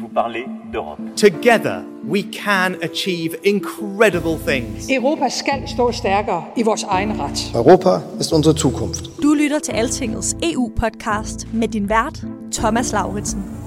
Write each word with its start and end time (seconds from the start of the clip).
vous 0.00 0.08
parler 0.14 0.44
d'Europe. 0.72 1.00
Together, 1.16 1.82
we 2.08 2.22
can 2.44 2.76
achieve 2.82 3.36
incredible 3.44 4.38
things. 4.46 4.90
Europa 4.90 5.28
skal 5.28 5.68
stå 5.68 5.92
stærkere 5.92 6.44
i 6.56 6.62
vores 6.62 6.82
egen 6.82 7.20
ret. 7.20 7.52
Europa 7.54 8.00
ist 8.20 8.32
unsere 8.32 8.56
Zukunft. 8.56 9.04
Du 9.22 9.34
lytter 9.34 9.58
til 9.58 9.72
Altingets 9.72 10.36
EU-podcast 10.42 11.46
med 11.52 11.68
din 11.68 11.88
vært, 11.88 12.24
Thomas 12.52 12.92
Lauritsen. 12.92 13.57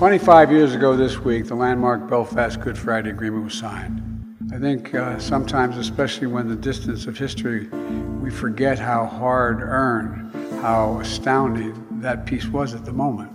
Twenty-five 0.00 0.50
years 0.50 0.74
ago 0.74 0.96
this 0.96 1.18
week, 1.18 1.44
the 1.44 1.54
landmark 1.54 2.08
Belfast 2.08 2.58
Good 2.62 2.78
Friday 2.78 3.10
Agreement 3.10 3.44
was 3.44 3.52
signed. 3.52 4.00
I 4.50 4.58
think 4.58 4.94
uh, 4.94 5.18
sometimes, 5.18 5.76
especially 5.76 6.26
when 6.26 6.48
the 6.48 6.56
distance 6.56 7.04
of 7.04 7.18
history, 7.18 7.68
we 8.22 8.30
forget 8.30 8.78
how 8.78 9.04
hard-earned, 9.04 10.34
how 10.62 11.00
astounding 11.00 12.00
that 12.00 12.24
peace 12.24 12.46
was 12.46 12.74
at 12.74 12.86
the 12.86 12.94
moment. 12.94 13.30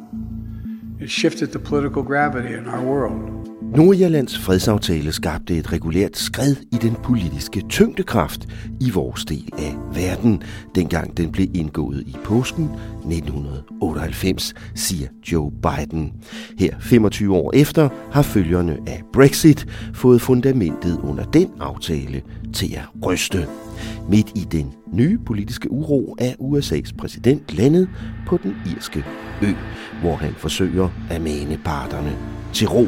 It 0.99 1.07
shifted 1.07 1.51
the 1.51 1.59
political 1.59 2.01
gravity 2.01 2.55
in 2.55 2.67
our 2.67 2.81
world. 2.81 3.44
Nordjyllands 3.73 4.37
fredsaftale 4.37 5.11
skabte 5.11 5.57
et 5.57 5.71
regulært 5.71 6.17
skred 6.17 6.55
i 6.71 6.75
den 6.75 6.95
politiske 7.03 7.61
tyngdekraft 7.69 8.47
i 8.81 8.89
vores 8.89 9.25
del 9.25 9.49
af 9.57 9.75
verden, 9.93 10.43
dengang 10.75 11.17
den 11.17 11.31
blev 11.31 11.47
indgået 11.53 12.03
i 12.07 12.15
påsken 12.23 12.63
1998, 12.65 14.53
siger 14.75 15.07
Joe 15.31 15.51
Biden. 15.51 16.13
Her 16.59 16.75
25 16.79 17.35
år 17.35 17.51
efter 17.55 17.89
har 18.11 18.21
følgerne 18.21 18.77
af 18.87 19.01
Brexit 19.13 19.67
fået 19.93 20.21
fundamentet 20.21 20.99
under 21.03 21.23
den 21.23 21.49
aftale 21.59 22.21
til 22.53 22.73
at 22.75 23.05
ryste. 23.05 23.47
Midt 24.09 24.31
i 24.35 24.47
den 24.51 24.73
nye 24.93 25.17
politiske 25.25 25.71
uro 25.71 26.15
er 26.19 26.33
USA's 26.33 26.97
præsident 26.97 27.53
landet 27.57 27.89
på 28.27 28.39
den 28.43 28.55
irske 28.75 29.05
ø, 29.41 29.51
hvor 30.01 30.15
han 30.15 30.33
forsøger 30.37 30.89
at 31.09 31.21
mane 31.21 31.59
parterne 31.65 32.17
til 32.53 32.67
ro. 32.67 32.87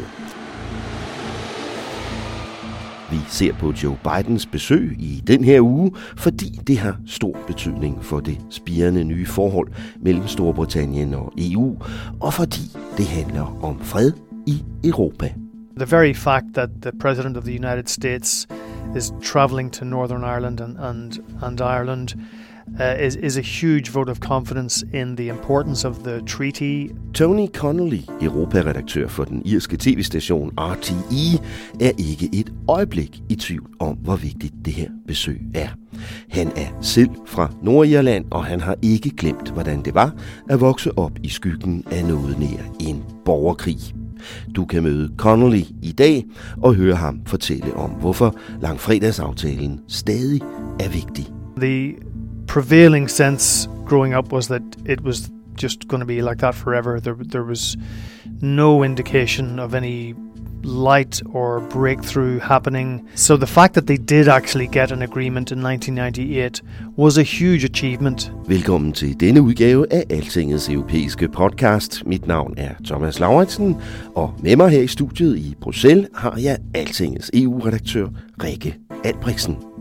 Vi 3.11 3.17
ser 3.27 3.53
på 3.53 3.73
Joe 3.83 3.97
Bidens 4.03 4.45
besøg 4.45 4.95
i 4.99 5.23
den 5.27 5.43
her 5.43 5.61
uge, 5.61 5.91
fordi 6.17 6.59
det 6.67 6.77
har 6.77 6.97
stor 7.05 7.37
betydning 7.47 8.03
for 8.03 8.19
det 8.19 8.37
spirende 8.49 9.03
nye 9.03 9.25
forhold 9.25 9.67
mellem 10.01 10.27
Storbritannien 10.27 11.13
og 11.13 11.33
EU, 11.37 11.77
og 12.19 12.33
fordi 12.33 12.77
det 12.97 13.05
handler 13.05 13.63
om 13.63 13.79
fred 13.79 14.11
i 14.47 14.63
Europa. 14.83 15.33
The 15.77 15.97
very 15.97 16.13
fact 16.13 16.45
that 16.53 16.69
the 16.81 16.91
President 16.99 17.37
of 17.37 17.43
the 17.43 17.53
United 17.53 17.87
States 17.87 18.47
is 18.95 19.13
traveling 19.23 19.73
to 19.73 19.85
Northern 19.85 20.23
Ireland 20.23 20.61
and, 20.61 20.77
and, 20.77 21.13
and 21.41 21.59
Ireland 21.59 22.09
uh, 22.79 23.05
is, 23.05 23.15
is 23.15 23.37
a 23.37 23.41
huge 23.41 23.89
vote 23.89 24.11
of 24.11 24.19
confidence 24.19 24.85
in 24.93 25.15
the 25.15 25.29
importance 25.29 25.87
of 25.87 26.03
the 26.03 26.21
treaty. 26.21 26.89
Tony 27.13 27.47
Connolly, 27.47 28.01
europaredaktør 28.21 29.07
for 29.07 29.23
den 29.23 29.41
irske 29.45 29.77
tv-station 29.77 30.51
RTE, 30.57 31.43
er 31.81 31.91
ikke 31.97 32.29
et 32.33 32.53
øjeblik 32.67 33.21
i 33.29 33.35
tvivl 33.35 33.69
om, 33.79 33.95
hvor 33.95 34.15
vigtigt 34.15 34.53
det 34.65 34.73
her 34.73 34.89
besøg 35.07 35.41
er. 35.55 35.67
Han 36.29 36.47
er 36.47 36.67
selv 36.81 37.09
fra 37.25 37.51
Nordirland, 37.63 38.25
og 38.31 38.45
han 38.45 38.61
har 38.61 38.75
ikke 38.81 39.09
glemt, 39.09 39.49
hvordan 39.49 39.81
det 39.81 39.95
var 39.95 40.15
at 40.49 40.61
vokse 40.61 40.97
op 40.97 41.11
i 41.23 41.29
skyggen 41.29 41.83
af 41.91 42.05
noget 42.05 42.39
nær 42.39 42.87
en 42.87 43.03
borgerkrig. 43.25 43.77
Du 44.55 44.65
kan 44.65 44.83
møde 44.83 45.13
Connolly 45.17 45.63
i 45.81 45.91
dag 45.91 46.25
og 46.57 46.73
høre 46.73 46.95
ham 46.95 47.21
fortælle 47.25 47.73
om, 47.73 47.89
hvorfor 47.89 48.35
langfredagsaftalen 48.61 49.79
stadig 49.87 50.41
er 50.79 50.89
vigtig. 50.89 51.25
The 51.57 51.95
prevailing 52.47 53.07
sense 53.07 53.67
growing 53.85 54.13
up 54.13 54.31
was 54.31 54.47
that 54.47 54.63
it 54.85 55.01
was 55.01 55.29
just 55.55 55.87
going 55.87 55.99
to 55.99 56.05
be 56.05 56.21
like 56.21 56.37
that 56.37 56.55
forever. 56.55 56.99
There, 56.99 57.15
there 57.15 57.43
was 57.43 57.77
no 58.41 58.83
indication 58.83 59.59
of 59.59 59.73
any 59.73 60.15
light 60.63 61.21
or 61.33 61.59
breakthrough 61.59 62.39
happening. 62.39 63.07
So 63.15 63.37
the 63.37 63.47
fact 63.47 63.73
that 63.73 63.87
they 63.87 63.97
did 63.97 64.27
actually 64.27 64.67
get 64.67 64.91
an 64.91 65.01
agreement 65.01 65.51
in 65.51 65.63
1998 65.63 66.61
was 66.95 67.17
a 67.17 67.23
huge 67.23 67.63
achievement. 67.63 68.31
Velkommen 68.47 68.93
til 68.93 69.19
denne 69.19 69.41
udgave 69.41 69.93
af 69.93 70.03
Altingets 70.09 70.69
europæiske 70.69 71.27
podcast. 71.27 72.03
Mit 72.05 72.27
navn 72.27 72.53
er 72.57 72.73
Thomas 72.85 73.19
Lauritsen, 73.19 73.75
og 74.15 74.33
med 74.43 74.55
mig 74.55 74.69
her 74.69 74.81
i 74.81 74.87
studiet 74.87 75.37
i 75.37 75.55
Bruxelles 75.61 76.07
har 76.15 76.37
jeg 76.41 76.57
Altingets 76.73 77.31
EU-redaktør 77.33 78.07
Rikke 78.43 78.75
Albrechtsen. 79.03 79.76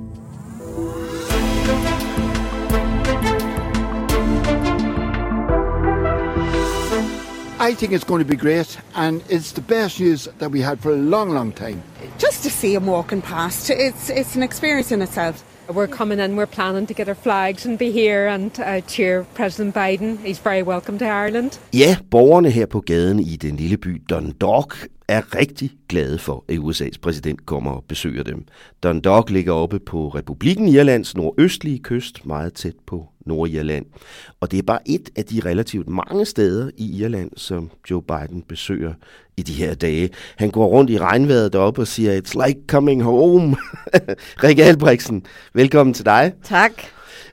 I 7.67 7.75
think 7.75 7.93
it's 7.93 8.05
going 8.05 8.25
to 8.25 8.31
be 8.31 8.37
great, 8.37 8.79
and 8.95 9.25
it's 9.29 9.51
the 9.51 9.61
best 9.61 9.99
news 9.99 10.29
that 10.39 10.53
we 10.53 10.61
had 10.61 10.79
for 10.79 10.93
a 10.93 10.97
long, 10.97 11.31
long 11.31 11.53
time. 11.53 11.83
Just 12.17 12.45
to 12.45 12.51
see 12.51 12.75
him 12.75 12.87
walking 12.87 13.23
past, 13.23 13.71
it's 13.71 14.09
it's 14.09 14.37
an 14.37 14.43
experience 14.43 14.95
in 14.95 15.03
itself. 15.03 15.43
We're 15.69 15.97
coming 15.97 16.21
in, 16.21 16.37
we're 16.37 16.53
planning 16.59 16.87
to 16.87 16.95
get 16.95 17.09
our 17.09 17.17
flags 17.17 17.67
and 17.67 17.77
be 17.79 17.91
here 17.91 18.29
and 18.29 18.61
uh, 18.61 18.81
cheer 18.87 19.25
President 19.35 19.75
Biden. 19.75 20.17
He's 20.19 20.39
very 20.39 20.63
welcome 20.63 20.99
to 20.99 21.05
Ireland. 21.05 21.61
Ja, 21.73 21.97
borgerne 22.11 22.51
her 22.51 22.67
på 22.67 22.81
gaden 22.81 23.21
i 23.21 23.37
den 23.37 23.57
lille 23.57 23.77
by 23.77 24.03
Dundalk 24.11 24.89
er 25.09 25.35
rigtig 25.35 25.71
glade 25.89 26.19
for, 26.19 26.45
at 26.49 26.59
USA's 26.59 26.99
præsident 27.03 27.47
kommer 27.47 27.71
og 27.71 27.85
besøger 27.89 28.23
dem. 28.23 28.45
Dundalk 28.83 29.31
ligger 29.31 29.53
oppe 29.53 29.79
på 29.79 30.09
Republiken 30.09 30.69
Irlands 30.69 31.17
nordøstlige 31.17 31.79
kyst, 31.79 32.27
meget 32.27 32.53
tæt 32.53 32.77
på 32.87 33.07
Nordirland. 33.27 33.87
Og 34.41 34.51
det 34.51 34.59
er 34.59 34.63
bare 34.63 34.89
et 34.89 35.11
af 35.17 35.25
de 35.25 35.41
relativt 35.45 35.89
mange 35.89 36.25
steder 36.25 36.71
i 36.77 37.03
Irland, 37.03 37.31
som 37.37 37.71
Joe 37.91 38.03
Biden 38.03 38.43
besøger 38.43 38.93
i 39.37 39.43
de 39.43 39.53
her 39.53 39.75
dage. 39.75 40.11
Han 40.37 40.51
går 40.51 40.67
rundt 40.67 40.91
i 40.91 40.99
regnvejret 40.99 41.53
deroppe 41.53 41.81
og 41.81 41.87
siger, 41.87 42.21
it's 42.21 42.47
like 42.47 42.61
coming 42.67 43.03
home. 43.03 43.57
Rikke 44.45 44.65
Albrechtsen, 44.65 45.27
velkommen 45.55 45.95
til 45.95 46.05
dig. 46.05 46.33
Tak. 46.43 46.73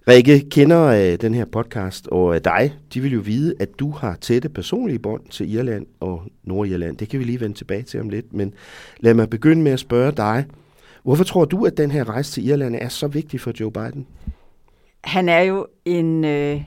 Rikke 0.07 0.49
kender 0.49 0.83
øh, 0.83 1.21
den 1.21 1.33
her 1.33 1.45
podcast, 1.45 2.07
og 2.07 2.35
øh, 2.35 2.41
dig, 2.43 2.73
de 2.93 3.01
vil 3.01 3.13
jo 3.13 3.19
vide, 3.19 3.53
at 3.59 3.69
du 3.79 3.91
har 3.91 4.15
tætte 4.21 4.49
personlige 4.49 4.99
bånd 4.99 5.21
til 5.29 5.53
Irland 5.53 5.85
og 5.99 6.23
Nordirland. 6.43 6.97
Det 6.97 7.09
kan 7.09 7.19
vi 7.19 7.23
lige 7.23 7.39
vende 7.39 7.57
tilbage 7.57 7.83
til 7.83 7.99
om 7.99 8.09
lidt, 8.09 8.33
men 8.33 8.53
lad 8.99 9.13
mig 9.13 9.29
begynde 9.29 9.61
med 9.61 9.71
at 9.71 9.79
spørge 9.79 10.11
dig. 10.11 10.45
Hvorfor 11.03 11.23
tror 11.23 11.45
du, 11.45 11.65
at 11.65 11.77
den 11.77 11.91
her 11.91 12.09
rejse 12.09 12.31
til 12.31 12.47
Irland 12.47 12.75
er 12.75 12.89
så 12.89 13.07
vigtig 13.07 13.41
for 13.41 13.51
Joe 13.59 13.71
Biden? 13.71 14.07
Han 15.03 15.29
er 15.29 15.39
jo 15.39 15.67
en, 15.85 16.25
øh, 16.25 16.61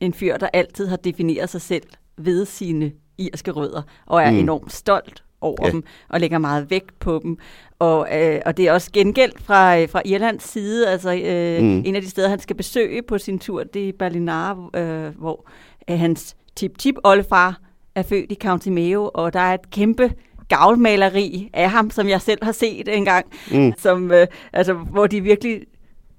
en 0.00 0.12
fyr, 0.12 0.36
der 0.36 0.48
altid 0.52 0.86
har 0.86 0.96
defineret 0.96 1.50
sig 1.50 1.60
selv 1.60 1.86
ved 2.18 2.44
sine 2.44 2.92
irske 3.18 3.50
rødder, 3.50 3.82
og 4.06 4.22
er 4.22 4.30
mm. 4.30 4.36
enormt 4.36 4.72
stolt 4.72 5.24
over 5.40 5.56
ja. 5.66 5.70
dem, 5.70 5.84
og 6.08 6.20
lægger 6.20 6.38
meget 6.38 6.70
vægt 6.70 6.98
på 6.98 7.20
dem. 7.22 7.38
Og, 7.78 8.08
øh, 8.12 8.40
og 8.46 8.56
det 8.56 8.68
er 8.68 8.72
også 8.72 8.90
gengældt 8.92 9.42
fra, 9.42 9.78
øh, 9.78 9.88
fra 9.88 10.02
Irlands 10.04 10.48
side. 10.48 10.88
Altså, 10.88 11.14
øh, 11.14 11.62
mm. 11.62 11.82
En 11.86 11.96
af 11.96 12.02
de 12.02 12.10
steder, 12.10 12.28
han 12.28 12.38
skal 12.38 12.56
besøge 12.56 13.02
på 13.02 13.18
sin 13.18 13.38
tur, 13.38 13.64
det 13.64 13.88
er 13.88 13.92
Berlinar, 13.98 14.70
øh, 14.74 15.18
hvor 15.18 15.48
øh, 15.90 15.98
hans 15.98 16.36
tip-tip-oldefar 16.56 17.60
er 17.94 18.02
født 18.02 18.32
i 18.32 18.34
County 18.34 18.68
Mayo, 18.68 19.10
og 19.14 19.32
der 19.32 19.40
er 19.40 19.54
et 19.54 19.70
kæmpe 19.70 20.12
gavlmaleri 20.48 21.50
af 21.52 21.70
ham, 21.70 21.90
som 21.90 22.08
jeg 22.08 22.20
selv 22.20 22.44
har 22.44 22.52
set 22.52 22.96
engang, 22.96 23.26
mm. 23.52 23.72
som, 23.78 24.12
øh, 24.12 24.26
altså, 24.52 24.74
hvor 24.74 25.06
de 25.06 25.20
virkelig 25.20 25.60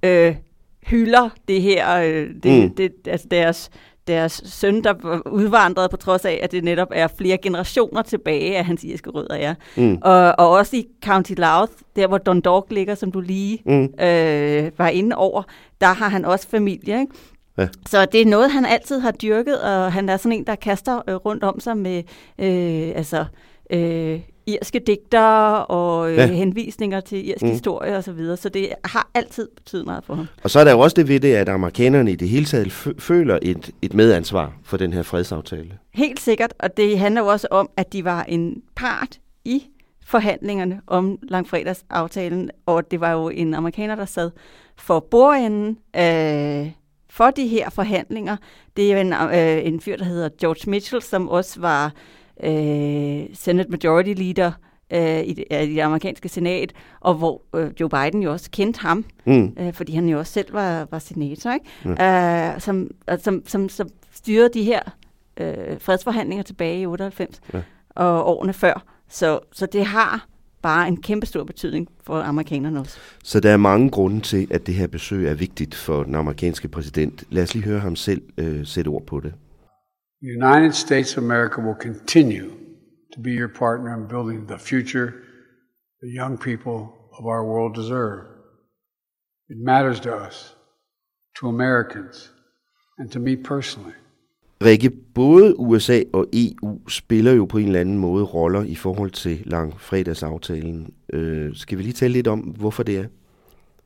øh, 0.04 0.36
hylder 0.92 1.30
det 1.48 1.62
her, 1.62 1.98
øh, 1.98 2.30
det, 2.44 2.64
mm. 2.64 2.76
det, 2.76 2.92
altså 3.08 3.28
deres, 3.32 3.70
deres 4.08 4.42
søn, 4.46 4.84
der 4.84 5.22
udvandrede 5.32 5.90
på 5.90 5.98
trods 5.98 6.26
af, 6.26 6.40
at 6.44 6.52
det 6.52 6.64
netop 6.64 6.88
er 6.92 7.08
flere 7.18 7.38
generationer 7.38 8.02
tilbage 8.02 8.58
af 8.58 8.66
hans 8.66 8.84
irske 8.84 9.10
rødder 9.10 9.36
er. 9.36 9.56
Mm. 9.78 9.98
Og, 10.02 10.36
og 10.38 10.50
også 10.50 10.76
i 10.76 10.86
County 11.06 11.34
Louth, 11.38 11.74
der 11.96 12.08
hvor 12.08 12.18
Dundalk 12.18 12.66
ligger, 12.72 12.96
som 12.96 13.12
du 13.12 13.20
lige 13.20 13.62
mm. 13.66 13.84
øh, 13.84 14.72
var 14.78 14.88
inde 14.88 15.16
over, 15.16 15.44
der 15.82 15.88
har 15.88 16.10
han 16.10 16.26
også 16.26 16.48
familie. 16.48 17.00
Ikke? 17.00 17.14
Ja. 17.58 17.68
Så 17.88 18.06
det 18.06 18.22
er 18.22 18.26
noget, 18.26 18.52
han 18.52 18.66
altid 18.66 19.00
har 19.00 19.12
dyrket, 19.12 19.62
og 19.62 19.94
han 19.94 20.10
er 20.10 20.18
sådan 20.18 20.38
en, 20.38 20.48
der 20.48 20.56
kaster 20.56 21.02
øh, 21.08 21.16
rundt 21.16 21.44
om 21.44 21.60
sig 21.60 21.78
med 21.78 22.04
øh, 22.40 22.92
altså, 22.96 23.26
øh, 23.70 24.20
irske 24.48 24.80
digter 24.88 25.22
og 25.56 26.12
øh, 26.12 26.18
Ja. 26.18 26.26
henvisninger 26.26 27.00
til 27.00 27.30
irsk 27.30 27.42
Mm. 27.44 27.50
historie 27.50 27.98
osv., 27.98 28.02
så, 28.04 28.12
videre. 28.12 28.38
så 28.38 28.50
det 28.50 28.70
har 28.86 29.10
altid 29.14 29.48
betydet 29.56 29.86
meget 29.86 30.04
for 30.04 30.16
ham. 30.16 30.28
Og 30.44 30.50
så 30.50 30.60
er 30.60 30.64
der 30.64 30.72
jo 30.72 30.80
også 30.80 30.96
det 30.96 31.08
ved 31.08 31.20
det, 31.20 31.34
at 31.36 31.50
amerikanerne 31.50 32.12
i 32.12 32.16
det 32.16 32.30
hele 32.30 32.46
taget 32.46 32.68
fø- 32.68 33.00
føler 33.00 33.40
et, 33.42 33.70
et 33.82 33.94
medansvar 33.94 34.54
for 34.64 34.78
den 34.78 34.94
her 34.94 35.04
fredsaftale. 35.04 35.78
Helt 35.94 36.20
sikkert, 36.20 36.54
og 36.60 36.78
det 36.78 37.00
handler 37.00 37.22
jo 37.22 37.28
også 37.28 37.48
om, 37.52 37.70
at 37.78 37.94
de 37.94 38.06
var 38.06 38.24
en 38.24 38.62
part 38.76 39.20
i 39.46 39.64
forhandlingerne 40.06 40.82
om 40.88 41.20
langfredagsaftalen, 41.24 42.50
og 42.66 42.92
det 42.92 43.02
var 43.02 43.12
jo 43.12 43.30
en 43.30 43.54
amerikaner, 43.54 43.96
der 43.96 44.06
sad 44.06 44.32
for 44.78 45.00
bordenden 45.00 45.78
øh, 45.96 46.72
for 47.10 47.30
de 47.32 47.48
her 47.48 47.70
forhandlinger. 47.70 48.38
Det 48.78 48.92
er 48.92 48.94
jo 48.94 49.00
en, 49.00 49.14
øh, 49.14 49.66
en 49.74 49.82
fyr, 49.82 49.98
der 49.98 50.06
hedder 50.06 50.30
George 50.42 50.70
Mitchell, 50.70 51.02
som 51.02 51.30
også 51.30 51.60
var 51.60 51.86
øh, 51.86 51.92
Senate 53.34 53.70
Majority 53.70 54.14
Leader 54.22 54.52
øh, 54.94 55.20
i, 55.28 55.34
det, 55.34 55.44
øh, 55.52 55.62
i 55.64 55.76
det 55.76 55.80
amerikanske 55.82 56.30
senat, 56.30 56.74
og 57.00 57.14
hvor 57.14 57.42
øh, 57.56 57.72
Joe 57.80 57.90
Biden 57.90 58.24
jo 58.24 58.32
også 58.32 58.50
kendte 58.52 58.80
ham, 58.80 59.06
Mm. 59.26 59.56
øh, 59.60 59.74
fordi 59.74 59.94
han 59.96 60.10
jo 60.10 60.20
også 60.20 60.34
selv 60.34 60.54
var, 60.54 60.88
var 60.92 61.00
senator, 61.00 61.52
ikke? 61.54 62.04
Øh, 62.04 62.62
som, 62.62 62.88
som, 63.20 63.44
som, 63.48 63.70
som 63.70 63.90
styrede 64.12 64.50
de 64.54 64.64
her 64.64 64.80
øh, 65.38 65.80
fredsforhandlinger 65.80 66.44
tilbage 66.44 66.82
i 66.82 66.86
98 66.86 67.42
Ja. 67.54 67.62
og 67.90 68.28
årene 68.38 68.54
før. 68.54 68.84
Så, 69.10 69.40
så 69.52 69.66
det 69.66 69.86
har 69.86 70.28
bare 70.62 70.88
en 70.88 71.02
kæmpe 71.02 71.26
stor 71.26 71.44
betydning 71.44 71.88
for 72.04 72.16
amerikanerne 72.22 72.80
også. 72.80 72.98
Så 73.24 73.40
der 73.40 73.50
er 73.52 73.58
mange 73.58 73.90
grunde 73.90 74.20
til, 74.20 74.48
at 74.52 74.68
det 74.68 74.76
her 74.76 74.88
besøg 74.88 75.28
er 75.28 75.34
vigtigt 75.34 75.76
for 75.76 76.04
den 76.04 76.16
amerikanske 76.16 76.68
præsident. 76.68 77.24
Lad 77.30 77.44
os 77.44 77.54
lige 77.54 77.66
høre 77.66 77.80
ham 77.80 77.96
selv 77.96 78.22
øh, 78.38 78.66
sætte 78.66 78.88
ord 78.90 79.06
på 79.06 79.20
det. 79.20 79.34
The 80.22 80.30
United 80.30 80.76
States 80.76 81.18
of 81.18 81.24
America 81.24 81.62
will 81.62 81.76
continue 81.76 82.52
to 83.14 83.20
be 83.20 83.32
your 83.32 83.48
partner 83.48 83.92
in 83.98 84.08
building 84.08 84.48
the 84.48 84.58
future 84.60 85.14
the 86.02 86.10
young 86.10 86.38
people 86.38 86.78
of 87.18 87.26
our 87.26 87.44
world 87.44 87.76
deserve. 87.76 88.20
It 89.50 89.58
matters 89.58 90.00
to 90.00 90.16
us, 90.28 90.56
to 91.40 91.48
Americans, 91.48 92.32
and 92.98 93.12
to 93.12 93.20
me 93.20 93.36
personally. 93.36 93.94
Rikke, 94.64 94.90
både 94.90 95.60
USA 95.60 96.04
og 96.14 96.28
EU 96.34 96.80
spiller 96.88 97.32
jo 97.32 97.46
på 97.46 97.58
en 97.58 97.66
eller 97.66 97.80
anden 97.80 97.98
måde 97.98 98.24
roller 98.24 98.64
i 98.64 98.76
forhold 98.76 99.12
til 99.12 99.42
langfredagsaftalen. 99.46 100.94
Øh, 101.14 101.56
skal 101.56 101.78
vi 101.78 101.84
lige 101.84 101.94
tale 101.94 102.14
lidt 102.14 102.28
om, 102.28 102.40
hvorfor 102.40 102.84
det 102.84 102.98
er? 102.98 103.06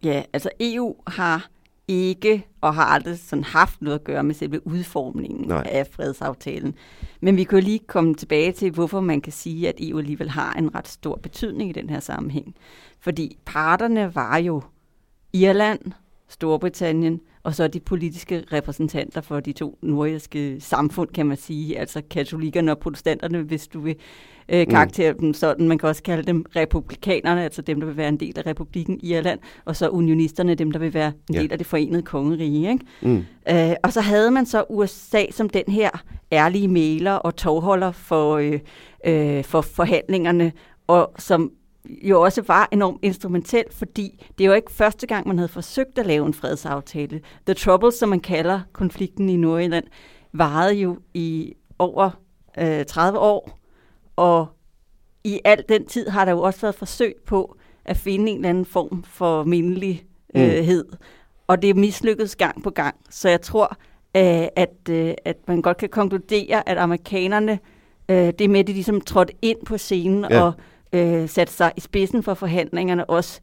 Ja, 0.03 0.23
altså 0.33 0.49
EU 0.59 0.95
har 1.07 1.49
ikke 1.87 2.45
og 2.61 2.75
har 2.75 2.83
aldrig 2.85 3.19
sådan 3.19 3.43
haft 3.43 3.81
noget 3.81 3.99
at 3.99 4.03
gøre 4.03 4.23
med 4.23 4.35
selve 4.35 4.67
udformningen 4.67 5.47
Nej. 5.47 5.67
af 5.71 5.87
fredsaftalen. 5.87 6.75
Men 7.21 7.37
vi 7.37 7.43
kan 7.43 7.59
jo 7.59 7.65
lige 7.65 7.79
komme 7.79 8.15
tilbage 8.15 8.51
til, 8.51 8.71
hvorfor 8.71 8.99
man 9.01 9.21
kan 9.21 9.33
sige, 9.33 9.69
at 9.69 9.75
EU 9.79 9.99
alligevel 9.99 10.29
har 10.29 10.53
en 10.53 10.75
ret 10.75 10.87
stor 10.87 11.15
betydning 11.15 11.69
i 11.69 11.73
den 11.73 11.89
her 11.89 11.99
sammenhæng. 11.99 12.55
Fordi 12.99 13.37
parterne 13.45 14.15
var 14.15 14.37
jo 14.37 14.61
Irland, 15.33 15.79
Storbritannien, 16.39 17.19
og 17.43 17.55
så 17.55 17.67
de 17.67 17.79
politiske 17.79 18.43
repræsentanter 18.53 19.21
for 19.21 19.39
de 19.39 19.51
to 19.53 19.77
nordiske 19.81 20.57
samfund, 20.61 21.09
kan 21.09 21.25
man 21.25 21.37
sige, 21.37 21.79
altså 21.79 22.01
katolikkerne 22.11 22.71
og 22.71 22.77
protestanterne, 22.79 23.41
hvis 23.41 23.67
du 23.67 23.79
vil 23.79 23.95
øh, 24.49 24.67
karaktere 24.67 25.13
dem 25.19 25.33
sådan. 25.33 25.67
Man 25.67 25.77
kan 25.77 25.89
også 25.89 26.03
kalde 26.03 26.23
dem 26.23 26.45
republikanerne, 26.55 27.43
altså 27.43 27.61
dem, 27.61 27.79
der 27.79 27.87
vil 27.87 27.97
være 27.97 28.09
en 28.09 28.19
del 28.19 28.39
af 28.39 28.45
republikken 28.45 28.99
Irland, 29.03 29.39
og 29.65 29.75
så 29.75 29.89
unionisterne, 29.89 30.55
dem, 30.55 30.71
der 30.71 30.79
vil 30.79 30.93
være 30.93 31.11
en 31.29 31.35
Ja. 31.35 31.41
del 31.41 31.51
af 31.51 31.57
det 31.57 31.67
forenede 31.67 32.01
kongerige. 32.01 32.69
Ikke? 32.71 32.85
Mm. 33.01 33.23
Øh, 33.49 33.75
og 33.83 33.93
så 33.93 34.01
havde 34.01 34.31
man 34.31 34.45
så 34.45 34.63
USA 34.69 35.23
som 35.31 35.49
den 35.49 35.63
her 35.67 35.89
ærlige 36.31 36.67
mailer 36.67 37.13
og 37.13 37.35
tovholder 37.35 37.91
for, 37.91 38.35
øh, 38.37 38.59
øh, 39.07 39.43
for 39.43 39.61
forhandlingerne, 39.61 40.51
og 40.87 41.11
som 41.19 41.51
jo 41.89 42.21
også 42.21 42.43
var 42.47 42.69
enormt 42.71 42.99
instrumentel, 43.01 43.63
fordi 43.71 44.23
det 44.37 44.43
er 44.43 44.47
jo 44.47 44.53
ikke 44.53 44.71
første 44.71 45.07
gang, 45.07 45.27
man 45.27 45.37
havde 45.37 45.49
forsøgt 45.49 45.97
at 45.97 46.05
lave 46.05 46.25
en 46.25 46.33
fredsaftale. 46.33 47.21
The 47.45 47.53
Troubles, 47.53 47.95
som 47.95 48.09
man 48.09 48.19
kalder 48.19 48.61
konflikten 48.73 49.29
i 49.29 49.37
Nordjylland, 49.37 49.85
varede 50.33 50.73
jo 50.73 50.97
i 51.13 51.53
over 51.79 52.09
øh, 52.59 52.85
30 52.85 53.19
år, 53.19 53.59
og 54.15 54.47
i 55.23 55.39
al 55.43 55.63
den 55.69 55.85
tid 55.85 56.09
har 56.09 56.25
der 56.25 56.31
jo 56.31 56.41
også 56.41 56.61
været 56.61 56.75
forsøg 56.75 57.13
på 57.25 57.57
at 57.85 57.97
finde 57.97 58.31
en 58.31 58.37
eller 58.37 58.49
anden 58.49 58.65
form 58.65 59.03
for 59.03 59.43
mindelighed. 59.43 60.85
Mm. 60.91 60.97
Og 61.47 61.61
det 61.61 61.69
er 61.69 61.73
mislykkedes 61.73 62.35
gang 62.35 62.63
på 62.63 62.69
gang. 62.69 62.95
Så 63.09 63.29
jeg 63.29 63.41
tror, 63.41 63.77
øh, 64.15 64.47
at, 64.55 64.89
øh, 64.89 65.13
at 65.25 65.37
man 65.47 65.61
godt 65.61 65.77
kan 65.77 65.89
konkludere, 65.89 66.69
at 66.69 66.77
amerikanerne, 66.77 67.59
øh, 68.09 68.33
det 68.39 68.49
med, 68.49 68.59
at 68.59 68.67
de 68.67 68.73
ligesom 68.73 69.01
trådte 69.01 69.33
ind 69.41 69.65
på 69.65 69.77
scenen 69.77 70.25
ja. 70.29 70.41
og 70.41 70.53
øh, 70.93 71.29
satte 71.29 71.53
sig 71.53 71.71
i 71.77 71.79
spidsen 71.79 72.23
for 72.23 72.33
forhandlingerne, 72.33 73.09
også 73.09 73.39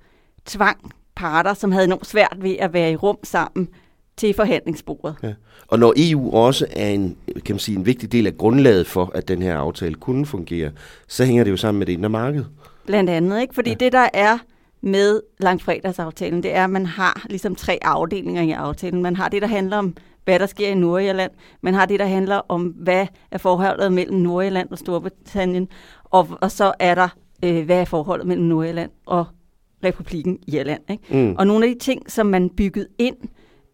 tvang 0.47 0.93
parter, 1.17 1.55
som 1.55 1.73
havde 1.73 1.85
enormt 1.85 2.07
svært 2.07 2.37
ved 2.41 2.57
at 2.59 2.73
være 2.73 2.93
i 2.93 2.97
rum 2.97 3.19
sammen 3.23 3.69
til 4.17 4.35
forhandlingsbordet. 4.35 5.15
Ja. 5.23 5.33
Og 5.69 5.79
når 5.79 5.95
EU 5.97 6.35
også 6.35 6.67
er 6.71 6.89
en, 6.89 7.17
kan 7.45 7.55
man 7.55 7.59
sige, 7.59 7.79
en 7.79 7.87
vigtig 7.87 8.13
del 8.13 8.27
af 8.27 8.37
grundlaget 8.39 8.87
for, 8.87 9.11
at 9.15 9.29
den 9.29 9.43
her 9.43 9.57
aftale 9.57 9.95
kunne 9.95 10.27
fungere, 10.27 10.71
så 11.09 11.25
hænger 11.25 11.45
det 11.45 11.51
jo 11.51 11.57
sammen 11.57 11.79
med 11.79 11.87
det 11.87 11.93
indre 11.93 12.09
marked. 12.09 12.45
Blandt 12.87 13.11
andet, 13.11 13.41
ikke? 13.41 13.55
Fordi 13.55 13.71
ja. 13.71 13.77
det, 13.77 13.93
der 13.93 14.09
er 14.15 14.39
med 14.81 15.21
langfredagsaftalen, 15.39 16.43
det 16.43 16.55
er, 16.55 16.65
at 16.65 16.71
man 16.71 16.87
har 16.87 17.27
ligesom 17.31 17.55
tre 17.55 17.79
afdelinger 17.83 18.43
i 18.43 18.51
aftalen. 18.51 19.03
Man 19.03 19.17
har 19.17 19.29
det, 19.29 19.43
der 19.43 19.49
handler 19.49 19.77
om, 19.77 19.97
hvad 20.25 20.39
der 20.39 20.47
sker 20.47 20.69
i 20.69 20.75
Nordjylland. 20.75 21.31
Man 21.61 21.75
har 21.75 21.87
det, 21.87 22.01
der 22.01 22.07
handler 22.07 22.41
om, 22.49 22.63
hvad 22.63 23.07
er 23.31 23.39
forholdet 23.39 23.93
mellem 23.93 24.19
Nordjylland 24.19 24.71
og 24.71 24.79
Storbritannien. 24.79 25.69
Og, 26.05 26.29
og 26.41 26.51
så 26.51 26.73
er 26.79 26.95
der, 26.95 27.09
øh, 27.43 27.65
hvad 27.65 27.81
er 27.81 27.85
forholdet 27.85 28.27
mellem 28.27 28.47
Nordjylland 28.47 28.91
og 29.07 29.25
Republikken 29.85 30.39
Irland. 30.47 30.83
Ikke? 30.91 31.17
Mm. 31.17 31.35
Og 31.39 31.47
nogle 31.47 31.67
af 31.67 31.73
de 31.73 31.79
ting, 31.79 32.11
som 32.11 32.27
man 32.27 32.51
byggede 32.51 32.87
ind 32.99 33.17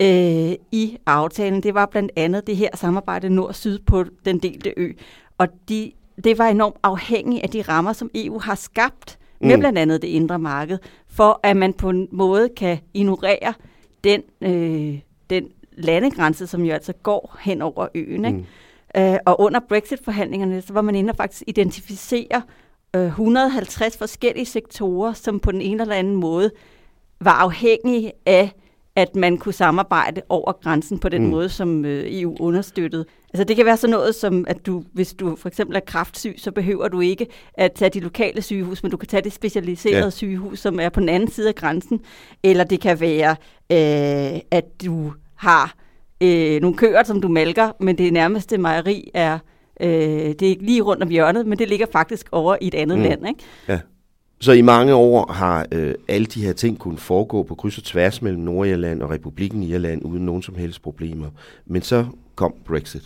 øh, 0.03 0.57
i 0.73 0.99
aftalen, 1.07 1.63
det 1.63 1.75
var 1.75 1.87
blandt 1.87 2.13
andet 2.17 2.47
det 2.47 2.57
her 2.57 2.69
samarbejde 2.75 3.29
nord-syd 3.29 3.79
på 3.79 4.05
den 4.25 4.39
delte 4.39 4.75
ø. 4.77 4.93
Og 5.39 5.49
de, 5.69 5.93
det 6.25 6.39
var 6.39 6.49
enormt 6.49 6.77
afhængigt 6.83 7.43
af 7.43 7.49
de 7.49 7.63
rammer, 7.63 7.93
som 7.93 8.11
EU 8.15 8.39
har 8.39 8.55
skabt 8.55 9.19
med 9.41 9.57
Mm. 9.57 9.61
blandt 9.61 9.79
andet 9.79 10.03
det 10.03 10.09
indre 10.09 10.39
marked, 10.39 10.79
for 11.09 11.41
at 11.43 11.57
man 11.57 11.73
på 11.73 11.91
en 11.91 12.09
måde 12.13 12.49
kan 12.57 12.79
ignorere 12.95 13.55
den, 14.05 14.23
øh, 14.41 14.99
den 15.31 15.49
landegrænse, 15.73 16.47
som 16.47 16.63
jo 16.65 16.73
altså 16.75 16.93
går 16.93 17.37
hen 17.41 17.63
over 17.63 17.87
øen. 17.95 18.25
Ikke? 18.25 18.39
Mm. 18.95 19.01
Øh, 19.03 19.19
og 19.27 19.41
under 19.41 19.61
Brexit-forhandlingerne, 19.69 20.63
så 20.63 20.73
var 20.73 20.83
man 20.83 20.95
inde 20.95 21.11
og 21.11 21.17
faktisk 21.17 21.43
identificere 21.47 22.43
150 22.95 23.97
forskellige 23.99 24.47
sektorer, 24.47 25.13
som 25.13 25.41
på 25.41 25.53
den 25.53 25.61
ene 25.61 25.83
eller 25.83 25.95
anden 25.95 26.17
måde 26.17 26.51
var 27.21 27.33
afhængige 27.33 28.13
af, 28.27 28.53
at 28.97 29.17
man 29.17 29.39
kunne 29.39 29.53
samarbejde 29.53 30.23
over 30.29 30.53
grænsen 30.53 30.99
på 30.99 31.09
den 31.09 31.23
Mm. 31.25 31.31
måde, 31.31 31.49
som 31.49 31.85
øh, 31.85 32.05
EU 32.21 32.37
understøttede. 32.41 33.05
Altså 33.35 33.45
det 33.45 33.57
kan 33.57 33.67
være 33.67 33.77
sådan 33.77 33.91
noget 33.93 34.15
som, 34.15 34.45
at 34.49 34.67
du, 34.67 34.85
hvis 34.93 35.15
du 35.15 35.37
for 35.37 35.49
eksempel 35.49 35.77
er 35.77 35.81
kraftsyg, 35.81 36.35
så 36.39 36.53
behøver 36.53 36.89
du 36.89 37.01
ikke 37.01 37.27
at 37.55 37.73
tage 37.73 37.89
de 37.91 38.01
lokale 38.01 38.43
sygehus, 38.43 38.83
men 38.83 38.91
du 38.91 38.97
kan 38.97 39.09
tage 39.09 39.23
det 39.23 39.33
specialiserede 39.33 40.05
ja. 40.05 40.11
sygehus, 40.11 40.59
som 40.59 40.81
er 40.81 40.89
på 40.89 41.01
den 41.01 41.09
anden 41.09 41.31
side 41.31 41.49
af 41.49 41.55
grænsen. 41.55 42.01
Eller 42.43 42.65
det 42.65 42.81
kan 42.81 43.01
være, 43.01 43.31
øh, 43.73 44.41
at 44.51 44.65
du 44.85 45.13
har 45.35 45.75
øh, 46.23 46.61
nogle 46.61 46.77
køer, 46.77 47.03
som 47.05 47.21
du 47.21 47.29
malker, 47.29 47.73
men 47.81 47.99
det 47.99 48.13
nærmeste 48.13 48.59
mejeri 48.59 49.11
er, 49.15 49.39
øh, 49.81 49.89
det 49.91 50.43
er 50.43 50.47
ikke 50.49 50.65
lige 50.65 50.83
rundt 50.83 51.03
om 51.03 51.09
hjørnet, 51.09 51.47
men 51.47 51.59
det 51.59 51.69
ligger 51.69 51.87
faktisk 51.93 52.29
over 52.33 52.57
i 52.61 52.67
et 52.67 52.75
andet 52.75 52.99
Mm. 52.99 53.05
land. 53.05 53.29
Ikke? 53.29 53.41
Ja. 53.69 53.81
Så 54.41 54.53
i 54.53 54.63
mange 54.63 54.95
år 54.95 55.33
har 55.33 55.67
øh, 55.73 55.95
alle 56.09 56.27
de 56.27 56.45
her 56.45 56.53
ting 56.53 56.79
kunnet 56.79 57.01
foregå 57.01 57.43
på 57.43 57.55
kryds 57.55 57.79
og 57.79 57.85
tværs 57.85 58.23
mellem 58.23 58.43
Nordirland 58.43 59.03
og 59.03 59.11
Republikken 59.11 59.63
Irland 59.63 60.05
uden 60.05 60.27
nogen 60.27 60.43
som 60.43 60.55
helst 60.55 60.83
problemer. 60.83 61.27
Men 61.67 61.83
så 61.83 62.07
kom 62.35 62.55
Brexit. 62.65 63.03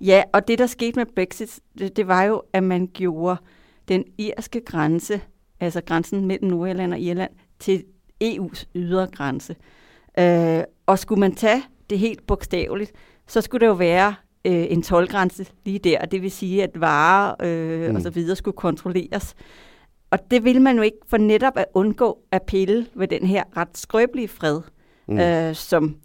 Ja, 0.00 0.22
og 0.32 0.48
det 0.48 0.58
der 0.58 0.66
skete 0.66 0.98
med 0.98 1.06
Brexit, 1.16 1.60
det, 1.78 1.96
det 1.96 2.08
var 2.08 2.22
jo, 2.22 2.42
at 2.52 2.62
man 2.62 2.86
gjorde 2.94 3.36
den 3.88 4.04
irske 4.18 4.60
grænse, 4.66 5.20
altså 5.60 5.80
grænsen 5.86 6.24
mellem 6.24 6.50
Nordirland 6.50 6.92
og 6.92 7.00
Irland, 7.00 7.30
til 7.58 7.84
EU's 8.24 8.64
ydre 8.74 9.06
grænse. 9.06 9.56
Øh, 10.18 10.62
og 10.86 10.98
skulle 10.98 11.20
man 11.20 11.34
tage 11.34 11.62
det 11.90 11.98
helt 11.98 12.26
bogstaveligt, 12.26 12.92
så 13.26 13.40
skulle 13.40 13.60
det 13.60 13.66
jo 13.66 13.74
være 13.74 14.14
øh, 14.44 14.66
en 14.70 14.82
tolvgrænse 14.82 15.46
lige 15.64 15.78
der, 15.78 16.04
det 16.04 16.22
vil 16.22 16.30
sige, 16.30 16.62
at 16.62 16.80
varer 16.80 17.34
øh, 17.42 17.90
Mm. 17.90 17.96
og 17.96 18.02
så 18.02 18.10
videre 18.10 18.36
skulle 18.36 18.56
kontrolleres. 18.56 19.34
Og 20.10 20.18
det 20.30 20.44
vil 20.44 20.60
man 20.62 20.76
jo 20.76 20.82
ikke 20.82 20.96
for 21.06 21.16
netop 21.16 21.52
at 21.56 21.64
undgå 21.74 22.18
at 22.32 22.42
pille 22.42 22.86
ved 22.94 23.08
den 23.08 23.26
her 23.26 23.42
ret 23.56 23.78
skrøbelige 23.78 24.28
fred, 24.28 24.60
mm. 25.08 25.18
øh, 25.18 25.54
som 25.54 25.96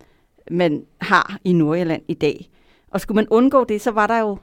man 0.51 0.83
har 1.01 1.37
i 1.43 1.53
Nordjylland 1.53 2.01
i 2.07 2.13
dag. 2.13 2.49
Og 2.91 3.01
skulle 3.01 3.15
man 3.15 3.27
undgå 3.29 3.63
det, 3.63 3.81
så 3.81 3.91
var 3.91 4.07
der 4.07 4.19
jo 4.19 4.37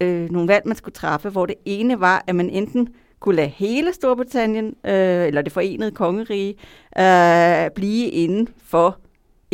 øh, 0.00 0.30
nogle 0.30 0.48
valg, 0.48 0.62
man 0.66 0.76
skulle 0.76 0.92
træffe, 0.92 1.28
hvor 1.28 1.46
det 1.46 1.54
ene 1.64 2.00
var, 2.00 2.24
at 2.26 2.34
man 2.34 2.50
enten 2.50 2.88
kunne 3.20 3.34
lade 3.36 3.48
hele 3.48 3.92
Storbritannien, 3.92 4.66
øh, 4.66 5.26
eller 5.26 5.42
det 5.42 5.52
forenede 5.52 5.90
kongerige, 5.90 6.54
øh, 6.98 7.70
blive 7.74 8.08
inden 8.08 8.48
for 8.64 8.98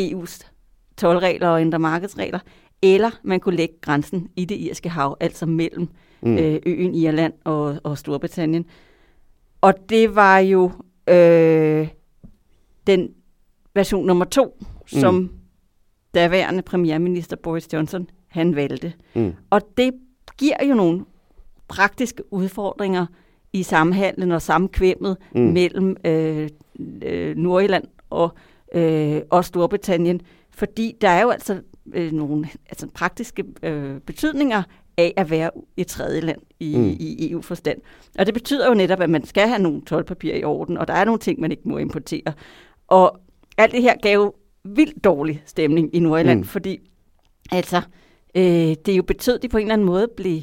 EU's 0.01 0.49
tolvregler 0.97 1.49
og 1.49 1.61
indre 1.61 1.79
markedsregler, 1.79 2.39
eller 2.83 3.11
man 3.23 3.41
kunne 3.41 3.57
lægge 3.57 3.75
grænsen 3.81 4.29
i 4.37 4.45
det 4.45 4.55
irske 4.55 4.89
hav, 4.89 5.17
altså 5.21 5.47
mellem 5.47 5.89
mm. 6.23 6.39
øh, 6.39 6.61
øen 6.67 6.95
Irland 6.95 7.33
og, 7.45 7.77
og 7.83 7.99
Storbritannien. 7.99 8.65
Og 9.61 9.75
det 9.89 10.15
var 10.15 10.39
jo 10.39 10.71
øh, 11.09 11.89
den 12.87 13.11
version 13.75 14.07
nummer 14.07 14.25
to, 14.25 14.57
mm. 14.61 14.87
som 14.87 15.31
daværende 16.15 16.63
premierminister 16.63 17.37
Boris 17.37 17.73
Johnson 17.73 18.11
han 18.29 18.57
valgte. 18.57 18.93
Mm. 19.15 19.35
Og 19.51 19.61
det 19.77 19.93
giver 20.39 20.67
jo 20.69 20.75
nogle 20.75 21.05
praktiske 21.69 22.33
udfordringer 22.33 23.07
i 23.53 23.63
samhandlen 23.63 24.33
og 24.33 24.43
samkvemmet 24.43 25.17
mm. 25.35 25.41
mellem 25.41 25.97
øh, 26.05 26.49
øh, 27.03 27.37
Nordjylland 27.37 27.85
og, 28.11 28.31
øh, 28.75 29.21
og 29.31 29.45
Storbritannien, 29.45 30.21
fordi 30.51 30.97
der 31.01 31.09
er 31.09 31.23
jo 31.23 31.31
altså 31.31 31.61
øh, 31.95 32.13
nogle 32.13 32.49
altså 32.69 32.87
praktiske 32.95 33.45
øh, 33.63 34.01
betydninger 34.01 34.63
af 34.97 35.15
at 35.17 35.31
være 35.31 35.51
et 35.77 35.87
tredje 35.87 36.21
land 36.21 36.41
i, 36.61 36.77
mm. 36.77 36.97
i 37.01 37.31
EU-forstand. 37.31 37.79
Og 38.19 38.27
det 38.27 38.35
betyder 38.35 38.69
jo 38.69 38.75
netop, 38.75 39.01
at 39.01 39.11
man 39.11 39.25
skal 39.25 39.49
have 39.49 39.63
nogle 39.63 39.83
tolvpapirer 39.83 40.37
i 40.37 40.45
orden, 40.45 40.79
og 40.79 40.89
der 40.89 40.95
er 40.95 41.05
nogle 41.05 41.19
ting, 41.19 41.41
man 41.41 41.51
ikke 41.51 41.69
må 41.69 41.79
importere. 41.79 42.33
Og 42.89 43.19
alt 43.59 43.73
det 43.73 43.83
her 43.83 43.97
gav 44.03 44.15
jo 44.15 44.35
vildt 44.65 45.05
dårlig 45.05 45.43
stemning 45.47 45.95
i 45.95 45.99
Nordjylland, 45.99 46.39
mm. 46.39 46.45
fordi 46.45 46.79
altså, 47.53 47.83
øh, 48.35 48.75
det 48.87 48.89
jo 48.89 49.03
betød, 49.03 49.35
at 49.35 49.43
de 49.43 49.49
på 49.49 49.59
en 49.59 49.63
eller 49.63 49.73
anden 49.73 49.87
måde 49.87 50.09
blev 50.17 50.41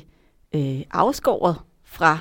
øh, 0.55 0.81
afskåret 0.91 1.55
fra 1.83 2.19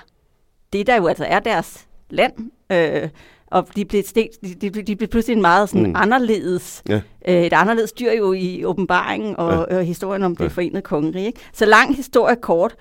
det, 0.73 0.87
der 0.87 0.97
jo 0.97 1.07
altså 1.07 1.25
er 1.25 1.41
deres 1.41 1.89
land. 2.11 2.33
Øh, 2.73 3.09
og 3.51 3.69
de 3.77 3.85
blev, 3.85 4.03
sted, 4.03 4.25
de, 4.61 4.71
de, 4.71 4.83
de 4.83 4.97
blev 4.97 5.09
pludselig 5.09 5.35
en 5.37 5.43
meget 5.43 5.69
sådan 5.69 5.87
mm. 5.87 5.97
anderledes, 5.97 6.83
ja. 6.89 7.01
øh, 7.29 7.43
et 7.43 7.53
anderledes 7.53 7.93
dyr 7.93 8.13
jo 8.13 8.33
i 8.33 8.65
åbenbaringen 8.65 9.37
og, 9.37 9.67
ja. 9.71 9.79
og 9.79 9.85
historien 9.85 10.23
om 10.23 10.37
ja. 10.39 10.45
det 10.45 10.53
forenede 10.53 10.83
kongerige. 10.83 11.27
Ikke? 11.27 11.41
Så 11.53 11.67
lang 11.67 11.97
historie 11.97 12.37
kort, 12.37 12.75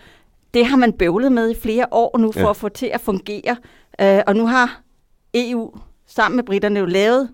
det 0.54 0.66
har 0.66 0.78
man 0.78 0.94
bøvlet 0.94 1.32
med 1.32 1.52
i 1.52 1.56
flere 1.56 1.86
år 1.92 2.18
nu 2.18 2.32
for 2.32 2.40
ja. 2.40 2.50
at 2.50 2.56
få 2.56 2.70
til 2.70 2.90
at 2.94 3.02
fungere. 3.02 3.56
Øh, 4.02 4.22
og 4.28 4.36
nu 4.36 4.48
har 4.48 4.82
EU 5.34 5.72
sammen 6.08 6.36
med 6.36 6.44
britterne 6.44 6.80
jo 6.80 6.86
lavet 6.86 7.30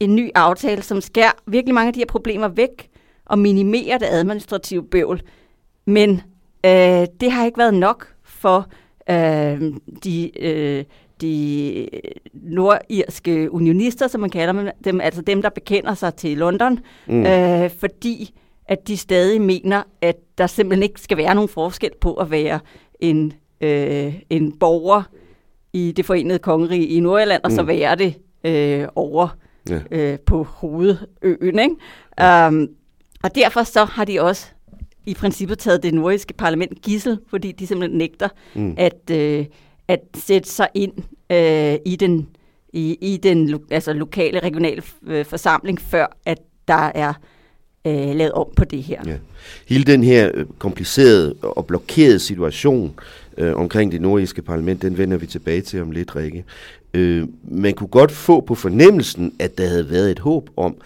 en 0.00 0.14
ny 0.14 0.30
aftale, 0.34 0.82
som 0.82 1.00
skærer 1.00 1.32
virkelig 1.46 1.74
mange 1.74 1.88
af 1.88 1.92
de 1.92 2.00
her 2.00 2.06
problemer 2.06 2.48
væk 2.48 2.88
og 3.24 3.38
minimerer 3.38 3.98
det 3.98 4.06
administrative 4.10 4.84
bøvl. 4.84 5.22
Men 5.84 6.10
øh, 6.66 7.06
det 7.20 7.32
har 7.32 7.46
ikke 7.46 7.58
været 7.58 7.74
nok 7.74 8.14
for 8.24 8.66
øh, 9.10 9.62
de, 10.04 10.42
øh, 10.42 10.84
de 11.20 11.88
nordirske 12.32 13.52
unionister, 13.52 14.08
som 14.08 14.20
man 14.20 14.30
kalder 14.30 14.72
dem, 14.84 15.00
altså 15.00 15.22
dem, 15.22 15.42
der 15.42 15.48
bekender 15.48 15.94
sig 15.94 16.14
til 16.14 16.38
London, 16.38 16.78
mm. 17.06 17.26
øh, 17.26 17.70
fordi 17.70 18.34
at 18.68 18.88
de 18.88 18.96
stadig 18.96 19.40
mener, 19.40 19.82
at 20.00 20.16
der 20.38 20.46
simpelthen 20.46 20.82
ikke 20.82 21.00
skal 21.00 21.16
være 21.16 21.34
nogen 21.34 21.48
forskel 21.48 21.90
på 22.00 22.14
at 22.14 22.30
være 22.30 22.60
en, 23.00 23.32
øh, 23.60 24.14
en 24.30 24.58
borger 24.58 25.02
i 25.72 25.92
det 25.96 26.04
forenede 26.04 26.38
kongerige 26.38 26.86
i 26.86 27.00
Nordjylland, 27.00 27.40
mm. 27.40 27.44
og 27.44 27.52
så 27.52 27.62
mm. 27.62 27.68
være 27.68 27.96
det 27.96 28.14
øh, 28.44 28.88
over 28.94 29.28
ja. 29.70 29.80
øh, 29.90 30.18
på 30.18 30.42
hovedøen. 30.42 31.58
Ikke? 31.58 31.76
Ja. 32.18 32.48
Um, 32.48 32.68
og 33.22 33.34
derfor 33.34 33.62
så 33.62 33.84
har 33.84 34.04
de 34.04 34.20
også 34.20 34.46
i 35.06 35.14
princippet 35.14 35.58
taget 35.58 35.82
det 35.82 35.94
nordiske 35.94 36.34
parlament 36.34 36.82
gissel, 36.82 37.18
fordi 37.28 37.52
de 37.52 37.66
simpelthen 37.66 37.98
nægter 37.98 38.28
mm. 38.54 38.74
at, 38.78 39.10
øh, 39.10 39.46
at 39.88 40.00
sætte 40.14 40.48
sig 40.48 40.68
ind 40.74 40.92
øh, 41.30 41.78
i 41.86 41.96
den 41.96 42.28
i, 42.72 42.98
i 43.00 43.16
den 43.16 43.60
altså 43.70 43.92
lokale, 43.92 44.40
regionale 44.40 44.82
øh, 45.06 45.24
forsamling, 45.24 45.80
før 45.80 46.06
at 46.26 46.38
der 46.68 46.90
er 46.94 47.12
øh, 47.86 48.16
lavet 48.16 48.32
om 48.32 48.46
på 48.56 48.64
det 48.64 48.82
her. 48.82 49.02
Ja. 49.06 49.16
Hele 49.68 49.84
den 49.84 50.04
her 50.04 50.30
øh, 50.34 50.46
komplicerede 50.58 51.34
og 51.42 51.66
blokerede 51.66 52.18
situation 52.18 52.94
øh, 53.38 53.56
omkring 53.56 53.92
det 53.92 54.00
nordiske 54.00 54.42
parlament, 54.42 54.82
den 54.82 54.98
vender 54.98 55.16
vi 55.16 55.26
tilbage 55.26 55.60
til 55.60 55.82
om 55.82 55.90
lidt, 55.90 56.16
Rikke. 56.16 56.44
Øh, 56.94 57.26
man 57.44 57.74
kunne 57.74 57.88
godt 57.88 58.12
få 58.12 58.40
på 58.40 58.54
fornemmelsen, 58.54 59.32
at 59.38 59.58
der 59.58 59.66
havde 59.68 59.90
været 59.90 60.10
et 60.10 60.18
håb 60.18 60.50
om, 60.56 60.76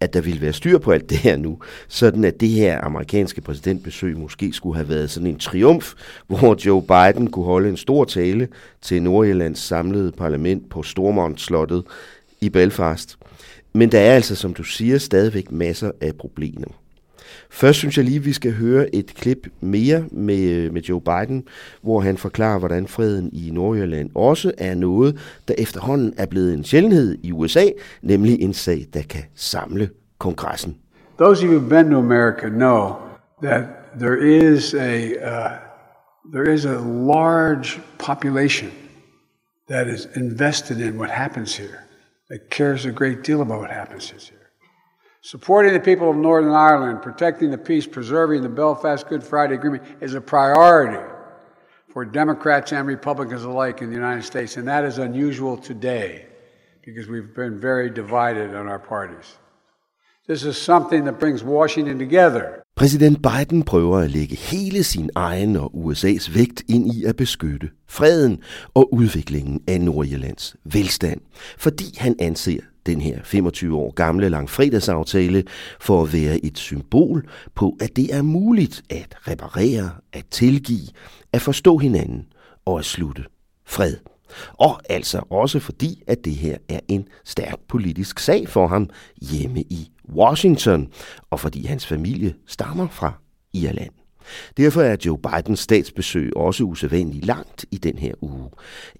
at 0.00 0.14
der 0.14 0.20
ville 0.20 0.40
være 0.40 0.52
styr 0.52 0.78
på 0.78 0.90
alt 0.92 1.10
det 1.10 1.18
her 1.18 1.36
nu, 1.36 1.58
sådan 1.88 2.24
at 2.24 2.40
det 2.40 2.48
her 2.48 2.84
amerikanske 2.84 3.40
præsidentbesøg 3.40 4.18
måske 4.18 4.52
skulle 4.52 4.76
have 4.76 4.88
været 4.88 5.10
sådan 5.10 5.26
en 5.26 5.38
triumf, 5.38 5.94
hvor 6.26 6.66
Joe 6.66 6.82
Biden 6.82 7.30
kunne 7.30 7.44
holde 7.44 7.68
en 7.68 7.76
stor 7.76 8.04
tale 8.04 8.48
til 8.82 9.02
Nordjyllands 9.02 9.58
samlede 9.58 10.12
parlament 10.12 10.70
på 10.70 10.82
Stormont-slottet 10.82 11.82
i 12.40 12.48
Belfast. 12.48 13.16
Men 13.72 13.92
der 13.92 14.00
er 14.00 14.14
altså, 14.14 14.36
som 14.36 14.54
du 14.54 14.62
siger, 14.62 14.98
stadigvæk 14.98 15.52
masser 15.52 15.90
af 16.00 16.14
problemer. 16.14 16.68
Først 17.50 17.78
synes 17.78 17.96
jeg 17.96 18.04
lige, 18.04 18.22
vi 18.22 18.32
skal 18.32 18.52
høre 18.52 18.94
et 18.94 19.06
klip 19.06 19.48
mere 19.60 20.04
med, 20.10 20.70
med 20.70 20.82
Joe 20.82 21.00
Biden, 21.00 21.44
hvor 21.82 22.00
han 22.00 22.16
forklarer, 22.16 22.58
hvordan 22.58 22.86
freden 22.86 23.30
i 23.32 23.50
Nordjylland 23.52 24.10
også 24.14 24.52
er 24.58 24.74
noget, 24.74 25.18
der 25.48 25.54
efterhånden 25.58 26.14
er 26.16 26.26
blevet 26.26 26.54
en 26.54 26.64
sjældenhed 26.64 27.18
i 27.22 27.32
USA, 27.32 27.64
nemlig 28.02 28.40
en 28.40 28.52
sag, 28.52 28.86
der 28.94 29.02
kan 29.02 29.22
samle 29.34 29.90
kongressen. 30.18 30.76
Those 31.18 31.44
of 31.44 31.50
you 31.50 31.58
who've 31.58 31.68
been 31.68 31.90
to 31.90 31.98
America 31.98 32.48
know 32.48 32.94
that 33.42 33.64
there 33.98 34.18
is 34.18 34.74
a 34.74 35.14
uh, 35.32 35.50
there 36.32 36.54
is 36.54 36.64
a 36.64 36.78
large 36.78 37.80
population 37.98 38.70
that 39.68 39.86
is 39.88 40.06
invested 40.16 40.80
in 40.80 40.98
what 40.98 41.10
happens 41.10 41.56
here, 41.56 41.84
that 42.28 42.50
cares 42.50 42.86
a 42.86 42.92
great 42.92 43.22
deal 43.22 43.40
about 43.40 43.60
what 43.60 43.70
happens 43.70 44.10
here. 44.10 44.39
Supporting 45.22 45.74
the 45.74 45.80
people 45.80 46.08
of 46.08 46.16
Northern 46.16 46.52
Ireland, 46.52 47.02
protecting 47.02 47.50
the 47.50 47.58
peace, 47.58 47.86
preserving 47.86 48.42
the 48.42 48.48
Belfast 48.48 49.06
Good 49.06 49.22
Friday 49.22 49.54
Agreement 49.54 49.82
is 50.00 50.14
a 50.14 50.20
priority 50.20 50.98
for 51.88 52.06
Democrats 52.06 52.72
and 52.72 52.88
Republicans 52.88 53.44
alike 53.44 53.82
in 53.82 53.90
the 53.90 53.96
United 53.96 54.24
States, 54.24 54.56
and 54.56 54.66
that 54.66 54.82
is 54.84 54.96
unusual 54.96 55.58
today 55.58 56.24
because 56.82 57.06
we've 57.06 57.34
been 57.34 57.60
very 57.60 57.90
divided 57.90 58.54
on 58.54 58.66
our 58.66 58.78
parties. 58.78 59.36
This 60.26 60.42
is 60.42 60.56
something 60.56 61.04
that 61.04 61.18
brings 61.18 61.44
Washington 61.44 61.98
together. 61.98 62.62
Præsident 62.76 63.18
Biden 63.22 63.62
prøver 63.62 63.98
at 63.98 64.10
lægge 64.10 64.36
hele 64.36 64.84
sin 64.84 65.10
egen 65.14 65.56
og 65.56 65.70
USA's 65.74 66.34
vægt 66.34 66.62
ind 66.68 66.94
i 66.94 67.04
at 67.04 67.16
beskytte 67.16 67.70
freden 67.88 68.42
og 68.74 68.94
udviklingen 68.94 69.60
af 69.68 69.80
Nordjyllands 69.80 70.56
velstand, 70.64 71.20
fordi 71.58 71.96
han 71.98 72.16
anser 72.18 72.60
den 72.90 73.00
her 73.00 73.18
25 73.24 73.76
år 73.76 73.90
gamle 73.90 74.28
langfredagsaftale 74.28 75.44
for 75.80 76.02
at 76.02 76.12
være 76.12 76.44
et 76.44 76.58
symbol 76.58 77.28
på, 77.54 77.76
at 77.80 77.96
det 77.96 78.14
er 78.14 78.22
muligt 78.22 78.82
at 78.90 79.16
reparere, 79.28 79.90
at 80.12 80.24
tilgive, 80.30 80.88
at 81.32 81.42
forstå 81.42 81.78
hinanden 81.78 82.26
og 82.64 82.78
at 82.78 82.84
slutte 82.84 83.24
fred. 83.66 83.96
Og 84.52 84.80
altså 84.88 85.22
også 85.30 85.60
fordi, 85.60 86.02
at 86.06 86.24
det 86.24 86.34
her 86.34 86.56
er 86.68 86.80
en 86.88 87.08
stærk 87.24 87.58
politisk 87.68 88.18
sag 88.18 88.48
for 88.48 88.66
ham 88.66 88.90
hjemme 89.22 89.60
i 89.60 89.90
Washington, 90.14 90.88
og 91.30 91.40
fordi 91.40 91.66
hans 91.66 91.86
familie 91.86 92.34
stammer 92.46 92.88
fra 92.88 93.12
Irland. 93.52 93.99
Derfor 94.56 94.82
er 94.82 94.96
Joe 95.06 95.18
Bidens 95.18 95.60
statsbesøg 95.60 96.36
også 96.36 96.64
usædvanligt 96.64 97.24
langt 97.24 97.66
i 97.70 97.78
den 97.78 97.98
her 97.98 98.14
uge. 98.20 98.50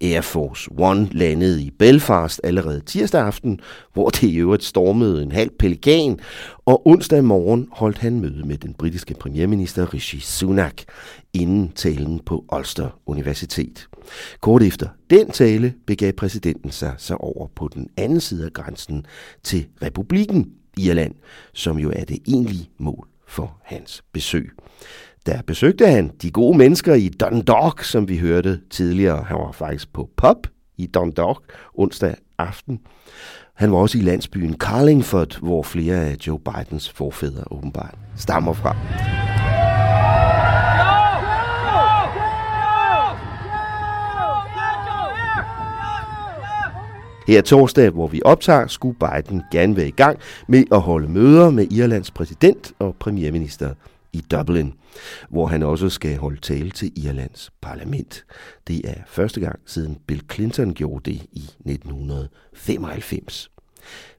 Air 0.00 0.20
Force 0.20 0.70
One 0.78 1.08
landede 1.12 1.62
i 1.62 1.70
Belfast 1.78 2.40
allerede 2.44 2.80
tirsdag 2.80 3.20
aften, 3.20 3.60
hvor 3.92 4.08
det 4.08 4.22
i 4.22 4.36
øvrigt 4.36 4.64
stormede 4.64 5.22
en 5.22 5.32
halv 5.32 5.50
pelikan, 5.58 6.18
og 6.64 6.86
onsdag 6.86 7.24
morgen 7.24 7.68
holdt 7.72 7.98
han 7.98 8.20
møde 8.20 8.46
med 8.46 8.58
den 8.58 8.74
britiske 8.74 9.14
premierminister 9.14 9.94
Rishi 9.94 10.20
Sunak 10.20 10.82
inden 11.32 11.72
talen 11.74 12.20
på 12.26 12.44
Ulster 12.56 13.00
Universitet. 13.06 13.88
Kort 14.40 14.62
efter 14.62 14.88
den 15.10 15.30
tale 15.30 15.74
begav 15.86 16.12
præsidenten 16.12 16.70
sig 16.70 16.94
så 16.98 17.14
over 17.14 17.46
på 17.56 17.68
den 17.74 17.88
anden 17.96 18.20
side 18.20 18.44
af 18.44 18.52
grænsen 18.52 19.06
til 19.42 19.66
republikken 19.82 20.52
Irland, 20.78 21.14
som 21.52 21.78
jo 21.78 21.92
er 21.96 22.04
det 22.04 22.18
egentlige 22.26 22.70
mål 22.78 23.08
for 23.28 23.60
hans 23.64 24.02
besøg 24.12 24.50
der 25.26 25.42
besøgte 25.42 25.86
han 25.86 26.10
de 26.22 26.30
gode 26.30 26.58
mennesker 26.58 26.94
i 26.94 27.08
Dundalk, 27.08 27.82
som 27.82 28.08
vi 28.08 28.18
hørte 28.18 28.60
tidligere. 28.70 29.22
Han 29.22 29.36
var 29.36 29.52
faktisk 29.52 29.92
på 29.92 30.10
pop 30.16 30.46
i 30.76 30.86
Dundalk 30.86 31.38
onsdag 31.74 32.14
aften. 32.38 32.80
Han 33.54 33.72
var 33.72 33.78
også 33.78 33.98
i 33.98 34.00
landsbyen 34.00 34.54
Carlingford, 34.54 35.38
hvor 35.40 35.62
flere 35.62 35.96
af 35.96 36.16
Joe 36.26 36.38
Bidens 36.38 36.90
forfædre 36.90 37.44
åbenbart 37.50 37.94
stammer 38.16 38.52
fra. 38.52 38.76
Her 47.26 47.42
torsdag, 47.42 47.90
hvor 47.90 48.06
vi 48.06 48.22
optager, 48.24 48.66
skulle 48.66 48.98
Biden 48.98 49.42
gerne 49.52 49.76
være 49.76 49.88
i 49.88 49.90
gang 49.90 50.18
med 50.48 50.64
at 50.72 50.80
holde 50.80 51.08
møder 51.08 51.50
med 51.50 51.72
Irlands 51.72 52.10
præsident 52.10 52.72
og 52.78 52.96
premierminister 52.98 53.74
i 54.12 54.20
Dublin, 54.20 54.72
hvor 55.28 55.46
han 55.46 55.62
også 55.62 55.88
skal 55.88 56.16
holde 56.16 56.40
tale 56.40 56.70
til 56.70 57.04
Irlands 57.04 57.50
parlament. 57.60 58.24
Det 58.68 58.90
er 58.90 58.94
første 59.06 59.40
gang 59.40 59.60
siden 59.66 59.98
Bill 60.06 60.22
Clinton 60.32 60.74
gjorde 60.74 61.10
det 61.10 61.22
i 61.32 61.44
1995. 61.66 63.50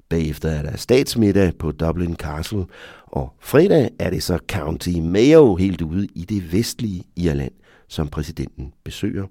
Bagefter 0.09 0.49
er 0.49 0.61
der 0.61 0.77
statsmiddag 0.77 1.57
på 1.57 1.71
Dublin 1.71 2.15
Castle, 2.15 2.65
og 3.05 3.33
fredag 3.39 3.89
er 3.99 4.09
det 4.09 4.23
så 4.23 4.39
County 4.47 4.89
Mayo 4.89 5.55
helt 5.55 5.81
ude 5.81 6.07
i 6.15 6.25
det 6.25 6.53
vestlige 6.53 7.03
Irland, 7.15 7.53
som 7.87 8.07
præsidenten 8.07 8.73
besøger, 8.83 9.27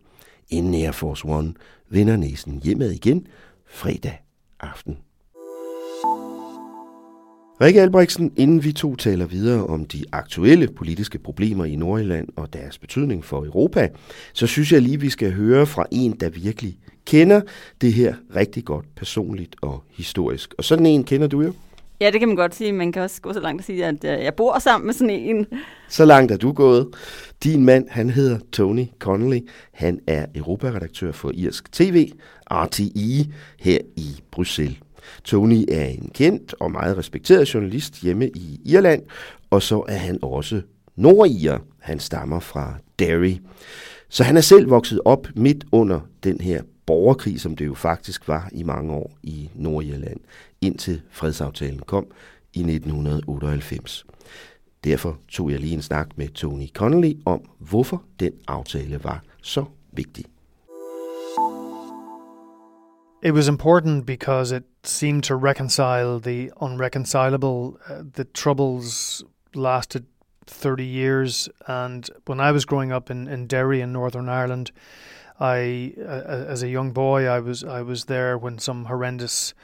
inden 0.48 0.74
Air 0.74 0.92
Force 0.92 1.24
One 1.26 1.54
vender 1.88 2.16
næsen 2.16 2.60
hjemad 2.64 2.90
igen 2.90 3.26
fredag 3.66 4.22
aften. 4.60 4.98
Rikke 7.60 7.80
Albrechtsen, 7.82 8.32
inden 8.36 8.64
vi 8.64 8.72
to 8.72 8.96
taler 8.96 9.26
videre 9.26 9.66
om 9.66 9.84
de 9.84 10.04
aktuelle 10.12 10.68
politiske 10.68 11.18
problemer 11.18 11.64
i 11.64 11.76
Nordjylland 11.76 12.28
og 12.36 12.52
deres 12.52 12.78
betydning 12.78 13.24
for 13.24 13.44
Europa, 13.44 13.88
så 14.32 14.46
synes 14.46 14.72
jeg 14.72 14.82
lige, 14.82 15.00
vi 15.00 15.10
skal 15.10 15.32
høre 15.32 15.66
fra 15.66 15.86
en, 15.90 16.12
der 16.12 16.28
virkelig 16.28 16.78
kender 17.06 17.40
det 17.80 17.92
her 17.92 18.14
rigtig 18.36 18.64
godt 18.64 18.86
personligt 18.96 19.56
og 19.62 19.82
historisk. 19.90 20.54
Og 20.58 20.64
sådan 20.64 20.86
en 20.86 21.04
kender 21.04 21.26
du 21.26 21.42
jo. 21.42 21.52
Ja, 22.00 22.10
det 22.10 22.20
kan 22.20 22.28
man 22.28 22.36
godt 22.36 22.54
sige. 22.54 22.72
Man 22.72 22.92
kan 22.92 23.02
også 23.02 23.20
gå 23.20 23.32
så 23.32 23.40
langt 23.40 23.60
og 23.60 23.64
sige, 23.64 23.86
at 23.86 24.04
øh, 24.04 24.24
jeg 24.24 24.34
bor 24.34 24.58
sammen 24.58 24.86
med 24.86 24.94
sådan 24.94 25.10
en. 25.10 25.46
Så 25.88 26.04
langt 26.04 26.32
er 26.32 26.36
du 26.36 26.52
gået. 26.52 26.88
Din 27.44 27.64
mand, 27.64 27.88
han 27.88 28.10
hedder 28.10 28.38
Tony 28.52 28.86
Connolly. 28.98 29.40
Han 29.72 30.00
er 30.06 30.26
europaredaktør 30.34 31.12
for 31.12 31.30
Irsk 31.34 31.72
TV, 31.72 32.10
RTI, 32.50 33.32
her 33.58 33.78
i 33.96 34.20
Bruxelles. 34.30 34.76
Tony 35.24 35.64
er 35.68 35.84
en 35.84 36.10
kendt 36.14 36.54
og 36.60 36.70
meget 36.70 36.98
respekteret 36.98 37.54
journalist 37.54 38.02
hjemme 38.02 38.28
i 38.28 38.60
Irland, 38.64 39.02
og 39.50 39.62
så 39.62 39.84
er 39.88 39.96
han 39.96 40.18
også 40.22 40.62
nordirer. 40.96 41.58
Han 41.78 41.98
stammer 41.98 42.40
fra 42.40 42.74
Derry. 42.98 43.36
Så 44.08 44.24
han 44.24 44.36
er 44.36 44.40
selv 44.40 44.70
vokset 44.70 45.00
op 45.04 45.26
midt 45.36 45.64
under 45.72 46.00
den 46.24 46.40
her 46.40 46.62
borgerkrig, 46.86 47.40
som 47.40 47.56
det 47.56 47.66
jo 47.66 47.74
faktisk 47.74 48.28
var 48.28 48.48
i 48.52 48.62
mange 48.62 48.92
år 48.92 49.16
i 49.22 49.50
Nordirland, 49.54 50.20
indtil 50.60 51.00
fredsaftalen 51.10 51.78
kom 51.78 52.06
i 52.54 52.60
1998. 52.60 54.04
Derfor 54.84 55.18
tog 55.28 55.50
jeg 55.50 55.60
lige 55.60 55.74
en 55.74 55.82
snak 55.82 56.08
med 56.16 56.28
Tony 56.28 56.68
Connolly 56.74 57.12
om, 57.24 57.40
hvorfor 57.58 58.02
den 58.20 58.32
aftale 58.48 59.04
var 59.04 59.22
så 59.42 59.64
vigtig. 59.92 60.24
It 63.22 63.32
was 63.32 63.48
important 63.48 64.06
because 64.06 64.56
it 64.56 64.62
seemed 64.82 65.24
to 65.24 65.34
reconcile 65.36 66.18
the 66.18 66.52
unreconcilable. 66.60 67.78
Uh, 67.88 68.02
the 68.14 68.24
troubles 68.24 69.24
lasted 69.54 70.06
30 70.46 70.84
years, 70.84 71.48
and 71.66 72.08
when 72.26 72.40
I 72.40 72.52
was 72.52 72.64
growing 72.64 72.92
up 72.92 73.10
in, 73.10 73.28
in 73.28 73.46
Derry 73.46 73.80
in 73.80 73.92
Northern 73.92 74.28
Ireland, 74.28 74.72
I, 75.38 75.94
uh, 75.98 76.44
as 76.48 76.62
a 76.62 76.68
young 76.68 76.92
boy, 76.92 77.26
I 77.26 77.40
was 77.40 77.64
I 77.64 77.80
was 77.80 78.04
there 78.04 78.36
when 78.36 78.58
some 78.58 78.84
horrendous 78.86 79.54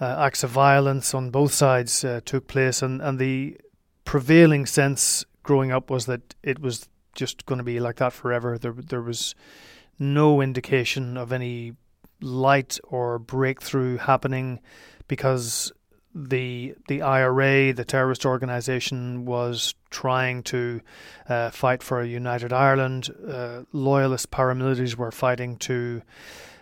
uh, 0.00 0.24
acts 0.26 0.42
of 0.42 0.50
violence 0.50 1.14
on 1.14 1.30
both 1.30 1.52
sides 1.52 2.04
uh, 2.04 2.20
took 2.24 2.48
place, 2.48 2.82
and, 2.82 3.00
and 3.00 3.18
the 3.18 3.56
prevailing 4.04 4.66
sense 4.66 5.24
growing 5.44 5.70
up 5.70 5.88
was 5.88 6.06
that 6.06 6.34
it 6.42 6.58
was 6.58 6.88
just 7.14 7.46
going 7.46 7.58
to 7.58 7.64
be 7.64 7.78
like 7.78 7.96
that 7.96 8.12
forever. 8.12 8.58
There 8.58 8.72
there 8.72 9.02
was 9.02 9.36
no 9.98 10.40
indication 10.40 11.16
of 11.16 11.32
any 11.32 11.74
light 12.20 12.78
or 12.84 13.18
breakthrough 13.18 13.96
happening 13.96 14.60
because 15.08 15.72
the 16.14 16.74
the 16.86 17.02
IRA, 17.02 17.72
the 17.72 17.84
terrorist 17.84 18.24
organization, 18.24 19.24
was 19.24 19.74
trying 19.90 20.42
to 20.44 20.80
uh, 21.28 21.50
fight 21.50 21.82
for 21.82 22.00
a 22.00 22.06
united 22.06 22.52
Ireland. 22.52 23.10
Uh, 23.28 23.62
loyalist 23.72 24.30
paramilitaries 24.30 24.96
were 24.96 25.10
fighting 25.10 25.56
to 25.58 26.02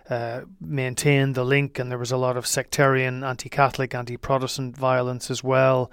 uh, 0.09 0.43
maintain 0.61 1.35
the 1.35 1.45
link, 1.45 1.79
and 1.79 1.91
there 1.91 1.99
was 1.99 2.13
a 2.13 2.17
lot 2.17 2.37
of 2.37 2.47
sectarian, 2.47 3.23
anti-Catholic, 3.23 3.95
anti-Protestant 3.95 4.77
violence 4.77 5.31
as 5.31 5.45
well. 5.45 5.91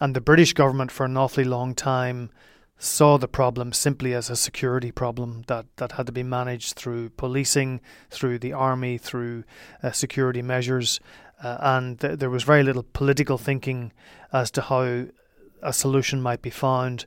And 0.00 0.14
the 0.14 0.20
British 0.20 0.54
government, 0.54 0.90
for 0.90 1.04
an 1.04 1.16
awfully 1.16 1.44
long 1.44 1.74
time, 1.74 2.30
saw 2.82 3.18
the 3.18 3.28
problem 3.28 3.74
simply 3.74 4.14
as 4.14 4.30
a 4.30 4.36
security 4.36 4.90
problem 4.90 5.44
that, 5.48 5.66
that 5.76 5.92
had 5.92 6.06
to 6.06 6.12
be 6.12 6.22
managed 6.22 6.74
through 6.76 7.10
policing, 7.10 7.78
through 8.08 8.38
the 8.38 8.54
army, 8.54 8.96
through 8.96 9.44
uh, 9.82 9.90
security 9.92 10.40
measures. 10.40 10.98
Uh, 11.42 11.58
and 11.60 12.00
th- 12.00 12.18
there 12.18 12.30
was 12.30 12.42
very 12.42 12.62
little 12.62 12.86
political 12.94 13.36
thinking 13.36 13.92
as 14.32 14.50
to 14.50 14.62
how 14.62 15.04
a 15.62 15.72
solution 15.74 16.22
might 16.22 16.40
be 16.40 16.48
found. 16.48 17.04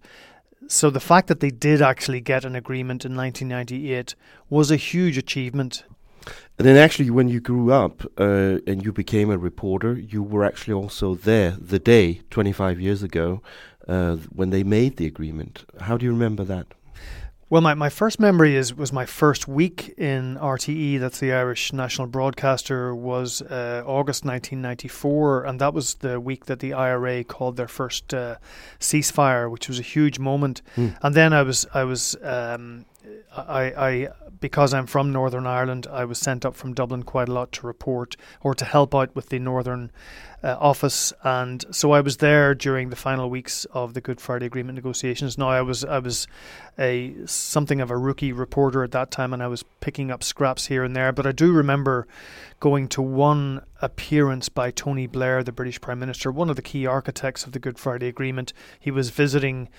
So 0.67 0.91
the 0.91 0.99
fact 0.99 1.27
that 1.27 1.39
they 1.39 1.49
did 1.49 1.81
actually 1.81 2.21
get 2.21 2.45
an 2.45 2.55
agreement 2.55 3.03
in 3.03 3.15
1998 3.15 4.13
was 4.51 4.69
a 4.69 4.77
huge 4.77 5.17
achievement. 5.17 5.85
And 6.57 6.67
then, 6.67 6.77
actually, 6.77 7.09
when 7.09 7.27
you 7.27 7.41
grew 7.41 7.71
up 7.73 8.05
uh, 8.17 8.59
and 8.67 8.85
you 8.85 8.93
became 8.93 9.29
a 9.29 9.37
reporter, 9.37 9.95
you 9.95 10.21
were 10.23 10.45
actually 10.45 10.73
also 10.73 11.15
there 11.15 11.57
the 11.59 11.79
day 11.79 12.21
25 12.29 12.79
years 12.79 13.03
ago 13.03 13.41
uh, 13.87 14.17
when 14.31 14.49
they 14.49 14.63
made 14.63 14.97
the 14.97 15.05
agreement. 15.05 15.65
How 15.79 15.97
do 15.97 16.05
you 16.05 16.11
remember 16.11 16.43
that? 16.45 16.67
Well, 17.49 17.61
my, 17.61 17.75
my 17.75 17.89
first 17.89 18.19
memory 18.19 18.55
is 18.55 18.73
was 18.73 18.91
my 18.91 19.05
first 19.05 19.47
week 19.47 19.93
in 19.95 20.37
RTE. 20.37 20.99
That's 20.99 21.19
the 21.19 21.33
Irish 21.33 21.71
national 21.71 22.07
broadcaster. 22.07 22.95
Was 22.95 23.43
uh, 23.43 23.83
August 23.85 24.25
1994, 24.25 25.43
and 25.43 25.61
that 25.61 25.71
was 25.71 25.93
the 25.95 26.19
week 26.19 26.47
that 26.47 26.61
the 26.61 26.73
IRA 26.73 27.23
called 27.23 27.57
their 27.57 27.67
first 27.67 28.11
uh, 28.11 28.37
ceasefire, 28.79 29.51
which 29.51 29.67
was 29.67 29.77
a 29.77 29.83
huge 29.83 30.17
moment. 30.17 30.63
Mm. 30.75 30.97
And 31.03 31.13
then 31.13 31.31
I 31.31 31.43
was 31.43 31.67
I 31.75 31.83
was 31.83 32.15
um, 32.23 32.85
I, 33.35 33.63
I 33.63 34.07
because 34.43 34.73
I'm 34.73 34.87
from 34.87 35.13
Northern 35.13 35.47
Ireland, 35.47 35.87
I 35.89 36.03
was 36.03 36.19
sent 36.19 36.43
up 36.43 36.53
from 36.53 36.73
Dublin 36.73 37.03
quite 37.03 37.29
a 37.29 37.31
lot 37.31 37.53
to 37.53 37.65
report 37.65 38.17
or 38.41 38.53
to 38.53 38.65
help 38.65 38.93
out 38.93 39.15
with 39.15 39.29
the 39.29 39.39
Northern 39.39 39.89
uh, 40.43 40.57
office, 40.59 41.13
and 41.23 41.63
so 41.71 41.93
I 41.93 42.01
was 42.01 42.17
there 42.17 42.53
during 42.53 42.89
the 42.89 42.97
final 42.97 43.29
weeks 43.29 43.63
of 43.71 43.93
the 43.93 44.01
Good 44.01 44.19
Friday 44.19 44.45
Agreement 44.45 44.75
negotiations. 44.75 45.37
Now 45.37 45.47
I 45.47 45.61
was 45.61 45.85
I 45.85 45.99
was 45.99 46.27
a 46.77 47.13
something 47.25 47.79
of 47.79 47.89
a 47.89 47.95
rookie 47.95 48.33
reporter 48.33 48.83
at 48.83 48.91
that 48.91 49.11
time, 49.11 49.31
and 49.31 49.41
I 49.41 49.47
was 49.47 49.63
picking 49.79 50.11
up 50.11 50.21
scraps 50.23 50.65
here 50.65 50.83
and 50.83 50.93
there. 50.93 51.13
But 51.13 51.25
I 51.25 51.31
do 51.31 51.53
remember 51.53 52.05
going 52.59 52.89
to 52.89 53.01
one 53.01 53.61
appearance 53.81 54.49
by 54.49 54.71
Tony 54.71 55.07
Blair, 55.07 55.41
the 55.41 55.53
British 55.53 55.79
Prime 55.79 55.99
Minister, 55.99 56.33
one 56.33 56.49
of 56.49 56.57
the 56.57 56.61
key 56.61 56.85
architects 56.85 57.45
of 57.45 57.53
the 57.53 57.59
Good 57.59 57.79
Friday 57.79 58.09
Agreement. 58.09 58.51
He 58.77 58.91
was 58.91 59.09
visiting 59.09 59.69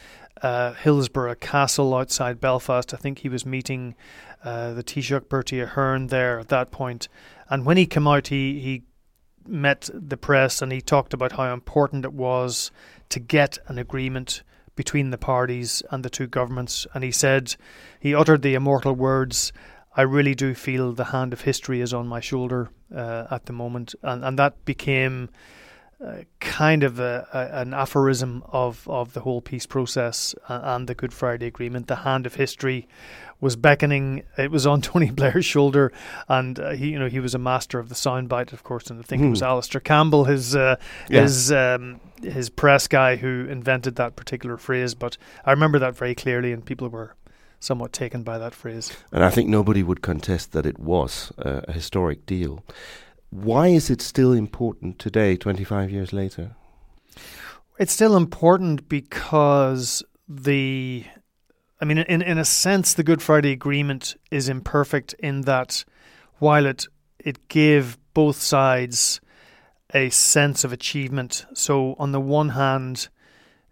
uh, 0.43 0.73
Hillsborough 0.75 1.37
Castle 1.37 1.95
outside 1.95 2.41
Belfast. 2.41 2.93
I 2.93 2.97
think 2.97 3.21
he 3.21 3.29
was 3.29 3.47
meeting 3.47 3.95
uh, 4.45 4.73
the 4.75 4.83
Taoiseach 4.83 5.29
Bertie 5.29 5.61
Ahern 5.61 6.09
there 6.09 6.39
at 6.39 6.49
that 6.49 6.71
point. 6.71 7.09
And 7.49 7.65
when 7.65 7.77
he 7.77 7.87
came 7.87 8.07
out, 8.07 8.29
he 8.29 8.61
he 8.61 8.83
met 9.47 9.91
the 9.93 10.17
press 10.17 10.63
and 10.63 10.73
he 10.73 10.81
talked 10.81 11.13
about 11.13 11.33
how 11.33 11.53
important 11.53 12.05
it 12.05 12.13
was 12.13 12.71
to 13.11 13.21
get 13.21 13.59
an 13.69 13.79
agreement 13.79 14.43
between 14.77 15.11
the 15.11 15.19
parties 15.19 15.83
and 15.91 16.05
the 16.05 16.11
two 16.11 16.27
governments. 16.27 16.87
And 16.95 17.05
he 17.05 17.11
said, 17.11 17.55
he 18.01 18.15
uttered 18.15 18.43
the 18.43 18.55
immortal 18.55 18.95
words, 18.95 19.53
I 19.97 20.03
really 20.03 20.35
do 20.35 20.55
feel 20.55 20.93
the 20.93 21.05
hand 21.05 21.33
of 21.33 21.43
history 21.43 21.81
is 21.81 21.95
on 21.95 22.09
my 22.09 22.21
shoulder 22.21 22.71
uh, 22.95 23.27
at 23.31 23.47
the 23.47 23.53
moment. 23.53 23.95
And, 24.03 24.25
and 24.25 24.39
that 24.39 24.65
became 24.65 25.29
uh, 26.05 26.23
kind 26.41 26.83
of 26.83 27.01
a, 27.01 27.27
a, 27.33 27.61
an 27.61 27.73
aphorism 27.73 28.43
of, 28.53 28.87
of 28.89 29.15
the 29.15 29.21
whole 29.21 29.41
peace 29.41 29.67
process 29.67 30.35
and 30.49 30.87
the 30.89 30.95
Good 30.95 31.13
Friday 31.13 31.47
Agreement. 31.47 31.87
The 31.89 31.97
hand 31.97 32.27
of 32.27 32.35
history 32.35 32.87
was 33.41 33.57
beckoning. 33.57 34.23
It 34.37 34.51
was 34.51 34.67
on 34.67 34.81
Tony 34.91 35.11
Blair's 35.11 35.45
shoulder, 35.47 35.93
and 36.29 36.59
uh, 36.59 36.71
he, 36.73 36.91
you 36.91 36.99
know, 36.99 37.09
he 37.09 37.21
was 37.21 37.35
a 37.35 37.39
master 37.39 37.79
of 37.79 37.89
the 37.89 37.95
soundbite, 37.95 38.53
of 38.53 38.63
course. 38.65 38.91
And 38.91 38.99
I 39.01 39.03
think 39.03 39.23
it 39.23 39.31
was 39.31 39.41
Hmm. 39.41 39.47
Alistair 39.47 39.81
Campbell, 39.81 40.25
his 40.25 40.55
uh, 40.55 40.77
Yeah. 41.09 41.23
his 41.23 41.51
um, 41.53 42.01
his 42.23 42.49
press 42.51 42.87
guy, 42.89 43.17
who 43.17 43.47
invented 43.49 43.97
that 43.97 44.17
particular 44.17 44.57
phrase. 44.57 44.95
But 44.95 45.17
I 45.45 45.51
remember 45.53 45.79
that 45.79 45.97
very 45.97 46.15
clearly, 46.15 46.53
and 46.53 46.65
people 46.65 46.89
were 46.89 47.15
somewhat 47.61 47.93
taken 47.95 48.23
by 48.23 48.37
that 48.39 48.55
phrase. 48.55 48.93
And 49.11 49.25
I 49.25 49.31
think 49.31 49.49
nobody 49.49 49.83
would 49.83 50.03
contest 50.03 50.53
that 50.53 50.67
it 50.67 50.79
was 50.79 51.33
uh, 51.39 51.63
a 51.67 51.73
historic 51.73 52.27
deal. 52.27 52.63
Why 53.35 53.67
is 53.67 53.91
it 53.91 54.01
still 54.01 54.33
important 54.33 55.01
today, 55.01 55.37
25 55.37 55.91
years 55.91 56.13
later? 56.13 56.55
It's 57.81 57.93
still 57.93 58.17
important 58.17 58.89
because 58.89 60.05
the, 60.29 61.05
I 61.81 61.85
mean, 61.85 61.99
in 61.99 62.23
in 62.23 62.39
a 62.39 62.45
sense, 62.45 62.95
the 62.95 63.03
Good 63.03 63.21
Friday 63.21 63.51
Agreement 63.51 64.15
is 64.31 64.49
imperfect 64.49 65.15
in 65.15 65.41
that 65.43 65.85
while 66.39 66.65
it 66.65 66.87
it 67.19 67.49
gave 67.49 67.99
both 68.15 68.41
sides 68.41 69.21
a 69.93 70.11
sense 70.11 70.63
of 70.63 70.73
achievement. 70.73 71.45
So 71.55 71.97
on 71.99 72.13
the 72.13 72.21
one 72.21 72.51
hand, 72.51 73.09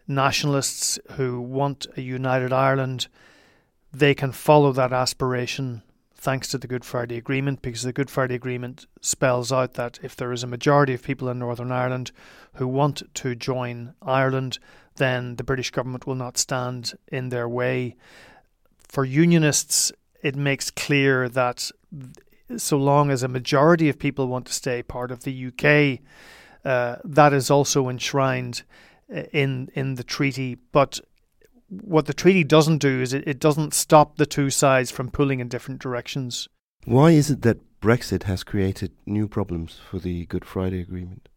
nationalists 0.09 0.99
who 1.13 1.41
want 1.41 1.87
a 1.97 2.01
united 2.01 2.53
Ireland, 2.53 3.07
they 3.93 4.13
can 4.13 4.33
follow 4.33 4.73
that 4.73 4.93
aspiration 4.93 5.83
thanks 6.23 6.49
to 6.49 6.59
the 6.59 6.67
Good 6.67 6.85
Friday 6.85 7.17
Agreement, 7.17 7.63
because 7.63 7.83
the 7.83 7.93
Good 7.93 8.11
Friday 8.11 8.37
Agreement 8.37 8.87
spells 9.01 9.53
out 9.53 9.75
that 9.75 9.99
if 10.03 10.15
there 10.17 10.33
is 10.33 10.43
a 10.43 10.47
majority 10.47 10.95
of 10.95 11.03
people 11.03 11.29
in 11.29 11.39
Northern 11.39 11.73
Ireland 11.73 12.13
who 12.55 12.69
want 12.69 13.03
to 13.15 13.35
join 13.35 13.95
Ireland, 14.01 14.59
then 14.97 15.37
the 15.37 15.45
British 15.45 15.71
government 15.71 16.07
will 16.07 16.15
not 16.15 16.39
stand 16.39 16.95
in 17.09 17.29
their 17.31 17.49
way. 17.49 17.97
For 18.89 19.05
Unionists, 19.05 19.93
it 20.23 20.37
makes 20.37 20.71
clear 20.71 21.29
that 21.29 21.71
so 22.57 22.77
long 22.79 23.11
as 23.11 23.23
a 23.23 23.29
majority 23.29 23.89
of 23.89 23.99
people 23.99 24.29
want 24.29 24.47
to 24.47 24.53
stay 24.53 24.83
part 24.83 25.11
of 25.11 25.25
the 25.25 25.47
UK, 25.49 26.01
Uh, 26.65 26.97
that 27.05 27.33
is 27.33 27.51
also 27.51 27.89
enshrined 27.89 28.63
uh, 29.13 29.23
in 29.33 29.69
in 29.75 29.97
the 29.97 30.05
treaty, 30.05 30.57
but 30.71 31.01
what 31.81 32.07
the 32.07 32.15
treaty 32.15 32.45
doesn't 32.45 32.79
do 32.79 33.01
is 33.01 33.13
it, 33.13 33.27
it 33.27 33.41
doesn't 33.41 33.73
stop 33.73 34.17
the 34.17 34.27
two 34.27 34.51
sides 34.51 34.91
from 34.91 35.11
pulling 35.11 35.41
in 35.41 35.49
different 35.49 35.81
directions. 35.81 36.49
Why 36.85 37.13
is 37.13 37.31
it 37.31 37.43
that 37.43 37.59
Brexit 37.81 38.25
has 38.25 38.45
created 38.45 38.93
new 39.07 39.27
problems 39.27 39.81
for 39.89 39.99
the 39.99 40.27
Good 40.27 40.45
Friday 40.45 40.81
Agreement? 40.81 41.29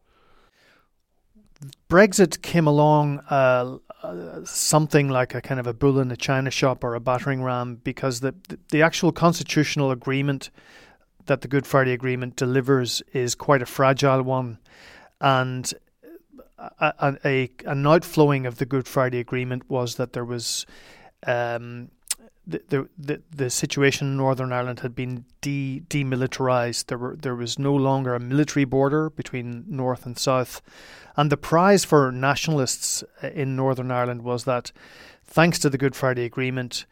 Brexit 1.90 2.42
came 2.42 2.68
along 2.68 3.20
uh, 3.30 3.78
uh, 4.04 4.44
something 4.44 5.10
like 5.10 5.34
a 5.34 5.42
kind 5.42 5.60
of 5.60 5.68
a 5.68 5.74
bull 5.74 6.00
in 6.00 6.12
a 6.12 6.18
china 6.18 6.52
shop 6.52 6.84
or 6.84 6.96
a 6.96 7.00
battering 7.00 7.42
ram 7.42 7.76
because 7.84 8.20
the 8.20 8.36
the 8.72 8.82
actual 8.82 9.12
constitutional 9.12 9.90
agreement 9.90 10.50
that 11.28 11.42
the 11.42 11.48
Good 11.48 11.66
Friday 11.66 11.94
Agreement 11.94 12.36
delivers 12.36 13.02
is 13.14 13.36
quite 13.36 13.62
a 13.62 13.66
fragile 13.66 14.22
one, 14.22 14.60
and 15.22 15.74
a, 16.58 17.18
a, 17.26 17.50
an 17.66 17.86
outflowing 17.86 18.46
of 18.46 18.58
the 18.58 18.66
Good 18.66 18.88
Friday 18.88 19.20
Agreement 19.20 19.70
was 19.70 19.96
that 19.96 20.14
there 20.14 20.26
was 20.26 20.66
um, 21.26 21.90
the, 22.48 22.88
the 22.98 23.22
the 23.32 23.50
situation 23.50 24.08
in 24.08 24.18
Northern 24.18 24.54
Ireland 24.54 24.82
had 24.82 24.96
been 24.96 25.26
de 25.42 25.82
demilitarized. 25.90 26.88
There 26.88 26.98
were 26.98 27.16
there 27.16 27.36
was 27.36 27.58
no 27.58 27.74
longer 27.74 28.14
a 28.14 28.20
military 28.20 28.66
border 28.66 29.10
between 29.10 29.66
North 29.68 30.06
and 30.06 30.18
South, 30.18 30.62
and 31.18 31.32
the 31.32 31.38
prize 31.38 31.84
for 31.84 32.12
nationalists 32.12 33.04
uh, 33.24 33.30
in 33.30 33.56
Northern 33.56 33.92
Ireland 33.92 34.22
was 34.22 34.44
that, 34.44 34.72
thanks 35.24 35.60
to 35.60 35.70
the 35.70 35.78
Good 35.78 35.96
Friday 35.96 36.26
Agreement, 36.26 36.86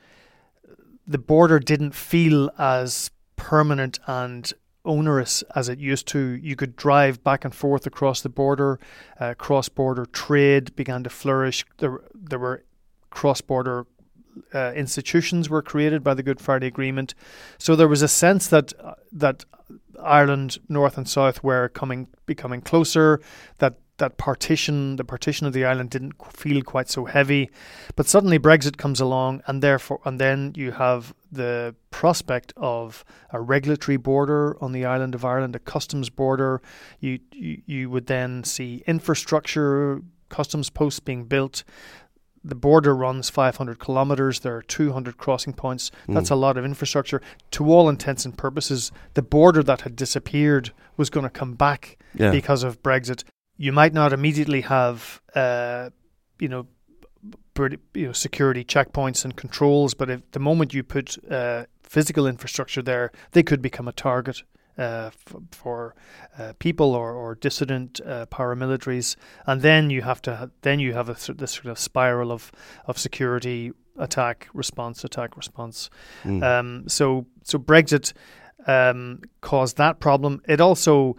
the 1.06 1.20
border 1.20 1.60
didn't 1.60 1.94
feel 1.94 2.50
as 2.58 3.12
permanent 3.36 4.00
and 4.08 4.52
onerous 4.86 5.44
as 5.56 5.70
it 5.70 5.80
used 5.80 6.08
to. 6.10 6.20
You 6.20 6.56
could 6.56 6.76
drive 6.76 7.24
back 7.24 7.46
and 7.46 7.54
forth 7.54 7.86
across 7.86 8.22
the 8.22 8.30
border. 8.30 8.80
Uh, 9.20 9.34
cross 9.34 9.70
border 9.70 10.06
trade 10.06 10.76
began 10.76 11.04
to 11.04 11.10
flourish. 11.10 11.66
There, 11.78 12.02
there 12.14 12.40
were 12.40 12.64
cross 13.10 13.42
border 13.42 13.86
uh, 14.54 14.72
institutions 14.76 15.50
were 15.50 15.62
created 15.62 16.04
by 16.04 16.14
the 16.14 16.24
Good 16.24 16.42
Friday 16.42 16.68
Agreement. 16.68 17.14
So 17.58 17.76
there 17.76 17.88
was 17.88 18.02
a 18.02 18.08
sense 18.08 18.48
that 18.48 18.74
uh, 18.80 18.96
that 19.12 19.46
Ireland, 20.02 20.58
North 20.68 20.98
and 20.98 21.08
South, 21.08 21.44
were 21.44 21.70
coming 21.70 22.08
becoming 22.26 22.62
closer. 22.62 23.22
That 23.60 23.76
that 23.98 24.18
partition, 24.18 24.96
the 24.96 25.04
partition 25.04 25.46
of 25.46 25.54
the 25.54 25.66
island, 25.66 25.90
didn't 25.92 26.14
feel 26.32 26.62
quite 26.62 26.90
so 26.90 27.06
heavy. 27.06 27.50
But 27.96 28.08
suddenly 28.08 28.40
Brexit 28.40 28.78
comes 28.78 29.00
along, 29.00 29.44
and 29.46 29.62
therefore, 29.62 30.00
and 30.06 30.20
then 30.20 30.54
you 30.56 30.72
have 30.72 31.14
the 31.32 31.76
prospect 31.92 32.54
of 32.58 33.06
a 33.32 33.40
regulatory 33.40 33.98
border 33.98 34.58
on 34.62 34.72
the 34.72 34.86
island 34.86 35.14
of 35.14 35.24
Ireland, 35.24 35.56
a 35.56 35.60
customs 35.60 36.10
border. 36.10 36.62
You 37.00 37.20
you, 37.32 37.62
you 37.66 37.90
would 37.90 38.08
then 38.08 38.44
see 38.44 38.84
infrastructure, 38.88 40.02
customs 40.30 40.70
posts 40.70 41.00
being 41.00 41.26
built. 41.26 41.64
The 42.46 42.56
border 42.56 42.94
runs 42.94 43.30
500 43.30 43.80
kilometres. 43.80 44.42
There 44.42 44.58
are 44.58 44.62
200 44.62 45.18
crossing 45.18 45.54
points. 45.54 45.92
That's 46.10 46.28
mm. 46.28 46.34
a 46.34 46.36
lot 46.36 46.58
of 46.58 46.66
infrastructure. 46.66 47.22
To 47.52 47.72
all 47.72 47.88
intents 47.88 48.26
and 48.26 48.38
purposes, 48.38 48.92
the 49.14 49.22
border 49.22 49.64
that 49.64 49.82
had 49.82 49.96
disappeared 49.96 50.72
was 50.98 51.10
going 51.10 51.24
to 51.24 51.30
come 51.30 51.54
back 51.54 51.98
yeah. 52.16 52.32
because 52.32 52.64
of 52.64 52.84
Brexit 52.84 53.24
you 53.58 53.72
might 53.72 53.94
not 53.94 54.14
immediately 54.14 54.62
have, 54.62 55.22
uh, 55.36 55.90
you 56.40 56.48
know, 56.48 56.68
you 57.94 58.08
know, 58.08 58.12
security 58.12 58.64
checkpoints 58.64 59.24
and 59.24 59.36
controls, 59.36 59.94
but 59.94 60.10
if 60.10 60.32
the 60.32 60.40
moment 60.40 60.74
you 60.74 60.84
put 60.84 61.18
uh, 61.32 61.66
physical 61.84 62.28
infrastructure 62.28 62.82
there, 62.82 63.12
they 63.32 63.44
could 63.44 63.62
become 63.62 63.88
a 63.88 63.92
target 63.92 64.44
uh, 64.78 65.12
f- 65.14 65.36
for 65.52 65.94
uh, 66.40 66.54
people 66.58 66.96
or, 66.96 67.14
or 67.14 67.36
dissident 67.36 68.02
uh, 68.06 68.26
paramilitaries, 68.26 69.16
and 69.46 69.62
then 69.62 69.92
you 69.92 70.02
have 70.02 70.22
to 70.24 70.36
ha- 70.36 70.48
then 70.62 70.80
you 70.80 70.94
have 70.94 71.10
a, 71.10 71.34
this 71.34 71.52
sort 71.52 71.68
of 71.68 71.78
spiral 71.78 72.32
of 72.32 72.52
of 72.88 72.98
security 72.98 73.72
attack 74.00 74.48
response 74.54 75.04
attack 75.04 75.38
response. 75.38 75.92
Mm. 76.24 76.44
Um, 76.44 76.90
so 76.90 77.28
so 77.44 77.60
Brexit 77.60 78.14
um, 78.66 79.22
caused 79.42 79.78
that 79.78 80.00
problem. 80.00 80.42
It 80.48 80.60
also 80.60 81.16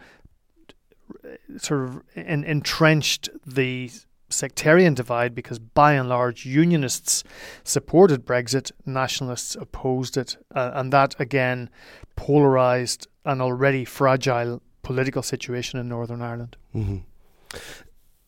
sort 1.59 1.89
of 1.89 2.03
in, 2.15 2.45
entrenched 2.45 3.29
the 3.47 3.91
sectarian 4.29 4.95
divide 4.95 5.35
because 5.35 5.59
by 5.59 5.93
and 5.95 6.09
large 6.09 6.45
unionists 6.45 7.25
supported 7.63 8.27
Brexit, 8.27 8.73
nationalists 8.85 9.55
opposed 9.55 10.17
it, 10.17 10.37
uh, 10.55 10.73
and 10.75 10.93
that 10.93 11.15
again 11.21 11.71
polarized 12.17 13.07
an 13.25 13.41
already 13.41 13.85
fragile 13.85 14.61
political 14.83 15.23
situation 15.23 15.79
in 15.79 15.89
Northern 15.89 16.23
Ireland. 16.23 16.57
Mm-hmm. 16.75 16.99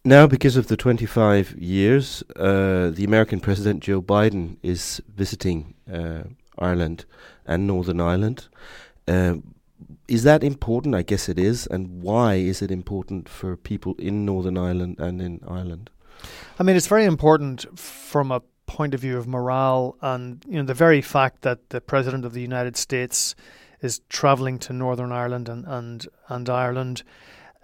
Now, 0.04 0.28
because 0.28 0.56
of 0.56 0.68
the 0.68 0.76
25 0.76 1.56
years, 1.58 2.22
uh, 2.36 2.90
the 2.90 3.04
American 3.04 3.40
President 3.40 3.82
Joe 3.82 4.00
Biden 4.00 4.56
is 4.62 5.02
visiting 5.14 5.74
uh, 5.92 6.22
Ireland 6.58 7.04
and 7.44 7.66
Northern 7.66 8.00
Ireland. 8.00 8.46
Uh, 9.08 9.34
is 10.08 10.22
that 10.22 10.42
important? 10.42 10.94
I 10.94 11.02
guess 11.02 11.28
it 11.28 11.38
is. 11.38 11.66
And 11.66 12.02
why 12.02 12.34
is 12.34 12.62
it 12.62 12.70
important 12.70 13.28
for 13.28 13.56
people 13.56 13.94
in 13.98 14.24
Northern 14.24 14.56
Ireland 14.56 14.98
and 14.98 15.20
in 15.20 15.40
Ireland? 15.46 15.90
I 16.58 16.62
mean, 16.62 16.76
it's 16.76 16.86
very 16.86 17.04
important 17.04 17.78
from 17.78 18.30
a 18.30 18.42
point 18.66 18.94
of 18.94 19.00
view 19.00 19.16
of 19.16 19.26
morale, 19.26 19.96
and 20.00 20.44
you 20.48 20.56
know 20.56 20.64
the 20.64 20.74
very 20.74 21.00
fact 21.00 21.42
that 21.42 21.70
the 21.70 21.80
president 21.80 22.24
of 22.24 22.32
the 22.32 22.40
United 22.40 22.76
States 22.76 23.34
is 23.80 24.00
traveling 24.08 24.58
to 24.58 24.72
Northern 24.72 25.12
Ireland 25.12 25.48
and 25.48 25.64
and 25.66 26.06
and 26.28 26.48
Ireland. 26.48 27.02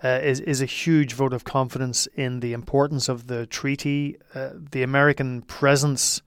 Uh, 0.05 0.19
is 0.21 0.41
is 0.41 0.61
a 0.61 0.67
huge 0.67 1.13
vote 1.13 1.33
of 1.33 1.45
confidence 1.45 2.09
in 2.17 2.41
the 2.41 2.53
importance 2.53 3.09
of 3.09 3.29
the 3.29 3.47
treaty. 3.47 4.17
Uh, 4.35 4.51
the 4.73 4.83
American 4.83 5.43
presence 5.43 6.23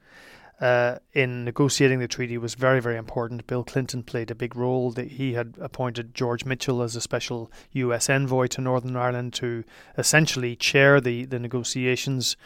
uh, 0.61 0.99
in 1.13 1.43
negotiating 1.43 1.99
the 1.99 2.07
treaty 2.07 2.37
was 2.37 2.55
very, 2.55 2.79
very 2.79 2.95
important. 2.95 3.45
Bill 3.45 3.63
Clinton 3.63 4.03
played 4.03 4.31
a 4.31 4.35
big 4.35 4.55
role. 4.55 4.93
He 4.93 5.33
had 5.33 5.55
appointed 5.59 6.15
George 6.15 6.45
Mitchell 6.45 6.81
as 6.81 6.95
a 6.95 7.01
special 7.01 7.51
U.S. 7.73 8.09
envoy 8.09 8.47
to 8.47 8.61
Northern 8.61 8.95
Ireland 8.95 9.33
to 9.33 9.65
essentially 9.97 10.55
chair 10.55 11.01
the 11.01 11.25
the 11.25 11.39
negotiations. 11.39 12.37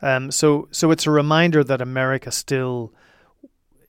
Um, 0.00 0.30
so, 0.30 0.68
so 0.70 0.92
it's 0.92 1.06
a 1.06 1.10
reminder 1.10 1.64
that 1.64 1.80
America 1.80 2.30
still 2.30 2.92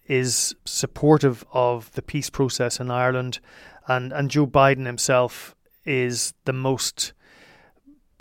is 0.08 0.56
supportive 0.66 1.46
of 1.54 1.92
the 1.92 2.02
peace 2.02 2.32
process 2.32 2.80
in 2.80 2.90
Ireland, 2.90 3.40
and 3.88 4.12
and 4.12 4.32
Joe 4.32 4.48
Biden 4.48 4.88
himself 4.88 5.56
is 5.86 6.34
the 6.46 6.54
most 6.54 7.13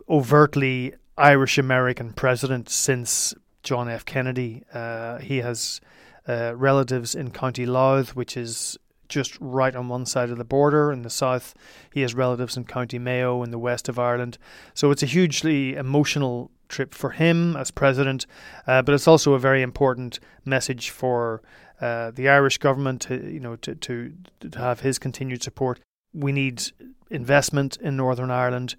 overtly 0.06 0.94
Irish 1.16 1.56
American 1.56 2.12
president 2.12 2.68
since 2.68 3.34
John 3.66 3.88
F. 3.88 4.04
Kennedy. 4.04 4.62
Uh, 4.72 5.18
he 5.18 5.38
has 5.38 5.80
uh, 6.28 6.54
relatives 6.56 7.14
in 7.14 7.32
County 7.32 7.66
Louth, 7.66 8.14
which 8.14 8.36
is 8.36 8.78
just 9.08 9.36
right 9.40 9.74
on 9.74 9.88
one 9.88 10.06
side 10.06 10.30
of 10.30 10.38
the 10.38 10.44
border 10.44 10.92
in 10.92 11.02
the 11.02 11.10
south. 11.10 11.52
He 11.92 12.02
has 12.02 12.14
relatives 12.14 12.56
in 12.56 12.64
County 12.64 12.98
Mayo 12.98 13.42
in 13.42 13.50
the 13.50 13.58
west 13.58 13.88
of 13.88 13.98
Ireland. 13.98 14.38
So 14.72 14.90
it's 14.92 15.02
a 15.02 15.06
hugely 15.06 15.74
emotional 15.74 16.50
trip 16.68 16.94
for 16.94 17.10
him 17.10 17.56
as 17.56 17.70
president, 17.70 18.26
uh, 18.66 18.82
but 18.82 18.94
it's 18.94 19.08
also 19.08 19.34
a 19.34 19.38
very 19.38 19.62
important 19.62 20.20
message 20.44 20.90
for 20.90 21.42
uh, 21.80 22.12
the 22.12 22.28
Irish 22.28 22.58
government, 22.58 23.02
to, 23.02 23.14
you 23.14 23.40
know, 23.40 23.56
to, 23.56 23.74
to 23.74 24.12
to 24.40 24.58
have 24.58 24.80
his 24.80 24.98
continued 24.98 25.42
support. 25.42 25.80
We 26.14 26.32
need 26.32 26.62
investment 27.10 27.76
in 27.80 27.96
Northern 27.96 28.30
Ireland 28.30 28.76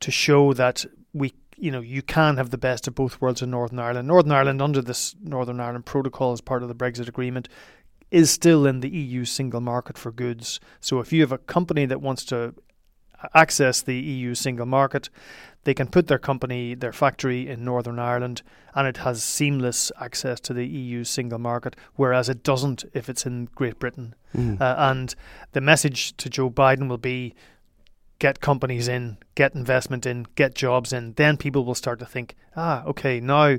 to 0.00 0.10
show 0.10 0.52
that 0.54 0.84
we 1.12 1.32
you 1.58 1.70
know 1.70 1.80
you 1.80 2.02
can 2.02 2.36
have 2.36 2.50
the 2.50 2.58
best 2.58 2.86
of 2.88 2.94
both 2.94 3.20
worlds 3.20 3.42
in 3.42 3.50
Northern 3.50 3.78
Ireland. 3.78 4.08
Northern 4.08 4.32
Ireland, 4.32 4.62
under 4.62 4.82
this 4.82 5.14
Northern 5.22 5.60
Ireland 5.60 5.86
Protocol 5.86 6.32
as 6.32 6.40
part 6.40 6.62
of 6.62 6.68
the 6.68 6.74
Brexit 6.74 7.08
agreement, 7.08 7.48
is 8.10 8.30
still 8.30 8.66
in 8.66 8.80
the 8.80 8.88
EU 8.88 9.24
single 9.24 9.60
market 9.60 9.98
for 9.98 10.10
goods. 10.10 10.60
So 10.80 11.00
if 11.00 11.12
you 11.12 11.20
have 11.22 11.32
a 11.32 11.38
company 11.38 11.86
that 11.86 12.00
wants 12.00 12.24
to 12.26 12.54
access 13.34 13.82
the 13.82 13.96
EU 13.96 14.34
single 14.34 14.66
market, 14.66 15.10
they 15.64 15.74
can 15.74 15.88
put 15.88 16.06
their 16.06 16.18
company, 16.18 16.74
their 16.74 16.92
factory 16.92 17.48
in 17.48 17.64
Northern 17.64 17.98
Ireland, 17.98 18.42
and 18.74 18.86
it 18.86 18.98
has 18.98 19.22
seamless 19.22 19.90
access 20.00 20.40
to 20.40 20.54
the 20.54 20.66
EU 20.66 21.04
single 21.04 21.38
market, 21.38 21.76
whereas 21.96 22.28
it 22.28 22.42
doesn't 22.42 22.84
if 22.94 23.08
it's 23.08 23.26
in 23.26 23.46
Great 23.54 23.78
Britain. 23.78 24.14
Mm. 24.34 24.60
Uh, 24.60 24.74
and 24.78 25.14
the 25.52 25.60
message 25.60 26.16
to 26.18 26.30
Joe 26.30 26.50
Biden 26.50 26.88
will 26.88 26.98
be 26.98 27.34
get 28.18 28.40
companies 28.40 28.88
in, 28.88 29.16
get 29.34 29.54
investment 29.54 30.04
in, 30.04 30.26
get 30.34 30.54
jobs 30.54 30.92
in, 30.92 31.12
then 31.14 31.36
people 31.36 31.64
will 31.64 31.74
start 31.74 31.98
to 32.00 32.06
think, 32.06 32.34
ah, 32.56 32.82
okay, 32.84 33.20
now 33.20 33.56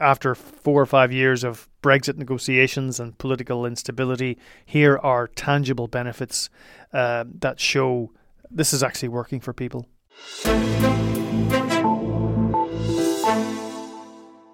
after 0.00 0.34
four 0.34 0.82
or 0.82 0.86
five 0.86 1.12
years 1.12 1.44
of 1.44 1.68
Brexit 1.82 2.16
negotiations 2.16 3.00
and 3.00 3.16
political 3.16 3.64
instability, 3.64 4.38
here 4.66 4.98
are 4.98 5.26
tangible 5.28 5.88
benefits 5.88 6.50
uh, 6.92 7.24
that 7.40 7.58
show 7.58 8.10
this 8.50 8.72
is 8.72 8.82
actually 8.82 9.08
working 9.08 9.40
for 9.40 9.52
people. 9.52 9.86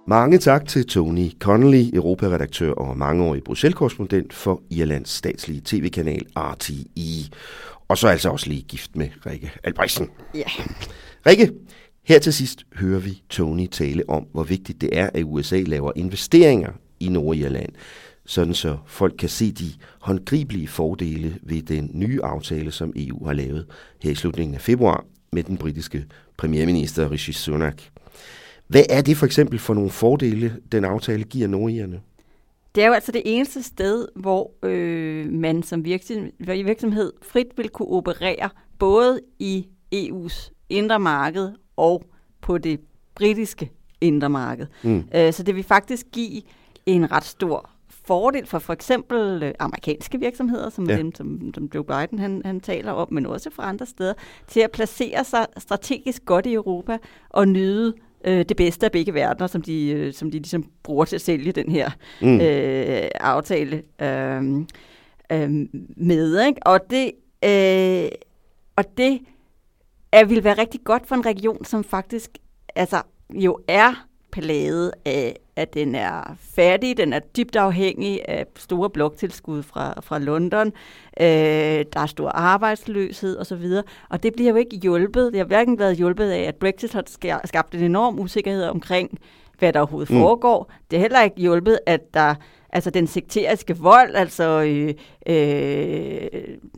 Mange 0.09 0.39
tak 0.39 0.69
til 0.69 0.87
Tony 0.87 1.31
Connolly, 1.41 1.91
europaredaktør 1.95 2.73
og 2.73 2.97
mangeårig 2.97 3.45
Bruxelles-korrespondent 3.45 4.33
for 4.33 4.63
Irlands 4.71 5.11
statslige 5.11 5.61
tv-kanal 5.61 6.23
RTI. 6.37 7.31
Og 7.89 7.99
så 7.99 8.09
altså 8.09 8.31
også 8.31 8.49
lige 8.49 8.63
gift 8.63 8.97
med 8.97 9.09
Rikke 9.27 9.51
Albrechtsen. 9.65 10.11
Ja. 10.35 10.49
Rikke, 11.27 11.53
her 12.03 12.19
til 12.19 12.33
sidst 12.33 12.67
hører 12.75 13.01
vi 13.01 13.23
Tony 13.31 13.67
tale 13.67 14.03
om, 14.09 14.27
hvor 14.33 14.45
vigtigt 14.45 14.81
det 14.81 14.99
er, 14.99 15.11
at 15.15 15.23
USA 15.25 15.63
laver 15.67 15.93
investeringer 15.97 16.73
i 17.01 17.09
Nordirland, 17.09 17.73
sådan 18.27 18.55
så 18.55 18.77
folk 18.87 19.15
kan 19.19 19.29
se 19.29 19.53
de 19.53 19.73
håndgribelige 20.01 20.69
fordele 20.69 21.39
ved 21.43 21.63
den 21.63 21.91
nye 21.95 22.21
aftale, 22.23 22.73
som 22.73 22.93
EU 22.97 23.27
har 23.27 23.33
lavet 23.33 23.67
her 24.03 24.11
i 24.11 24.15
slutningen 24.15 24.55
af 24.55 24.61
februar 24.61 25.05
med 25.33 25.43
den 25.43 25.57
britiske 25.57 26.05
premierminister 26.37 27.11
Rishi 27.11 27.33
Sunak. 27.33 27.83
Hvad 28.69 28.83
er 28.91 29.01
det 29.01 29.17
for 29.17 29.27
eksempel 29.27 29.59
for 29.59 29.75
nogle 29.75 29.91
fordele, 29.91 30.57
den 30.73 30.85
aftale 30.85 31.25
giver 31.25 31.49
nordigerne? 31.49 32.01
Det 32.77 32.85
er 32.85 32.89
jo 32.89 32.93
altså 32.93 33.13
det 33.13 33.23
eneste 33.25 33.63
sted, 33.63 34.09
hvor 34.17 34.53
øh, 34.63 35.33
man 35.33 35.63
som 35.63 35.85
virksomhed, 35.85 36.65
virksomhed 36.65 37.13
frit 37.23 37.47
vil 37.57 37.69
kunne 37.69 37.89
operere 37.89 38.51
både 38.79 39.21
i 39.39 39.67
EU's 39.95 40.51
indre 40.69 40.99
marked 40.99 41.53
og 41.77 42.05
på 42.41 42.59
det 42.59 42.81
britiske 43.15 43.71
indre 44.01 44.31
marked. 44.31 44.67
Mm. 44.83 45.05
Øh, 45.15 45.33
så 45.33 45.43
det 45.43 45.55
vil 45.55 45.65
faktisk 45.65 46.07
give 46.13 46.43
en 46.87 47.13
ret 47.13 47.25
stor 47.25 47.71
fordel 47.89 48.47
for 48.47 48.59
for 48.59 48.73
eksempel 48.73 49.43
øh, 49.43 49.53
amerikanske 49.59 50.21
virksomheder, 50.21 50.71
som 50.71 50.91
ja. 50.91 50.97
dem, 50.97 51.15
som, 51.15 51.55
som 51.55 51.71
Joe 51.75 51.85
Biden 51.85 52.19
han, 52.19 52.43
han 52.45 52.61
taler 52.61 52.93
om, 52.93 53.09
men 53.11 53.27
også 53.27 53.51
fra 53.51 53.69
andre 53.69 53.87
steder, 53.87 54.15
til 54.49 54.61
at 54.61 54.71
placere 54.71 55.25
sig 55.25 55.47
strategisk 55.59 56.25
godt 56.25 56.47
i 56.47 56.53
Europa 56.55 56.99
og 57.31 57.49
nyde 57.49 57.95
øh, 58.27 58.45
det 58.49 58.57
bedste 58.57 58.87
af 58.87 58.93
begge 58.93 59.15
verdener, 59.15 59.47
som 59.47 59.63
de, 59.63 59.91
øh, 59.91 60.13
som 60.13 60.31
de 60.31 60.37
ligesom 60.39 60.71
bruger 60.83 61.05
til 61.05 61.17
at 61.17 61.23
sælge 61.23 61.53
den 61.53 61.71
her 61.71 61.91
mm. 62.23 62.41
øh, 62.41 63.09
aftale 63.21 63.83
øh, 64.03 64.43
øh, 65.33 65.51
med. 65.97 66.47
Ikke? 66.47 66.67
Og 66.67 66.81
det, 66.91 67.13
øh, 67.45 68.09
og 68.77 68.85
det 68.97 69.21
er, 70.13 70.25
vil 70.25 70.45
være 70.45 70.59
rigtig 70.59 70.81
godt 70.85 71.07
for 71.07 71.15
en 71.15 71.27
region, 71.27 71.65
som 71.65 71.85
faktisk 71.85 72.31
altså, 72.77 73.03
jo 73.35 73.59
er 73.69 74.07
plaget 74.33 74.93
af, 75.05 75.37
at 75.57 75.75
den 75.75 75.95
er 75.95 76.37
fattig, 76.55 76.97
den 76.97 77.13
er 77.13 77.19
dybt 77.19 77.57
afhængig 77.57 78.29
af 78.29 78.47
store 78.57 78.91
bloktilskud 78.91 79.63
fra, 79.63 80.01
fra 80.01 80.19
London, 80.19 80.67
øh, 81.21 81.85
der 81.93 82.01
er 82.01 82.07
stor 82.07 82.29
arbejdsløshed 82.29 83.39
osv., 83.39 83.67
og 84.11 84.23
det 84.23 84.33
bliver 84.35 84.51
jo 84.51 84.57
ikke 84.57 84.77
hjulpet. 84.77 85.33
Det 85.33 85.39
har 85.39 85.47
hverken 85.47 85.79
været 85.79 85.97
hjulpet 85.97 86.31
af, 86.31 86.41
at 86.43 86.55
Brexit 86.55 86.93
har 86.93 87.41
skabt 87.45 87.75
en 87.75 87.83
enorm 87.83 88.19
usikkerhed 88.19 88.65
omkring, 88.65 89.19
hvad 89.59 89.73
der 89.73 89.81
overhovedet 89.81 90.11
mm. 90.11 90.21
foregår. 90.21 90.73
Det 90.91 90.97
er 90.97 91.01
heller 91.01 91.23
ikke 91.23 91.37
hjulpet, 91.37 91.79
at 91.87 92.15
der 92.15 92.35
altså 92.73 92.91
den 92.91 93.07
sekteriske 93.07 93.79
vold, 93.79 94.15
altså 94.15 94.63
øh, 94.63 94.95
øh, 95.27 96.29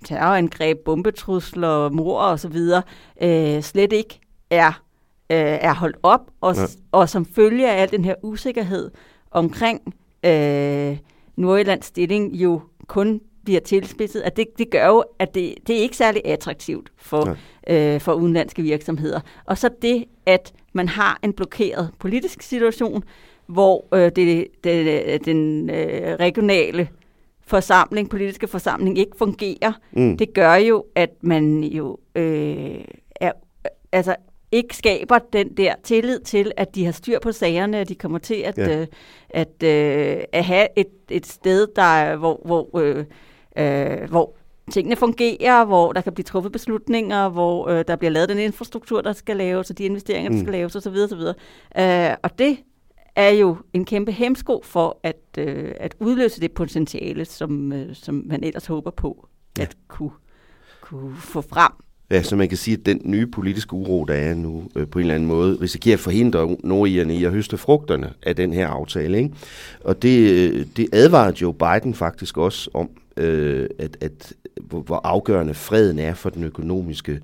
terrorangreb, 0.05 0.79
bombetrusler, 0.85 1.89
mor 1.89 2.21
og 2.21 2.41
så 2.41 2.49
videre, 2.49 2.83
øh, 3.23 3.63
slet 3.63 3.93
ikke 3.93 4.21
er 4.51 4.83
øh, 5.31 5.39
er 5.39 5.75
holdt 5.75 5.97
op, 6.03 6.31
og, 6.41 6.57
ja. 6.57 6.63
og 6.93 7.09
som 7.09 7.27
følge 7.27 7.71
af 7.71 7.83
al 7.83 7.91
den 7.91 8.05
her 8.05 8.15
usikkerhed 8.23 8.91
omkring 9.31 9.95
øh, 10.25 10.99
Nordjyllands 11.37 11.87
stilling 11.87 12.35
jo 12.35 12.61
kun 12.87 13.21
bliver 13.45 13.61
tilspidset, 13.61 14.21
at 14.21 14.37
det, 14.37 14.47
det 14.59 14.71
gør 14.71 14.87
jo, 14.87 15.05
at 15.19 15.35
det, 15.35 15.55
det 15.67 15.79
er 15.79 15.81
ikke 15.81 15.97
særlig 15.97 16.23
attraktivt 16.25 16.93
for, 16.97 17.37
ja. 17.69 17.95
øh, 17.95 18.01
for 18.01 18.13
udenlandske 18.13 18.63
virksomheder. 18.63 19.21
Og 19.45 19.59
så 19.59 19.71
det, 19.83 20.05
at 20.27 20.53
man 20.73 20.89
har 20.89 21.19
en 21.23 21.33
blokeret 21.33 21.91
politisk 21.99 22.43
situation, 22.43 23.03
hvor 23.47 23.95
øh, 23.95 24.13
det, 24.17 24.47
det, 24.65 25.25
den 25.25 25.71
øh, 25.71 26.17
regionale 26.21 26.89
forsamling, 27.47 28.11
politiske 28.11 28.49
forsamling 28.49 28.99
ikke 28.99 29.17
fungerer, 29.17 29.73
mm. 29.93 30.17
det 30.17 30.35
gør 30.35 30.55
jo, 30.55 30.85
at 30.95 31.11
man 31.21 31.65
jo 31.65 31.99
øh, 32.15 32.85
er, 33.21 33.33
altså 33.93 34.17
ikke 34.53 34.77
skaber 34.77 35.19
den 35.33 35.57
der 35.57 35.75
tillid 35.83 36.21
til, 36.21 36.53
at 36.57 36.75
de 36.75 36.85
har 36.85 36.93
styr 36.93 37.19
på 37.23 37.33
sagerne, 37.33 37.79
at 37.79 37.89
de 37.89 37.95
kommer 37.95 38.19
til 38.19 38.35
at, 38.35 38.59
ja. 38.59 38.81
øh, 38.81 38.87
at, 39.31 39.63
øh, 39.63 40.25
at 40.33 40.45
have 40.45 40.69
et, 40.77 40.87
et 41.11 41.27
sted, 41.27 41.67
der, 41.77 42.17
hvor, 42.17 42.41
hvor, 42.45 42.79
øh, 42.79 43.05
øh, 43.59 44.11
hvor 44.11 44.37
tingene 44.71 44.97
fungerer, 44.97 45.65
hvor 45.65 45.93
der 45.93 46.01
kan 46.01 46.13
blive 46.13 46.25
truffet 46.25 46.53
beslutninger, 46.53 47.29
hvor 47.29 47.69
øh, 47.69 47.85
der 47.89 47.97
bliver 47.97 48.11
lavet 48.11 48.29
den 48.29 48.39
infrastruktur, 48.39 49.01
der 49.01 49.13
skal 49.13 49.37
laves, 49.37 49.71
og 49.71 49.79
de 49.79 49.85
investeringer, 49.85 50.31
der 50.31 50.37
mm. 50.37 50.45
skal 50.45 50.53
laves 50.53 50.77
osv. 50.77 50.97
osv. 51.05 51.21
Øh, 51.79 52.17
og 52.23 52.39
det 52.39 52.59
er 53.17 53.31
jo 53.31 53.57
en 53.73 53.85
kæmpe 53.85 54.13
hemsko 54.13 54.61
for 54.65 55.01
at, 55.03 55.23
øh, 55.39 55.75
at 55.81 55.95
udløse 56.01 56.41
det 56.41 56.53
potentiale, 56.53 57.25
som, 57.25 57.73
øh, 57.73 57.95
som 57.95 58.23
man 58.27 58.45
ellers 58.45 58.67
håber 58.67 58.91
på 58.91 59.29
ja. 59.59 59.63
at 59.63 59.77
kunne, 59.89 60.11
kunne 60.81 61.17
få 61.17 61.41
frem 61.41 61.73
Ja, 62.11 62.23
så 62.23 62.37
man 62.37 62.49
kan 62.49 62.57
sige, 62.57 62.77
at 62.81 62.87
den 62.87 63.01
nye 63.05 63.27
politiske 63.27 63.75
uro, 63.75 64.05
der 64.05 64.15
er 64.15 64.35
nu, 64.35 64.63
øh, 64.77 64.89
på 64.89 64.99
en 64.99 65.03
eller 65.03 65.15
anden 65.15 65.29
måde, 65.29 65.59
risikerer 65.61 65.97
at 65.97 66.01
forhindre 66.01 66.57
nordierne 66.65 67.15
i 67.15 67.25
at 67.25 67.33
høste 67.33 67.59
frugterne 67.59 68.13
af 68.23 68.37
den 68.37 68.53
her 68.53 68.69
aftale. 68.69 69.19
Ikke? 69.19 69.35
Og 69.85 70.03
det, 70.03 70.31
øh, 70.31 70.67
det 70.77 70.89
advarede 70.93 71.37
Joe 71.43 71.55
Biden 71.55 71.95
faktisk 71.95 72.37
også 72.37 72.71
om, 72.75 72.91
øh, 73.17 73.69
at, 73.79 73.97
at 74.01 74.33
hvor, 74.61 74.81
hvor 74.81 75.01
afgørende 75.05 75.55
freden 75.55 75.99
er 75.99 76.15
for 76.15 76.31
den 76.31 76.45
økonomiske 76.45 77.21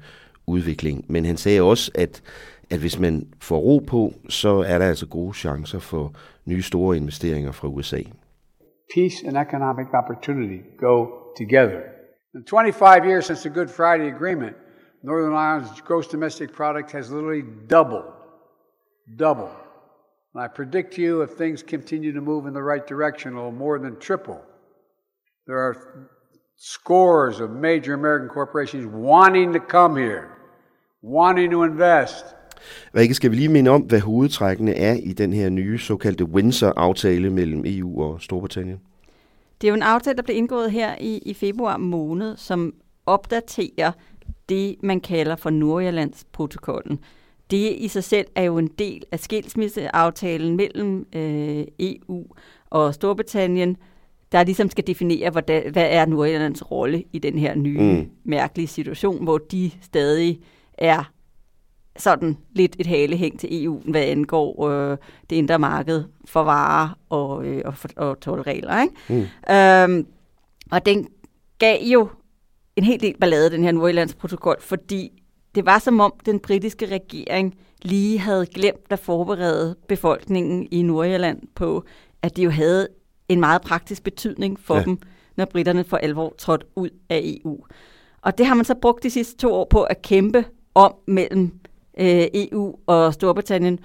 udvikling. 0.47 1.05
Men 1.09 1.25
han 1.25 1.37
sagde 1.37 1.63
også, 1.63 1.91
at, 1.95 2.23
at 2.71 2.79
hvis 2.79 2.99
man 2.99 3.27
får 3.41 3.59
ro 3.59 3.79
på, 3.79 4.15
så 4.29 4.49
er 4.49 4.79
der 4.79 4.87
altså 4.87 5.07
gode 5.07 5.35
chancer 5.35 5.79
for 5.79 6.13
nye 6.45 6.63
store 6.63 6.97
investeringer 6.97 7.53
fra 7.53 7.69
USA. 7.69 8.03
Peace 8.95 9.27
and 9.27 9.37
economic 9.37 9.87
opportunity 9.95 10.61
go 10.79 11.07
together. 11.39 11.81
In 12.35 12.43
25 12.51 13.05
years 13.05 13.25
since 13.27 13.49
the 13.49 13.55
Good 13.55 13.69
Friday 13.69 14.15
Agreement, 14.15 14.57
Northern 15.05 15.35
Ireland's 15.35 15.83
gross 15.83 16.07
domestic 16.07 16.51
product 16.55 16.91
has 16.93 17.11
literally 17.11 17.45
doubled. 17.67 18.11
Doubled. 19.17 19.57
And 20.33 20.43
I 20.43 20.49
predict 20.49 20.95
to 20.95 21.03
you, 21.03 21.23
if 21.23 21.31
things 21.39 21.63
continue 21.63 22.13
to 22.15 22.21
move 22.21 22.47
in 22.47 22.55
the 22.55 22.63
right 22.63 22.87
direction, 22.89 23.33
it'll 23.33 23.53
more 23.53 23.79
than 23.79 23.97
triple. 24.01 24.41
There 25.47 25.59
are 25.59 25.77
scores 26.57 27.41
of 27.41 27.51
major 27.51 27.93
American 27.95 28.29
corporations 28.29 28.87
wanting 28.87 29.53
to 29.53 29.61
come 29.61 29.95
here, 29.97 30.25
wanting 31.03 31.51
to 31.51 31.63
invest. 31.65 32.25
Rikke, 32.95 33.15
skal 33.15 33.31
vi 33.31 33.37
lige 33.37 33.49
minde 33.49 33.71
om, 33.71 33.83
hvad 33.83 34.01
hovedtrækkene 34.01 34.75
er 34.75 34.95
i 34.95 35.13
den 35.13 35.33
her 35.33 35.49
nye 35.49 35.79
såkaldte 35.79 36.25
Windsor-aftale 36.25 37.31
mellem 37.31 37.63
EU 37.67 38.03
og 38.03 38.21
Storbritannien? 38.21 38.81
Det 39.61 39.67
er 39.67 39.71
jo 39.71 39.75
en 39.75 39.83
aftale, 39.83 40.17
der 40.17 40.23
blev 40.23 40.37
indgået 40.37 40.71
her 40.71 40.95
i, 41.01 41.19
i 41.19 41.35
februar 41.35 41.77
måned, 41.77 42.37
som 42.37 42.75
opdaterer 43.07 43.93
det, 44.49 44.77
man 44.83 45.01
kalder 45.01 45.37
for 45.37 45.51
Nordjyllandsprotokollen. 45.51 46.99
Det 47.51 47.73
i 47.77 47.89
sig 47.89 48.05
selv 48.05 48.27
er 48.35 48.43
jo 48.43 48.59
en 48.59 48.67
del 48.67 49.03
af 49.13 49.21
skilsmisseaftalen 49.21 50.57
mellem 50.57 51.07
øh, 51.13 51.65
EU 51.79 52.27
og 52.71 52.95
Storbritannien, 52.95 53.77
der 54.33 54.45
ligesom 54.45 54.71
skal 54.71 54.87
definere, 54.87 55.31
hvad, 55.31 55.71
hvad 55.73 55.87
er 55.91 56.07
Nordjyllands 56.07 56.71
rolle 56.71 57.05
i 57.13 57.19
den 57.19 57.39
her 57.39 57.55
nye, 57.55 57.81
mm. 57.81 58.11
mærkelige 58.25 58.67
situation, 58.67 59.25
hvor 59.25 59.39
de 59.39 59.71
stadig 59.83 60.41
er 60.79 61.13
sådan 61.97 62.37
lidt 62.53 62.77
et 62.79 62.87
halehæng 62.87 63.39
til 63.39 63.65
EU, 63.65 63.81
hvad 63.85 64.03
angår 64.03 64.69
øh, 64.69 64.97
det 65.31 65.37
indre 65.37 65.59
marked 65.59 66.05
for 66.25 66.43
varer 66.43 66.99
og, 67.09 67.45
øh, 67.47 67.63
og, 67.65 67.75
og 67.97 68.21
tålregler. 68.21 68.83
Ikke? 68.83 68.95
Mm. 69.09 69.55
Øhm, 69.55 70.07
og 70.71 70.87
den 70.87 71.09
gav 71.59 71.83
jo 71.83 72.09
en 72.77 72.85
helt 72.85 73.03
del 73.03 73.15
ballade, 73.21 73.51
den 73.51 73.65
her 73.65 73.73
Nordjyllands 73.73 74.15
protokol, 74.15 74.57
fordi 74.61 75.23
det 75.55 75.67
var 75.67 75.79
som 75.79 76.01
om 76.01 76.13
den 76.27 76.41
britiske 76.41 76.87
regering 76.87 77.55
lige 77.83 78.19
havde 78.19 78.47
glemt 78.47 78.87
at 78.91 78.99
forberede 78.99 79.77
befolkningen 79.89 80.69
i 80.71 80.83
Nordjylland 80.83 81.43
på, 81.55 81.85
at 82.23 82.37
det 82.37 82.45
jo 82.45 82.51
havde 82.51 82.89
en 83.29 83.41
meget 83.41 83.63
praktisk 83.63 84.03
betydning 84.03 84.61
for 84.61 84.77
ja. 84.77 84.83
dem, 84.83 84.99
når 85.37 85.45
britterne 85.45 85.85
for 85.85 85.97
alvor 85.97 86.35
trådte 86.39 86.67
ud 86.77 86.91
af 87.09 87.21
EU. 87.25 87.59
Og 88.23 88.39
det 88.39 88.47
har 88.47 88.55
man 88.55 88.65
så 88.65 88.75
brugt 88.75 89.03
de 89.03 89.11
sidste 89.11 89.37
to 89.37 89.55
år 89.55 89.67
på 89.71 89.83
at 89.83 90.03
kæmpe 90.03 90.45
om 90.75 90.95
mellem 91.07 91.61
øh, 91.99 92.27
EU 92.35 92.75
og 92.87 93.15
Storbritannien, 93.15 93.79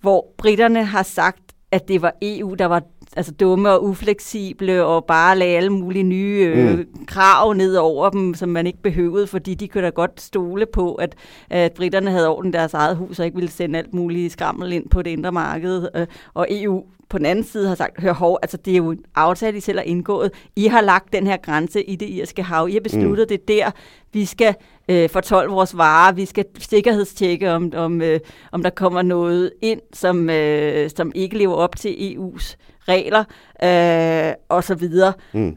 hvor 0.00 0.34
britterne 0.38 0.84
har 0.84 1.02
sagt, 1.02 1.52
at 1.70 1.88
det 1.88 2.02
var 2.02 2.14
EU, 2.22 2.54
der 2.54 2.66
var 2.66 2.82
altså 3.16 3.32
dumme 3.32 3.70
og 3.70 3.84
ufleksible, 3.84 4.84
og 4.84 5.04
bare 5.04 5.38
lagde 5.38 5.56
alle 5.56 5.70
mulige 5.70 6.02
nye 6.02 6.52
øh, 6.54 6.78
mm. 6.78 6.86
krav 7.06 7.52
ned 7.52 7.76
over 7.76 8.10
dem, 8.10 8.34
som 8.34 8.48
man 8.48 8.66
ikke 8.66 8.82
behøvede, 8.82 9.26
fordi 9.26 9.54
de 9.54 9.68
kunne 9.68 9.84
da 9.84 9.88
godt 9.88 10.20
stole 10.20 10.66
på, 10.66 10.94
at, 10.94 11.14
at 11.50 11.72
britterne 11.72 12.10
havde 12.10 12.28
orden 12.28 12.52
deres 12.52 12.74
eget 12.74 12.96
hus, 12.96 13.18
og 13.18 13.24
ikke 13.24 13.36
ville 13.36 13.50
sende 13.50 13.78
alt 13.78 13.94
muligt 13.94 14.32
skrammel 14.32 14.72
ind 14.72 14.88
på 14.88 15.02
det 15.02 15.10
indre 15.10 15.32
marked. 15.32 15.88
Øh, 15.94 16.06
og 16.34 16.46
EU 16.50 16.84
på 17.08 17.18
den 17.18 17.26
anden 17.26 17.44
side 17.44 17.68
har 17.68 17.74
sagt, 17.74 18.00
hør 18.00 18.12
hov, 18.12 18.38
altså 18.42 18.56
det 18.56 18.72
er 18.72 18.76
jo 18.76 18.90
en 18.90 19.04
aftale, 19.14 19.56
I 19.56 19.60
selv 19.60 19.78
har 19.78 19.84
indgået. 19.84 20.30
I 20.56 20.66
har 20.66 20.80
lagt 20.80 21.12
den 21.12 21.26
her 21.26 21.36
grænse 21.36 21.82
i 21.82 21.96
det 21.96 22.08
irske 22.08 22.42
hav. 22.42 22.68
I 22.68 22.72
har 22.72 22.80
besluttet 22.80 23.26
mm. 23.30 23.38
det 23.38 23.48
der. 23.48 23.70
Vi 24.12 24.24
skal 24.24 24.54
øh, 24.88 25.10
fortolke 25.10 25.52
vores 25.52 25.76
varer. 25.76 26.12
Vi 26.12 26.24
skal 26.24 26.44
sikkerhedstjekke, 26.58 27.52
om, 27.52 27.72
om, 27.76 28.02
øh, 28.02 28.20
om 28.52 28.62
der 28.62 28.70
kommer 28.70 29.02
noget 29.02 29.52
ind, 29.62 29.80
som, 29.92 30.30
øh, 30.30 30.90
som 30.96 31.12
ikke 31.14 31.38
lever 31.38 31.54
op 31.54 31.76
til 31.76 31.88
EU's 31.90 32.56
regler 32.88 33.24
øh, 33.62 34.34
og 34.48 34.64
så 34.64 34.74
videre. 34.74 35.12
Mm. 35.32 35.56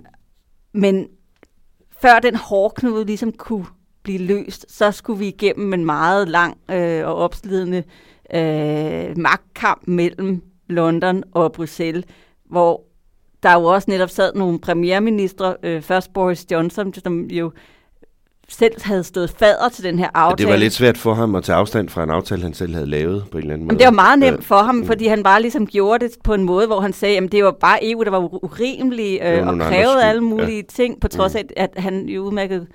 Men 0.74 1.08
før 2.02 2.20
den 2.20 2.36
hårdknude 2.36 3.06
ligesom 3.06 3.32
kunne 3.32 3.65
blive 4.04 4.20
løst, 4.20 4.65
så 4.70 4.92
skulle 4.92 5.20
vi 5.20 5.28
igennem 5.28 5.74
en 5.74 5.86
meget 5.86 6.30
lang 6.30 6.58
øh, 6.72 7.08
og 7.08 7.15
opslidende 7.15 7.84
øh, 8.34 9.18
magtkamp 9.18 9.88
mellem 9.88 10.44
London 10.68 11.24
og 11.32 11.52
Bruxelles, 11.52 12.06
hvor 12.46 12.84
der 13.44 13.54
jo 13.54 13.63
også 13.63 13.92
netop 13.92 14.10
sad 14.10 14.34
nogle 14.36 14.60
premierministre, 14.60 15.56
øh, 15.63 15.82
først 15.82 16.13
Boris 16.13 16.46
Johnson, 16.52 16.94
som 16.94 17.24
jo 17.24 17.52
selv 18.50 18.74
havde 18.82 19.04
stået 19.04 19.30
fader 19.30 19.70
til 19.70 19.84
den 19.84 20.00
her 20.00 20.10
aftale. 20.14 20.48
Ja, 20.50 20.54
det 20.54 20.60
var 20.60 20.64
lidt 20.64 20.74
svært 20.74 20.98
for 20.98 21.14
ham 21.14 21.36
at 21.36 21.44
tage 21.44 21.56
afstand 21.56 21.90
fra 21.90 22.04
en 22.04 22.10
aftale, 22.10 22.42
han 22.42 22.54
selv 22.54 22.74
havde 22.74 22.86
lavet 22.90 23.26
på 23.32 23.38
en 23.38 23.44
eller 23.44 23.54
anden 23.54 23.68
måde. 23.68 23.74
Men 23.74 23.80
det 23.80 23.86
var 23.86 23.92
meget 23.92 24.20
nemt 24.20 24.46
for 24.46 24.56
ham, 24.56 24.86
fordi 24.86 25.08
han 25.08 25.24
bare 25.24 25.42
ligesom 25.42 25.68
gjorde 25.68 26.06
det 26.06 26.12
på 26.24 26.34
en 26.34 26.44
måde, 26.44 26.68
hvor 26.68 26.80
han 26.80 26.94
sagde, 26.94 27.18
at 27.18 27.32
det 27.32 27.44
var 27.44 27.52
bare 27.52 27.92
EU, 27.92 28.04
der 28.04 28.12
var 28.12 28.44
urimelig 28.44 29.20
øh, 29.22 29.48
og 29.48 29.60
krævede 29.60 30.04
alle 30.04 30.22
mulige 30.22 30.56
ja. 30.56 30.74
ting, 30.76 31.02
på 31.02 31.08
trods 31.08 31.36
af, 31.36 31.46
at 31.58 31.70
han 31.76 32.06
jo 32.06 32.22
udmærket 32.22 32.68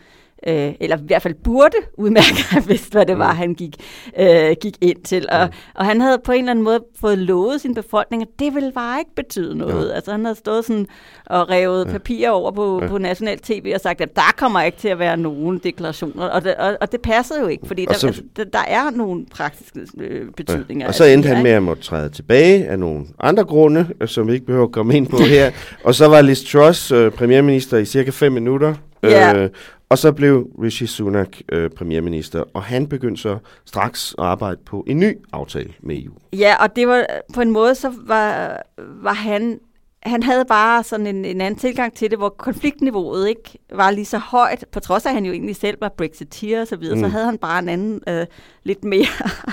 øh, 0.46 0.72
eller 0.80 0.96
i 0.96 1.00
hvert 1.06 1.22
fald 1.22 1.34
burde 1.34 1.76
udmærke 1.98 2.42
have 2.50 2.66
vidst, 2.66 2.92
hvad 2.92 3.06
det 3.06 3.18
var, 3.18 3.32
mm. 3.32 3.38
han 3.38 3.54
gik, 3.54 3.76
øh, 4.18 4.56
gik 4.60 4.76
ind 4.80 5.02
til. 5.04 5.26
Og, 5.32 5.46
mm. 5.46 5.52
og 5.74 5.84
han 5.84 6.00
havde 6.00 6.18
på 6.24 6.32
en 6.32 6.38
eller 6.38 6.50
anden 6.50 6.64
måde 6.64 6.80
fået 7.00 7.18
lovet 7.18 7.60
sin 7.60 7.74
befolkning, 7.74 8.22
at 8.22 8.28
det 8.38 8.54
ville 8.54 8.72
bare 8.72 8.98
ikke 8.98 9.14
betyde 9.14 9.58
noget. 9.58 9.88
Ja. 9.88 9.94
Altså 9.94 10.10
han 10.10 10.24
havde 10.24 10.38
stået 10.38 10.64
sådan 10.64 10.86
og 11.26 11.50
revet 11.50 11.86
ja. 11.86 11.92
papirer 11.92 12.30
over 12.30 12.50
på, 12.50 12.82
ja. 12.82 12.88
på 12.88 12.98
national 12.98 13.38
tv 13.38 13.72
og 13.74 13.80
sagt, 13.80 14.00
at 14.00 14.16
der 14.16 14.34
kommer 14.36 14.62
ikke 14.62 14.78
til 14.78 14.88
at 14.88 14.98
være 14.98 15.16
nogen 15.16 15.58
deklarationer. 15.58 16.24
Og 16.24 16.44
det, 16.44 16.54
og, 16.54 16.76
og 16.80 16.92
det 16.92 17.00
passede 17.00 17.40
jo 17.40 17.46
ikke, 17.46 17.66
fordi 17.66 17.84
der, 17.84 17.94
så, 17.94 18.06
altså, 18.06 18.22
der, 18.36 18.44
der 18.44 18.64
er 18.68 18.90
nogle 18.90 19.26
praktiske 19.30 19.80
øh, 20.00 20.30
betydninger. 20.36 20.84
Ja. 20.84 20.88
Og 20.88 20.94
så 20.94 21.04
endte 21.04 21.28
han 21.28 21.42
med 21.42 21.50
at 21.50 21.62
måtte 21.62 21.82
træde 21.82 22.08
tilbage 22.08 22.66
af 22.66 22.78
nogle 22.78 23.04
andre 23.20 23.44
grunde, 23.44 23.86
som 24.06 24.28
vi 24.28 24.32
ikke 24.32 24.46
behøver 24.46 24.66
at 24.66 24.72
komme 24.72 24.96
ind 24.96 25.06
på 25.06 25.16
her. 25.16 25.50
og 25.84 25.94
så 25.94 26.08
var 26.08 26.22
Liz 26.22 26.42
Truss 26.52 26.90
øh, 26.90 27.10
premierminister 27.10 27.78
i 27.78 27.84
cirka 27.84 28.10
fem 28.10 28.32
minutter. 28.32 28.74
Øh, 29.04 29.50
og 29.88 29.98
så 29.98 30.12
blev 30.12 30.48
Rishi 30.62 30.86
Sunak 30.86 31.28
øh, 31.52 31.70
premierminister, 31.70 32.44
og 32.54 32.62
han 32.62 32.86
begyndte 32.86 33.22
så 33.22 33.38
straks 33.64 34.14
at 34.18 34.24
arbejde 34.24 34.60
på 34.66 34.84
en 34.86 34.98
ny 34.98 35.18
aftale 35.32 35.72
med 35.80 36.02
EU. 36.04 36.12
Ja, 36.32 36.54
og 36.60 36.76
det 36.76 36.88
var 36.88 37.06
på 37.34 37.40
en 37.40 37.50
måde, 37.50 37.74
så 37.74 37.92
var, 38.06 38.62
var 39.02 39.12
han 39.12 39.60
han 40.04 40.22
havde 40.22 40.44
bare 40.44 40.84
sådan 40.84 41.06
en, 41.06 41.24
en 41.24 41.40
anden 41.40 41.60
tilgang 41.60 41.94
til 41.94 42.10
det, 42.10 42.18
hvor 42.18 42.28
konfliktniveauet 42.28 43.28
ikke 43.28 43.58
var 43.72 43.90
lige 43.90 44.04
så 44.04 44.18
højt, 44.18 44.64
på 44.72 44.80
trods 44.80 45.06
af, 45.06 45.10
at 45.10 45.14
han 45.14 45.24
jo 45.24 45.32
egentlig 45.32 45.56
selv 45.56 45.80
var 45.80 45.88
Brexiteer 45.96 46.60
og 46.60 46.66
så 46.66 46.76
videre, 46.76 46.94
mm. 46.94 47.00
så 47.00 47.08
havde 47.08 47.24
han 47.24 47.38
bare 47.38 47.58
en 47.58 47.68
anden, 47.68 48.00
øh, 48.08 48.26
lidt 48.62 48.84
mere 48.84 49.06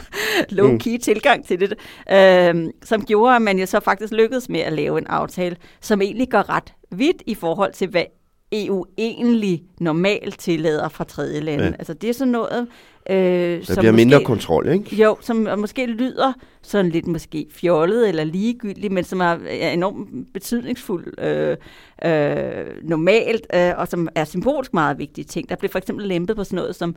low-key 0.58 0.92
mm. 0.92 1.00
tilgang 1.00 1.48
til 1.48 1.60
det, 1.60 1.74
øh, 2.12 2.70
som 2.84 3.06
gjorde, 3.06 3.36
at 3.36 3.42
man 3.42 3.60
jo 3.60 3.66
så 3.66 3.80
faktisk 3.80 4.14
lykkedes 4.14 4.50
med 4.50 4.60
at 4.60 4.74
lave 4.74 4.98
en 4.98 5.08
aftale, 5.08 5.56
som 5.82 6.02
egentlig 6.02 6.30
går 6.30 6.50
ret 6.50 6.74
vidt 6.92 7.24
i 7.26 7.36
forhold 7.36 7.74
til, 7.74 7.88
hvad 7.88 8.04
EU 8.52 8.86
egentlig 8.98 9.64
normalt 9.80 10.40
tillader 10.40 10.90
fra 10.90 11.04
tredje 11.04 11.40
lande. 11.40 11.64
Ja. 11.64 11.72
Altså 11.72 11.94
det 11.94 12.10
er 12.10 12.14
sådan 12.14 12.32
noget, 12.32 12.68
Øh, 13.10 13.16
der 13.16 13.64
som 13.64 13.76
bliver 13.78 13.92
mindre 13.92 14.18
måske, 14.18 14.26
kontrol, 14.26 14.68
ikke? 14.68 14.96
Jo, 14.96 15.18
som 15.22 15.48
måske 15.58 15.86
lyder 15.86 16.34
sådan 16.62 16.92
lidt 16.92 17.08
måske 17.08 17.48
fjollet 17.52 18.10
eller 18.10 18.24
ligegyldigt, 18.24 18.94
men 18.94 19.04
som 19.04 19.22
er, 19.22 19.38
er 19.50 19.70
enormt 19.72 20.34
betydningsfuld 20.34 21.20
øh, 21.20 21.58
øh, 22.06 22.66
normalt, 22.84 23.48
øh, 23.56 23.72
og 23.78 23.88
som 23.88 24.08
er 24.16 24.26
symbolsk 24.26 24.74
meget 24.74 24.98
vigtige 24.98 25.26
ting. 25.26 25.50
Der 25.50 25.56
blev 25.56 25.70
for 25.70 25.78
eksempel 25.78 26.08
lempet 26.08 26.36
på 26.36 26.44
sådan 26.44 26.56
noget 26.56 26.76
som, 26.76 26.96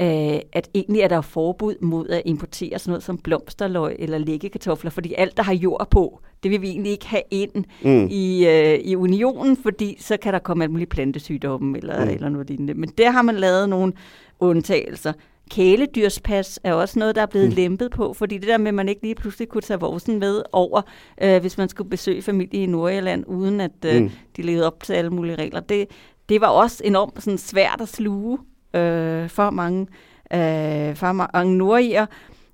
øh, 0.00 0.38
at 0.52 0.68
egentlig 0.74 1.00
er 1.02 1.08
der 1.08 1.20
forbud 1.20 1.74
mod 1.80 2.08
at 2.08 2.22
importere 2.24 2.78
sådan 2.78 2.90
noget 2.90 3.02
som 3.02 3.18
blomsterløg 3.18 3.96
eller 3.98 4.18
læggekartofler, 4.18 4.90
fordi 4.90 5.14
alt, 5.18 5.36
der 5.36 5.42
har 5.42 5.54
jord 5.54 5.90
på, 5.90 6.20
det 6.42 6.50
vil 6.50 6.62
vi 6.62 6.68
egentlig 6.68 6.92
ikke 6.92 7.06
have 7.06 7.22
ind 7.30 7.64
mm. 7.82 8.08
i, 8.10 8.46
øh, 8.46 8.78
i 8.78 8.96
unionen, 8.96 9.56
fordi 9.56 9.96
så 10.00 10.16
kan 10.16 10.32
der 10.32 10.38
komme 10.38 10.64
alt 10.64 10.72
muligt 10.72 10.90
plantesygdomme 10.90 11.78
eller, 11.78 12.04
mm. 12.04 12.10
eller 12.10 12.28
noget 12.28 12.48
lignende. 12.48 12.74
Men 12.74 12.88
der 12.98 13.10
har 13.10 13.22
man 13.22 13.34
lavet 13.34 13.68
nogle 13.68 13.92
undtagelser. 14.40 15.12
Kæledyrspas 15.50 16.60
er 16.64 16.72
også 16.72 16.98
noget, 16.98 17.14
der 17.14 17.22
er 17.22 17.26
blevet 17.26 17.48
mm. 17.48 17.54
lempet 17.54 17.90
på, 17.90 18.12
fordi 18.12 18.38
det 18.38 18.48
der 18.48 18.58
med, 18.58 18.68
at 18.68 18.74
man 18.74 18.88
ikke 18.88 19.02
lige 19.02 19.14
pludselig 19.14 19.48
kunne 19.48 19.62
tage 19.62 19.80
vorsen 19.80 20.18
med 20.18 20.42
over, 20.52 20.82
øh, 21.22 21.40
hvis 21.40 21.58
man 21.58 21.68
skulle 21.68 21.90
besøge 21.90 22.22
familie 22.22 22.62
i 22.62 22.66
Nordjylland, 22.66 23.24
uden 23.26 23.60
at 23.60 23.84
øh, 23.84 24.02
mm. 24.02 24.10
de 24.36 24.42
levede 24.42 24.66
op 24.66 24.82
til 24.82 24.92
alle 24.92 25.10
mulige 25.10 25.36
regler. 25.36 25.60
Det, 25.60 25.86
det 26.28 26.40
var 26.40 26.46
også 26.46 26.82
enormt 26.84 27.22
sådan, 27.22 27.38
svært 27.38 27.80
at 27.80 27.88
sluge 27.88 28.38
øh, 28.74 29.28
for 29.28 29.50
mange, 29.50 29.86
øh, 30.32 30.96
for 30.96 31.12
mange 31.12 31.58
nordier. 31.58 32.06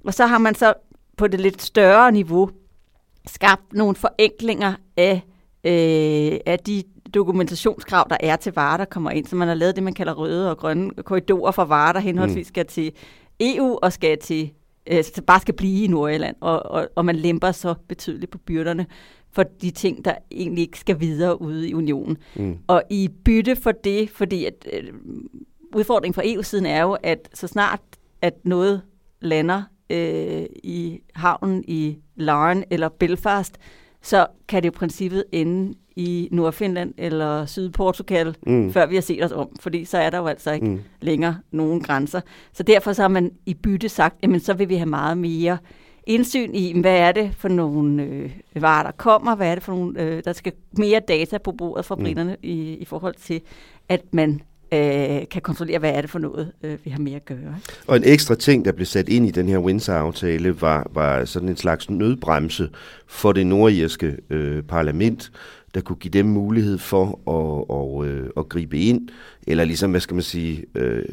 Og 0.04 0.14
så 0.14 0.26
har 0.26 0.38
man 0.38 0.54
så 0.54 0.74
på 1.16 1.26
det 1.26 1.40
lidt 1.40 1.62
større 1.62 2.12
niveau 2.12 2.50
skabt 3.26 3.72
nogle 3.72 3.94
forenklinger 3.94 4.74
af, 4.96 5.22
øh, 5.64 6.40
af 6.46 6.58
de 6.66 6.82
dokumentationskrav, 7.14 8.06
der 8.10 8.16
er 8.20 8.36
til 8.36 8.52
varer, 8.52 8.76
der 8.76 8.84
kommer 8.84 9.10
ind. 9.10 9.26
Så 9.26 9.36
man 9.36 9.48
har 9.48 9.54
lavet 9.54 9.76
det, 9.76 9.84
man 9.84 9.94
kalder 9.94 10.12
røde 10.12 10.50
og 10.50 10.58
grønne 10.58 10.90
korridorer 10.90 11.52
for 11.52 11.64
varer, 11.64 11.92
der 11.92 12.00
henholdsvis 12.00 12.46
mm. 12.46 12.48
skal 12.48 12.66
til 12.66 12.92
EU 13.40 13.78
og 13.82 13.92
skal 13.92 14.18
til 14.18 14.52
øh, 14.86 15.04
bare 15.26 15.40
skal 15.40 15.54
blive 15.54 15.84
i 15.84 15.86
Nordjylland, 15.86 16.36
og, 16.40 16.62
og, 16.62 16.88
og 16.96 17.04
man 17.04 17.16
lemper 17.16 17.52
så 17.52 17.74
betydeligt 17.88 18.30
på 18.30 18.38
byrderne 18.38 18.86
for 19.32 19.42
de 19.42 19.70
ting, 19.70 20.04
der 20.04 20.14
egentlig 20.30 20.62
ikke 20.62 20.78
skal 20.78 21.00
videre 21.00 21.42
ude 21.42 21.68
i 21.68 21.74
unionen. 21.74 22.18
Mm. 22.34 22.58
Og 22.66 22.82
i 22.90 23.08
bytte 23.24 23.56
for 23.56 23.72
det, 23.72 24.10
fordi 24.10 24.44
at, 24.44 24.68
øh, 24.72 24.92
udfordringen 25.74 26.14
fra 26.14 26.22
EU-siden 26.24 26.66
er 26.66 26.82
jo, 26.82 26.96
at 27.02 27.28
så 27.34 27.46
snart 27.46 27.80
at 28.22 28.34
noget 28.44 28.82
lander 29.20 29.62
øh, 29.90 30.46
i 30.64 31.00
havnen 31.14 31.64
i 31.68 31.98
Larne 32.16 32.64
eller 32.70 32.88
Belfast, 32.88 33.58
så 34.02 34.26
kan 34.48 34.62
det 34.62 34.68
i 34.68 34.70
princippet 34.70 35.24
ende 35.32 35.74
i 35.96 36.28
Nordfinland 36.32 36.94
eller 36.98 37.46
Sydportugal, 37.46 38.36
mm. 38.46 38.72
før 38.72 38.86
vi 38.86 38.94
har 38.94 39.02
set 39.02 39.24
os 39.24 39.32
om, 39.32 39.48
fordi 39.60 39.84
så 39.84 39.98
er 39.98 40.10
der 40.10 40.18
jo 40.18 40.26
altså 40.26 40.52
ikke 40.52 40.66
mm. 40.66 40.80
længere 41.00 41.38
nogen 41.50 41.80
grænser. 41.80 42.20
Så 42.52 42.62
derfor 42.62 42.92
så 42.92 43.02
har 43.02 43.08
man 43.08 43.32
i 43.46 43.54
bytte 43.54 43.88
sagt, 43.88 44.16
jamen 44.22 44.40
så 44.40 44.54
vil 44.54 44.68
vi 44.68 44.74
have 44.76 44.88
meget 44.88 45.18
mere 45.18 45.58
indsyn 46.06 46.54
i, 46.54 46.80
hvad 46.80 46.98
er 46.98 47.12
det 47.12 47.34
for 47.36 47.48
nogle 47.48 48.02
øh, 48.02 48.30
varer, 48.54 48.82
der 48.82 48.90
kommer, 48.90 49.34
hvad 49.34 49.50
er 49.50 49.54
det 49.54 49.64
for 49.64 49.72
nogle, 49.72 50.02
øh, 50.02 50.22
der 50.24 50.32
skal 50.32 50.52
mere 50.78 51.00
data 51.00 51.38
på 51.38 51.52
bordet 51.52 51.84
fra 51.84 51.94
mm. 51.94 52.02
britterne 52.02 52.30
mm. 52.32 52.38
i, 52.42 52.74
i 52.74 52.84
forhold 52.84 53.14
til, 53.14 53.40
at 53.88 54.00
man 54.12 54.40
øh, 54.72 55.28
kan 55.30 55.42
kontrollere, 55.42 55.78
hvad 55.78 55.90
er 55.90 56.00
det 56.00 56.10
for 56.10 56.18
noget, 56.18 56.52
øh, 56.62 56.78
vi 56.84 56.90
har 56.90 56.98
med 56.98 57.12
at 57.12 57.24
gøre. 57.24 57.58
Og 57.86 57.96
en 57.96 58.04
ekstra 58.04 58.34
ting, 58.34 58.64
der 58.64 58.72
blev 58.72 58.86
sat 58.86 59.08
ind 59.08 59.26
i 59.26 59.30
den 59.30 59.48
her 59.48 59.58
Windsor-aftale, 59.58 60.60
var, 60.60 60.90
var 60.90 61.24
sådan 61.24 61.48
en 61.48 61.56
slags 61.56 61.90
nødbremse 61.90 62.68
for 63.06 63.32
det 63.32 63.46
nordirske 63.46 64.16
øh, 64.30 64.62
parlament, 64.62 65.32
der 65.74 65.80
kunne 65.80 65.96
give 65.96 66.10
dem 66.10 66.26
mulighed 66.26 66.78
for 66.78 67.06
at, 67.06 67.64
og, 67.76 68.06
øh, 68.06 68.30
at 68.36 68.48
gribe 68.48 68.78
ind, 68.78 69.08
eller 69.46 69.64
ligesom, 69.64 69.90
hvad 69.90 70.00
skal 70.00 70.14
man 70.14 70.22
sige, 70.22 70.64
øh, 70.74 71.04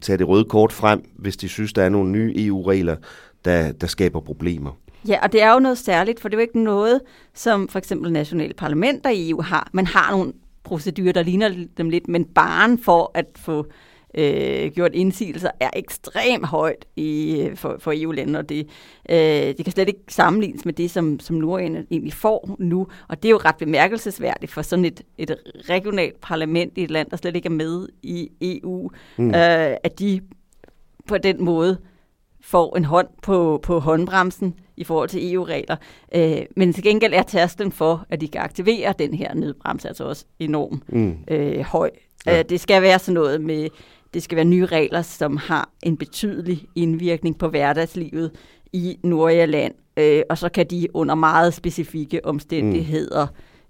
tage 0.00 0.18
det 0.18 0.28
røde 0.28 0.44
kort 0.44 0.72
frem, 0.72 1.02
hvis 1.16 1.36
de 1.36 1.48
synes, 1.48 1.72
der 1.72 1.82
er 1.82 1.88
nogle 1.88 2.10
nye 2.10 2.34
EU-regler, 2.36 2.96
der, 3.44 3.72
der 3.72 3.86
skaber 3.86 4.20
problemer. 4.20 4.70
Ja, 5.08 5.18
og 5.22 5.32
det 5.32 5.42
er 5.42 5.52
jo 5.52 5.58
noget 5.58 5.78
særligt, 5.78 6.20
for 6.20 6.28
det 6.28 6.34
er 6.34 6.38
jo 6.38 6.42
ikke 6.42 6.62
noget, 6.62 7.00
som 7.34 7.68
for 7.68 7.78
eksempel 7.78 8.12
nationale 8.12 8.54
parlamenter 8.54 9.10
i 9.10 9.30
EU 9.30 9.42
har. 9.42 9.70
Man 9.72 9.86
har 9.86 10.10
nogle 10.10 10.32
procedurer, 10.70 11.12
der 11.12 11.22
ligner 11.22 11.66
dem 11.76 11.90
lidt, 11.90 12.08
men 12.08 12.24
barn 12.24 12.78
for 12.78 13.10
at 13.14 13.26
få 13.36 13.66
øh, 14.14 14.70
gjort 14.70 14.94
indsigelser 14.94 15.50
er 15.60 15.70
ekstremt 15.76 16.46
højt 16.46 16.84
i, 16.96 17.48
for, 17.54 17.76
for 17.78 17.92
EU-lande, 17.96 18.38
og 18.38 18.48
det, 18.48 18.66
øh, 19.10 19.16
det 19.56 19.64
kan 19.64 19.72
slet 19.72 19.88
ikke 19.88 20.00
sammenlignes 20.08 20.64
med 20.64 20.72
det, 20.72 20.90
som, 20.90 21.20
som 21.20 21.36
Nordjylland 21.36 21.86
egentlig 21.90 22.12
får 22.12 22.56
nu. 22.58 22.86
Og 23.08 23.22
det 23.22 23.28
er 23.28 23.30
jo 23.30 23.40
ret 23.44 23.56
bemærkelsesværdigt 23.56 24.52
for 24.52 24.62
sådan 24.62 24.84
et, 24.84 25.02
et 25.18 25.36
regionalt 25.68 26.20
parlament 26.20 26.78
i 26.78 26.82
et 26.82 26.90
land, 26.90 27.10
der 27.10 27.16
slet 27.16 27.36
ikke 27.36 27.46
er 27.46 27.50
med 27.50 27.88
i 28.02 28.30
EU, 28.40 28.90
mm. 29.18 29.28
øh, 29.28 29.76
at 29.84 29.98
de 29.98 30.20
på 31.08 31.18
den 31.18 31.44
måde 31.44 31.78
får 32.50 32.76
en 32.76 32.84
hånd 32.84 33.08
på, 33.22 33.60
på 33.62 33.78
håndbremsen 33.78 34.54
i 34.76 34.84
forhold 34.84 35.08
til 35.08 35.34
EU-regler. 35.34 35.76
Øh, 36.14 36.42
men 36.56 36.72
til 36.72 36.82
gengæld 36.82 37.14
er 37.14 37.22
tærsklen 37.22 37.72
for, 37.72 38.06
at 38.10 38.20
de 38.20 38.28
kan 38.28 38.40
aktivere 38.40 38.94
den 38.98 39.14
her 39.14 39.34
nødbremse, 39.34 39.88
altså 39.88 40.04
også 40.04 40.24
enormt 40.38 40.92
mm. 40.92 41.16
øh, 41.28 41.60
høj. 41.60 41.90
Ja. 42.26 42.38
Øh, 42.38 42.44
det 42.48 42.60
skal 42.60 42.82
være 42.82 42.98
sådan 42.98 43.14
noget 43.14 43.40
med 43.40 43.68
det 44.14 44.22
skal 44.22 44.36
være 44.36 44.44
nye 44.44 44.66
regler, 44.66 45.02
som 45.02 45.36
har 45.36 45.70
en 45.82 45.96
betydelig 45.96 46.66
indvirkning 46.74 47.38
på 47.38 47.48
hverdagslivet 47.48 48.30
i 48.72 48.98
Nordjylland. 49.02 49.74
øh, 49.96 50.22
og 50.30 50.38
så 50.38 50.48
kan 50.48 50.66
de 50.66 50.88
under 50.94 51.14
meget 51.14 51.54
specifikke 51.54 52.24
omstændigheder 52.26 53.26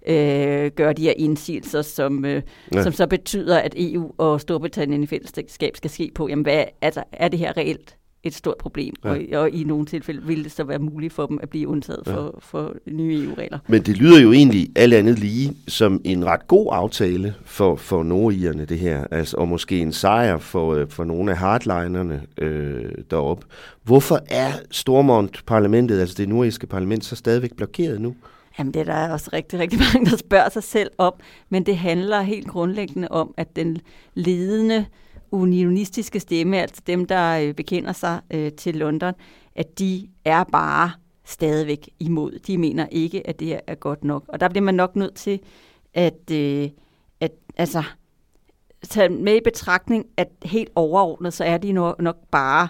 mm. 0.07 0.13
øh, 0.13 0.71
gøre 0.71 0.93
de 0.93 1.03
her 1.03 1.13
indsigelser, 1.17 1.81
som, 1.81 2.25
øh, 2.25 2.41
ja. 2.73 2.83
som 2.83 2.93
så 2.93 3.07
betyder, 3.07 3.57
at 3.57 3.73
EU 3.77 4.11
og 4.17 4.41
Storbritannien 4.41 5.03
i 5.03 5.07
fællesskab 5.07 5.77
skal 5.77 5.89
ske 5.89 6.11
på, 6.15 6.27
jamen 6.27 6.43
hvad, 6.43 6.63
altså, 6.81 7.03
er 7.11 7.27
det 7.27 7.39
her 7.39 7.57
reelt 7.57 7.95
et 8.23 8.33
stort 8.33 8.57
problem, 8.57 8.93
ja. 9.03 9.09
og, 9.09 9.41
og 9.41 9.49
i 9.49 9.63
nogle 9.63 9.85
tilfælde 9.85 10.21
vil 10.23 10.43
det 10.43 10.51
så 10.51 10.63
være 10.63 10.79
muligt 10.79 11.13
for 11.13 11.25
dem 11.25 11.39
at 11.41 11.49
blive 11.49 11.67
undtaget 11.67 12.03
ja. 12.07 12.13
for, 12.13 12.39
for 12.39 12.75
nye 12.85 13.23
EU-regler. 13.23 13.59
Men 13.67 13.81
det 13.81 13.97
lyder 13.97 14.21
jo 14.21 14.31
egentlig 14.31 14.69
alt 14.75 14.93
andet 14.93 15.19
lige 15.19 15.53
som 15.67 16.01
en 16.03 16.25
ret 16.25 16.47
god 16.47 16.67
aftale 16.71 17.35
for, 17.45 17.75
for 17.75 18.03
nordirerne, 18.03 18.65
det 18.65 18.79
her, 18.79 19.05
altså, 19.11 19.37
og 19.37 19.47
måske 19.47 19.79
en 19.79 19.93
sejr 19.93 20.37
for, 20.37 20.73
øh, 20.73 20.89
for 20.89 21.03
nogle 21.03 21.31
af 21.31 21.37
hardlinerne 21.37 22.21
øh, 22.37 22.91
deroppe. 23.11 23.45
Hvorfor 23.83 24.19
er 24.29 24.51
Stormont-parlamentet, 24.71 25.99
altså 25.99 26.15
det 26.17 26.29
nordiske 26.29 26.67
parlament, 26.67 27.05
så 27.05 27.15
stadigvæk 27.15 27.55
blokeret 27.55 28.01
nu? 28.01 28.15
Jamen, 28.59 28.73
det 28.73 28.79
er 28.79 28.83
der 28.83 29.13
også 29.13 29.29
rigtig, 29.33 29.59
rigtig 29.59 29.79
mange, 29.93 30.11
der 30.11 30.17
spørger 30.17 30.49
sig 30.49 30.63
selv 30.63 30.91
om, 30.97 31.13
men 31.49 31.65
det 31.65 31.77
handler 31.77 32.21
helt 32.21 32.47
grundlæggende 32.47 33.07
om, 33.07 33.33
at 33.37 33.55
den 33.55 33.77
ledende 34.13 34.85
unionistiske 35.31 36.19
stemme, 36.19 36.61
altså 36.61 36.81
dem, 36.87 37.05
der 37.05 37.39
øh, 37.39 37.53
bekender 37.53 37.91
sig 37.91 38.19
øh, 38.33 38.51
til 38.51 38.75
London, 38.75 39.13
at 39.55 39.79
de 39.79 40.07
er 40.25 40.43
bare 40.43 40.91
stadigvæk 41.25 41.89
imod. 41.99 42.39
De 42.47 42.57
mener 42.57 42.87
ikke, 42.91 43.27
at 43.27 43.39
det 43.39 43.59
er 43.67 43.75
godt 43.75 44.03
nok. 44.03 44.25
Og 44.27 44.39
der 44.39 44.49
bliver 44.49 44.63
man 44.63 44.75
nok 44.75 44.95
nødt 44.95 45.15
til 45.15 45.39
at, 45.93 46.31
øh, 46.31 46.69
at 47.19 47.31
altså, 47.57 47.83
tage 48.89 49.09
med 49.09 49.35
i 49.35 49.41
betragtning, 49.43 50.05
at 50.17 50.27
helt 50.43 50.69
overordnet, 50.75 51.33
så 51.33 51.43
er 51.43 51.57
de 51.57 51.71
nok, 51.71 52.01
nok 52.01 52.17
bare 52.31 52.67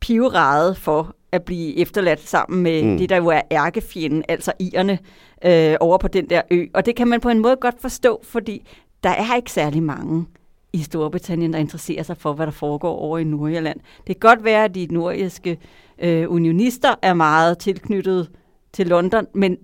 piverede 0.00 0.74
for 0.74 1.14
at 1.32 1.42
blive 1.42 1.76
efterladt 1.76 2.28
sammen 2.28 2.62
med 2.62 2.82
mm. 2.82 2.98
det, 2.98 3.08
der 3.08 3.16
jo 3.16 3.28
er 3.28 3.40
ærkefjenden, 3.50 4.24
altså 4.28 4.52
irerne, 4.58 4.98
øh, 5.44 5.76
over 5.80 5.98
på 5.98 6.08
den 6.08 6.30
der 6.30 6.42
ø. 6.50 6.66
Og 6.74 6.86
det 6.86 6.96
kan 6.96 7.08
man 7.08 7.20
på 7.20 7.28
en 7.28 7.38
måde 7.38 7.56
godt 7.56 7.80
forstå, 7.80 8.20
fordi 8.24 8.68
der 9.02 9.10
er 9.10 9.36
ikke 9.36 9.52
særlig 9.52 9.82
mange 9.82 10.26
i 10.72 10.82
Storbritannien, 10.82 11.52
der 11.52 11.58
interesserer 11.58 12.02
sig 12.02 12.16
for, 12.16 12.32
hvad 12.32 12.46
der 12.46 12.52
foregår 12.52 12.96
over 12.96 13.18
i 13.18 13.24
Nordjylland. 13.24 13.80
Det 14.06 14.20
kan 14.20 14.30
godt 14.30 14.44
være, 14.44 14.64
at 14.64 14.74
de 14.74 14.86
nordiske 14.90 15.58
øh, 15.98 16.30
unionister 16.30 16.94
er 17.02 17.14
meget 17.14 17.58
tilknyttet 17.58 18.30
til 18.72 18.86
London, 18.86 19.26
men 19.34 19.56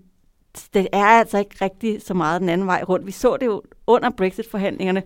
det 0.75 0.89
er 0.93 1.05
altså 1.05 1.39
ikke 1.39 1.57
rigtig 1.61 2.03
så 2.03 2.15
meget 2.15 2.41
den 2.41 2.49
anden 2.49 2.67
vej 2.67 2.85
rundt. 2.89 3.07
Vi 3.07 3.13
så 3.13 3.37
det 3.41 3.47
jo 3.47 3.63
under 3.87 4.11
Brexit-forhandlingerne, 4.11 5.03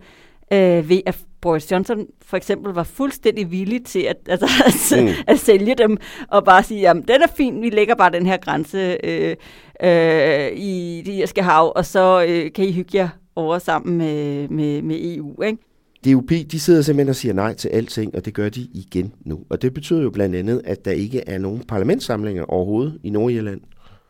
øh, 0.53 0.89
ved 0.89 1.01
at 1.05 1.17
Boris 1.41 1.71
Johnson 1.71 2.07
for 2.21 2.37
eksempel 2.37 2.73
var 2.73 2.83
fuldstændig 2.83 3.51
villig 3.51 3.85
til 3.85 3.99
at, 3.99 4.17
altså, 4.29 4.47
at, 4.95 5.03
mm. 5.03 5.09
at 5.27 5.39
sælge 5.39 5.75
dem, 5.75 5.97
og 6.27 6.43
bare 6.43 6.63
sige, 6.63 6.81
jamen 6.81 7.03
den 7.07 7.21
er 7.21 7.27
fin, 7.37 7.61
vi 7.61 7.69
lægger 7.69 7.95
bare 7.95 8.11
den 8.11 8.25
her 8.25 8.37
grænse 8.37 8.97
øh, 9.03 9.35
øh, 9.83 10.51
i 10.55 11.03
det 11.05 11.13
irske 11.13 11.43
hav, 11.43 11.73
og 11.75 11.85
så 11.85 12.25
øh, 12.27 12.53
kan 12.53 12.65
I 12.65 12.71
hygge 12.71 12.97
jer 12.97 13.09
over 13.35 13.59
sammen 13.59 13.97
med, 13.97 14.47
med, 14.47 14.81
med 14.81 15.15
EU, 15.15 15.41
ikke? 15.41 15.72
DUP, 16.05 16.29
de 16.29 16.59
sidder 16.59 16.81
simpelthen 16.81 17.09
og 17.09 17.15
siger 17.15 17.33
nej 17.33 17.53
til 17.53 17.69
alting, 17.69 18.15
og 18.15 18.25
det 18.25 18.33
gør 18.33 18.49
de 18.49 18.61
igen 18.61 19.13
nu. 19.25 19.39
Og 19.49 19.61
det 19.61 19.73
betyder 19.73 20.01
jo 20.01 20.09
blandt 20.09 20.35
andet, 20.35 20.61
at 20.65 20.85
der 20.85 20.91
ikke 20.91 21.29
er 21.29 21.37
nogen 21.37 21.63
parlamentssamlinger 21.67 22.43
overhovedet 22.43 22.99
i 23.03 23.09
Nordjylland. 23.09 23.61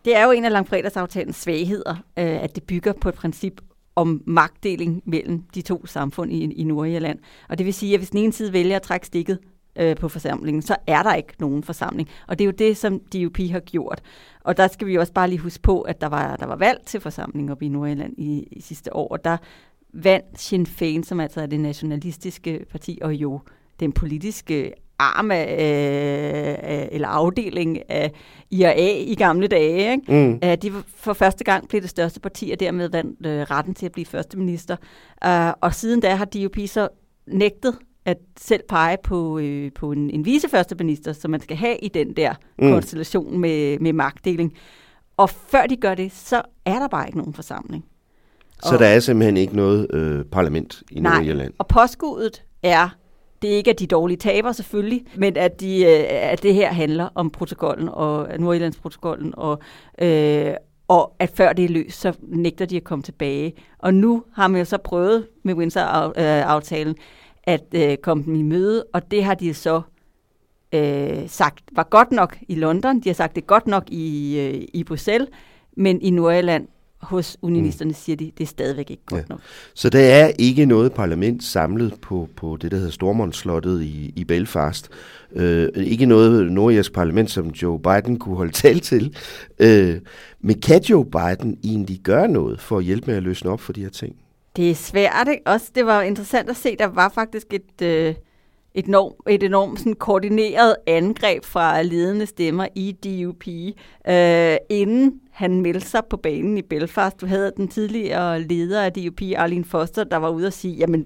Det 0.05 0.15
er 0.15 0.25
jo 0.25 0.31
en 0.31 0.45
af 0.45 0.51
langfredagsaftalens 0.51 1.35
svagheder, 1.35 1.95
øh, 2.19 2.43
at 2.43 2.55
det 2.55 2.63
bygger 2.63 2.93
på 3.01 3.09
et 3.09 3.15
princip 3.15 3.61
om 3.95 4.23
magtdeling 4.27 5.01
mellem 5.05 5.43
de 5.55 5.61
to 5.61 5.85
samfund 5.85 6.31
i, 6.31 6.53
i 6.53 6.63
Nordjylland. 6.63 7.19
Og 7.49 7.57
det 7.57 7.65
vil 7.65 7.73
sige, 7.73 7.93
at 7.93 7.99
hvis 7.99 8.09
den 8.09 8.19
ene 8.19 8.33
side 8.33 8.53
vælger 8.53 8.75
at 8.75 8.81
trække 8.81 9.05
stikket 9.05 9.39
øh, 9.79 9.95
på 9.95 10.09
forsamlingen, 10.09 10.61
så 10.61 10.75
er 10.87 11.03
der 11.03 11.13
ikke 11.13 11.33
nogen 11.39 11.63
forsamling. 11.63 12.09
Og 12.27 12.39
det 12.39 12.43
er 12.43 12.45
jo 12.45 12.51
det, 12.51 12.77
som 12.77 12.99
DUP 13.13 13.37
har 13.37 13.59
gjort. 13.59 14.01
Og 14.43 14.57
der 14.57 14.67
skal 14.67 14.87
vi 14.87 14.97
også 14.97 15.13
bare 15.13 15.29
lige 15.29 15.39
huske 15.39 15.61
på, 15.61 15.81
at 15.81 16.01
der 16.01 16.07
var, 16.07 16.35
der 16.35 16.45
var 16.45 16.55
valg 16.55 16.79
til 16.85 16.99
forsamlingen 16.99 17.51
op 17.51 17.61
i 17.61 17.67
Nordjylland 17.67 18.13
i, 18.17 18.47
i 18.51 18.61
sidste 18.61 18.95
år, 18.95 19.07
og 19.07 19.23
der 19.23 19.37
vandt 19.93 20.41
Sinn 20.41 20.65
Féin, 20.65 21.03
som 21.03 21.19
altså 21.19 21.41
er 21.41 21.45
det 21.45 21.59
nationalistiske 21.59 22.65
parti, 22.71 22.99
og 23.01 23.13
jo 23.13 23.39
den 23.79 23.91
politiske 23.91 24.73
arm 24.99 25.31
af, 25.31 26.89
eller 26.91 27.07
afdeling 27.07 27.89
af 27.89 28.11
IRA 28.51 28.89
i 28.97 29.15
gamle 29.15 29.47
dage. 29.47 29.91
Ikke? 29.91 30.27
Mm. 30.27 30.39
Uh, 30.45 30.53
de 30.53 30.71
for 30.95 31.13
første 31.13 31.43
gang 31.43 31.67
blev 31.69 31.81
det 31.81 31.89
største 31.89 32.19
parti, 32.19 32.51
og 32.51 32.59
dermed 32.59 32.89
vandt 32.89 33.25
uh, 33.25 33.31
retten 33.31 33.73
til 33.73 33.85
at 33.85 33.91
blive 33.91 34.05
første 34.05 34.37
minister. 34.37 34.75
Uh, 35.25 35.51
og 35.61 35.73
siden 35.75 35.99
da 35.99 36.15
har 36.15 36.25
DUP 36.25 36.57
så 36.67 36.87
nægtet 37.27 37.77
at 38.05 38.17
selv 38.39 38.61
pege 38.69 38.97
på, 39.03 39.39
uh, 39.39 39.67
på 39.75 39.91
en, 39.91 40.09
en 40.09 40.25
viceførsteminister, 40.25 41.13
som 41.13 41.31
man 41.31 41.41
skal 41.41 41.57
have 41.57 41.77
i 41.77 41.87
den 41.87 42.13
der 42.13 42.33
mm. 42.59 42.71
konstellation 42.71 43.39
med, 43.39 43.79
med 43.79 43.93
magtdeling. 43.93 44.53
Og 45.17 45.29
før 45.29 45.65
de 45.65 45.75
gør 45.75 45.95
det, 45.95 46.11
så 46.11 46.41
er 46.65 46.79
der 46.79 46.87
bare 46.87 47.07
ikke 47.07 47.17
nogen 47.17 47.33
forsamling. 47.33 47.85
Så 48.63 48.73
og, 48.73 48.79
der 48.79 48.85
er 48.85 48.99
simpelthen 48.99 49.37
ikke 49.37 49.55
noget 49.55 49.87
øh, 49.93 50.25
parlament 50.25 50.83
i 50.91 50.99
nej, 50.99 51.15
Nordjylland? 51.15 51.53
og 51.57 51.67
påskuddet 51.67 52.43
er, 52.63 52.89
det 53.41 53.53
er 53.53 53.55
ikke, 53.55 53.71
at 53.71 53.79
de 53.79 53.87
dårlige 53.87 54.17
taber 54.17 54.51
selvfølgelig, 54.51 55.05
men 55.15 55.37
at, 55.37 55.59
de, 55.59 55.83
øh, 55.85 56.03
at 56.09 56.43
det 56.43 56.53
her 56.53 56.73
handler 56.73 57.09
om 57.15 57.29
protokollen 57.29 57.89
og 57.89 58.27
Nordjyllandsprotokollen, 58.39 59.33
og, 59.37 59.59
øh, 60.01 60.53
og 60.87 61.15
at 61.19 61.31
før 61.35 61.53
det 61.53 61.65
er 61.65 61.69
løst, 61.69 62.01
så 62.01 62.13
nægter 62.21 62.65
de 62.65 62.77
at 62.77 62.83
komme 62.83 63.03
tilbage. 63.03 63.53
Og 63.79 63.93
nu 63.93 64.23
har 64.33 64.47
man 64.47 64.59
jo 64.59 64.65
så 64.65 64.77
prøvet 64.77 65.27
med 65.43 65.53
Windsor-aftalen 65.53 66.95
at 67.43 67.63
øh, 67.75 67.97
komme 67.97 68.23
dem 68.23 68.35
i 68.35 68.41
møde, 68.41 68.85
og 68.93 69.11
det 69.11 69.23
har 69.23 69.33
de 69.33 69.53
så 69.53 69.81
øh, 70.73 71.29
sagt 71.29 71.63
var 71.71 71.83
godt 71.83 72.11
nok 72.11 72.37
i 72.47 72.55
London. 72.55 72.99
De 72.99 73.09
har 73.09 73.13
sagt 73.13 73.35
det 73.35 73.47
godt 73.47 73.67
nok 73.67 73.83
i, 73.91 74.39
øh, 74.39 74.67
i 74.73 74.83
Bruxelles, 74.83 75.29
men 75.77 76.01
i 76.01 76.09
Nordjylland, 76.09 76.67
hos 77.03 77.37
unionisterne 77.41 77.89
mm. 77.89 77.95
siger 77.95 78.15
de, 78.15 78.31
det 78.37 78.43
er 78.43 78.47
stadigvæk 78.47 78.89
ikke 78.89 79.05
godt 79.05 79.21
ja. 79.21 79.25
nok. 79.29 79.39
Så 79.73 79.89
der 79.89 79.99
er 79.99 80.31
ikke 80.39 80.65
noget 80.65 80.93
parlament 80.93 81.43
samlet 81.43 81.93
på, 82.01 82.29
på 82.35 82.57
det, 82.61 82.71
der 82.71 82.77
hedder 82.77 82.91
Stormont-slottet 82.91 83.81
i, 83.81 84.13
i 84.15 84.23
Belfast. 84.23 84.89
Øh, 85.35 85.69
ikke 85.75 86.05
noget 86.05 86.51
nordjysk 86.51 86.93
parlament, 86.93 87.31
som 87.31 87.47
Joe 87.47 87.79
Biden 87.79 88.19
kunne 88.19 88.35
holde 88.35 88.51
tal 88.51 88.79
til. 88.79 89.15
Øh, 89.59 89.99
men 90.41 90.61
kan 90.61 90.81
Joe 90.83 91.05
Biden 91.05 91.57
egentlig 91.63 91.99
gøre 91.99 92.27
noget 92.27 92.61
for 92.61 92.77
at 92.77 92.83
hjælpe 92.83 93.07
med 93.07 93.15
at 93.15 93.23
løsne 93.23 93.51
op 93.51 93.61
for 93.61 93.73
de 93.73 93.81
her 93.81 93.89
ting? 93.89 94.15
Det 94.55 94.71
er 94.71 94.75
svært. 94.75 95.27
Ikke? 95.31 95.41
Også 95.45 95.71
det 95.75 95.85
var 95.85 96.01
interessant 96.01 96.49
at 96.49 96.55
se, 96.55 96.75
der 96.79 96.87
var 96.87 97.09
faktisk 97.09 97.53
et... 97.53 97.81
Øh 97.81 98.15
et, 98.75 98.85
enormt, 98.85 99.15
et 99.29 99.43
enormt 99.43 99.79
sådan, 99.79 99.93
koordineret 99.93 100.75
angreb 100.87 101.45
fra 101.45 101.81
ledende 101.81 102.25
stemmer 102.25 102.67
i 102.75 102.91
DUP, 102.91 103.47
øh, 104.07 104.57
inden 104.69 105.19
han 105.31 105.61
meldte 105.61 105.87
sig 105.87 106.01
på 106.09 106.17
banen 106.17 106.57
i 106.57 106.61
Belfast. 106.61 107.21
Du 107.21 107.25
havde 107.25 107.51
den 107.57 107.67
tidligere 107.67 108.41
leder 108.41 108.81
af 108.81 108.93
DUP, 108.93 109.21
Arlene 109.37 109.65
Foster, 109.65 110.03
der 110.03 110.17
var 110.17 110.29
ude 110.29 110.47
og 110.47 110.53
sige, 110.53 110.75
jamen 110.75 111.05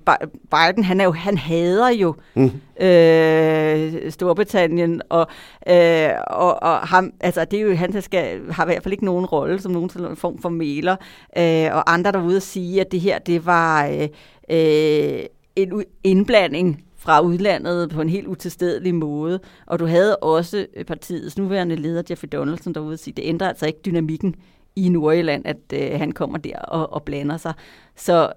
Biden, 0.52 0.84
han, 0.84 1.02
er 1.02 1.06
jo, 1.06 1.12
han 1.12 1.38
hader 1.38 1.90
jo 1.90 2.16
mm. 2.36 2.52
øh, 2.86 4.12
Storbritannien, 4.12 5.02
og, 5.10 5.28
øh, 5.70 6.10
og, 6.28 6.64
og 6.64 6.78
ham, 6.78 7.12
altså, 7.20 7.46
det 7.46 7.60
er 7.60 7.64
jo, 7.64 7.76
han 7.76 8.02
skal, 8.02 8.52
har 8.52 8.64
i 8.64 8.68
hvert 8.68 8.84
fald 8.84 8.94
ikke 8.94 9.06
nogen 9.06 9.26
rolle 9.26 9.62
som 9.62 9.72
nogen 9.72 9.90
form 10.16 10.38
for 10.38 10.50
mailer, 10.50 10.96
øh, 11.38 11.76
og 11.76 11.94
andre 11.94 12.12
der 12.12 12.18
var 12.18 12.28
ude 12.28 12.38
og 12.38 12.42
sige, 12.42 12.82
at 12.82 12.92
det 12.92 13.00
her, 13.00 13.20
det 13.20 13.46
var 13.46 13.86
øh, 13.88 14.08
øh, 14.50 15.20
en 15.56 15.84
indblanding 16.04 16.84
fra 17.08 17.22
udlandet 17.22 17.90
på 17.90 18.02
en 18.02 18.10
helt 18.10 18.28
utilstedelig 18.28 18.96
måde. 18.96 19.40
Og 19.66 19.80
du 19.80 19.86
havde 19.86 20.18
også 20.18 20.68
øh, 20.76 20.86
partiets 20.86 21.38
nuværende 21.38 21.76
leder, 21.76 22.04
Jeffrey 22.10 22.30
Donaldson, 22.32 22.74
derude 22.74 22.94
og 22.94 23.00
sige, 23.00 23.14
det 23.14 23.26
ændrer 23.26 23.48
altså 23.48 23.66
ikke 23.66 23.80
dynamikken 23.86 24.36
i 24.76 24.90
Nordjylland, 24.90 25.46
at 25.46 25.58
øh, 25.74 26.00
han 26.00 26.12
kommer 26.12 26.38
der 26.38 26.60
og, 26.60 26.94
og 26.94 27.04
blander 27.04 27.38
sig. 27.38 27.54
Så 27.96 28.34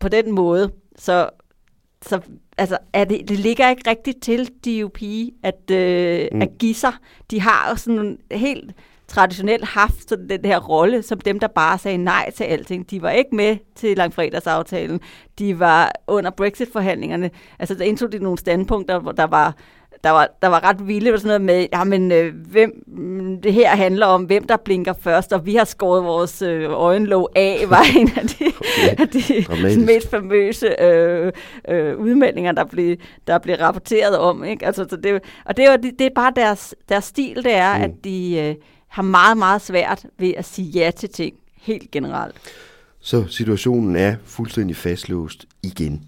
på 0.00 0.08
den 0.08 0.32
måde, 0.32 0.70
så, 0.96 1.30
så 2.02 2.20
altså, 2.58 2.78
er 2.92 3.04
det, 3.04 3.28
det 3.28 3.38
ligger 3.38 3.70
ikke 3.70 3.90
rigtigt 3.90 4.22
til 4.22 4.50
DUP 4.64 5.02
at, 5.42 5.70
øh, 5.70 6.28
mm. 6.32 6.42
at 6.42 6.48
give 6.58 6.74
sig. 6.74 6.92
De 7.30 7.40
har 7.40 7.74
sådan 7.74 7.98
en 7.98 8.18
helt 8.30 8.74
traditionelt 9.12 9.64
haft 9.64 10.08
sådan 10.08 10.28
den 10.28 10.44
her 10.44 10.58
rolle 10.58 11.02
som 11.02 11.20
dem, 11.20 11.40
der 11.40 11.46
bare 11.46 11.78
sagde 11.78 11.98
nej 11.98 12.30
til 12.30 12.44
alting. 12.44 12.90
De 12.90 13.02
var 13.02 13.10
ikke 13.10 13.36
med 13.36 13.56
til 13.74 13.96
langfredagsaftalen. 13.96 15.00
De 15.38 15.58
var 15.58 15.92
under 16.06 16.30
Brexit-forhandlingerne. 16.30 17.30
Altså, 17.58 17.74
der 17.74 17.84
indtog 17.84 18.12
de 18.12 18.18
nogle 18.18 18.38
standpunkter, 18.38 18.98
hvor 18.98 19.12
der 19.12 19.26
var 19.26 19.54
der 20.04 20.10
var, 20.10 20.28
der 20.42 20.48
var 20.48 20.64
ret 20.64 20.88
vilde, 20.88 21.18
sådan 21.18 21.26
noget 21.26 21.40
med, 21.40 21.66
jamen, 21.72 22.12
øh, 22.12 22.34
hvem, 22.50 22.70
det 23.42 23.52
her 23.52 23.68
handler 23.68 24.06
om, 24.06 24.22
hvem 24.24 24.44
der 24.46 24.56
blinker 24.56 24.92
først, 25.00 25.32
og 25.32 25.46
vi 25.46 25.54
har 25.54 25.64
skåret 25.64 26.04
vores 26.04 26.42
øh, 26.42 26.70
øjenlåg 26.70 27.28
af, 27.36 27.64
var 27.68 27.84
en 27.96 28.10
af 28.16 28.28
de, 28.28 28.44
okay. 28.98 29.68
af 29.68 29.70
de 29.76 29.84
mest 29.86 30.10
famøse 30.10 30.82
øh, 30.82 31.32
øh, 31.68 31.98
udmeldinger, 31.98 32.52
der 32.52 32.64
blev, 32.64 32.96
der 33.26 33.38
blev 33.38 33.56
rapporteret 33.56 34.18
om. 34.18 34.44
Ikke? 34.44 34.66
Altså, 34.66 34.86
så 34.90 34.96
det, 34.96 35.22
og 35.44 35.56
det 35.56 35.64
er, 35.64 35.76
det, 35.76 35.92
det 35.98 36.06
er 36.06 36.14
bare 36.14 36.32
deres, 36.36 36.74
deres 36.88 37.04
stil, 37.04 37.36
det 37.36 37.54
er, 37.54 37.78
mm. 37.78 37.82
at 37.82 37.90
de, 38.04 38.38
øh, 38.38 38.54
har 38.92 39.02
meget, 39.02 39.36
meget 39.36 39.62
svært 39.62 40.06
ved 40.18 40.34
at 40.36 40.44
sige 40.44 40.68
ja 40.68 40.90
til 40.90 41.08
ting 41.08 41.34
helt 41.54 41.90
generelt. 41.90 42.34
Så 43.00 43.26
situationen 43.26 43.96
er 43.96 44.16
fuldstændig 44.24 44.76
fastlåst 44.76 45.46
igen. 45.62 46.04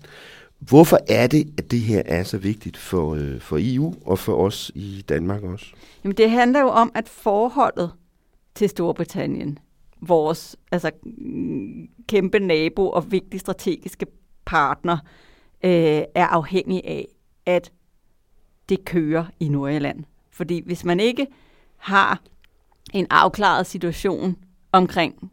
Hvorfor 0.59 0.99
er 1.09 1.26
det, 1.26 1.55
at 1.59 1.70
det 1.70 1.80
her 1.80 2.03
er 2.07 2.22
så 2.22 2.39
vigtigt 2.39 2.76
for, 2.76 3.14
øh, 3.14 3.41
for 3.41 3.59
EU 3.61 3.95
og 4.07 4.18
for 4.18 4.37
os 4.37 4.72
i 4.74 5.05
Danmark 5.09 5.43
også? 5.43 5.66
Jamen 6.05 6.16
det 6.16 6.30
handler 6.30 6.61
jo 6.61 6.68
om, 6.68 6.93
at 6.95 7.09
forholdet 7.09 7.93
til 8.55 8.68
Storbritannien, 8.68 9.59
vores 10.01 10.57
altså, 10.72 10.91
mm, 11.03 11.89
kæmpe 12.09 12.39
nabo 12.39 12.91
og 12.91 13.12
vigtig 13.12 13.41
strategiske 13.41 14.07
partner, 14.45 14.99
øh, 15.64 16.03
er 16.14 16.26
afhængig 16.26 16.82
af, 16.85 17.09
at 17.47 17.72
det 18.68 18.85
kører 18.85 19.24
i 19.41 19.49
Nordjylland. 19.49 20.05
Fordi 20.30 20.62
hvis 20.66 20.85
man 20.85 21.01
ikke 21.01 21.26
har 21.76 22.20
en 22.95 23.07
afklaret 23.11 23.67
situation 23.67 24.37
omkring 24.73 25.31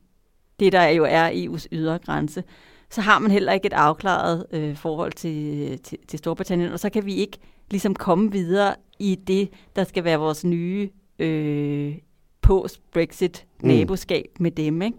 det, 0.59 0.71
der 0.71 0.87
jo 0.87 1.05
er 1.09 1.29
EU's 1.29 1.65
ydre 1.71 1.99
grænse, 2.05 2.43
så 2.89 3.01
har 3.01 3.19
man 3.19 3.31
heller 3.31 3.51
ikke 3.51 3.65
et 3.65 3.73
afklaret 3.73 4.45
øh, 4.51 4.75
forhold 4.75 5.11
til, 5.11 5.79
til, 5.79 5.97
til 6.07 6.19
Storbritannien, 6.19 6.71
og 6.71 6.79
så 6.79 6.89
kan 6.89 7.05
vi 7.05 7.15
ikke 7.15 7.37
ligesom 7.71 7.95
komme 7.95 8.31
videre 8.31 8.75
i 8.99 9.15
det, 9.27 9.49
der 9.75 9.83
skal 9.83 10.03
være 10.03 10.19
vores 10.19 10.45
nye 10.45 10.89
øh, 11.19 11.95
post-Brexit-naboskab 12.41 14.25
mm. 14.39 14.43
med 14.43 14.51
dem. 14.51 14.81
Ikke? 14.81 14.97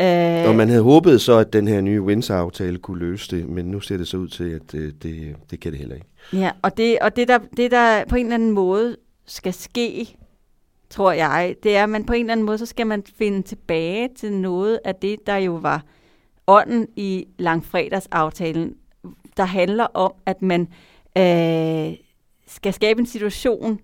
Øh, 0.00 0.48
og 0.48 0.54
man 0.54 0.68
havde 0.68 0.82
håbet 0.82 1.20
så, 1.20 1.38
at 1.38 1.52
den 1.52 1.68
her 1.68 1.80
nye 1.80 2.02
Windsor-aftale 2.02 2.78
kunne 2.78 2.98
løse 2.98 3.36
det, 3.36 3.48
men 3.48 3.64
nu 3.64 3.80
ser 3.80 3.96
det 3.96 4.08
så 4.08 4.16
ud 4.16 4.28
til, 4.28 4.50
at 4.50 4.72
det, 4.72 5.02
det, 5.02 5.36
det 5.50 5.60
kan 5.60 5.72
det 5.72 5.78
heller 5.78 5.94
ikke. 5.94 6.06
Ja, 6.32 6.50
og 6.62 6.76
det, 6.76 6.98
og 6.98 7.16
det, 7.16 7.28
der, 7.28 7.38
det 7.56 7.70
der 7.70 8.04
på 8.04 8.16
en 8.16 8.26
eller 8.26 8.34
anden 8.34 8.50
måde 8.50 8.96
skal 9.26 9.52
ske, 9.54 10.16
tror 10.90 11.12
jeg, 11.12 11.56
det 11.62 11.76
er, 11.76 11.82
at 11.82 11.88
man 11.88 12.04
på 12.04 12.12
en 12.12 12.20
eller 12.20 12.32
anden 12.32 12.46
måde, 12.46 12.58
så 12.58 12.66
skal 12.66 12.86
man 12.86 13.02
finde 13.18 13.42
tilbage 13.42 14.08
til 14.16 14.32
noget 14.32 14.80
af 14.84 14.94
det, 14.94 15.26
der 15.26 15.36
jo 15.36 15.52
var 15.52 15.84
ånden 16.46 16.88
i 16.96 17.26
langfredagsaftalen, 17.38 18.74
der 19.36 19.44
handler 19.44 19.84
om, 19.84 20.12
at 20.26 20.42
man 20.42 20.60
øh, 21.18 21.96
skal 22.46 22.72
skabe 22.72 23.00
en 23.00 23.06
situation 23.06 23.80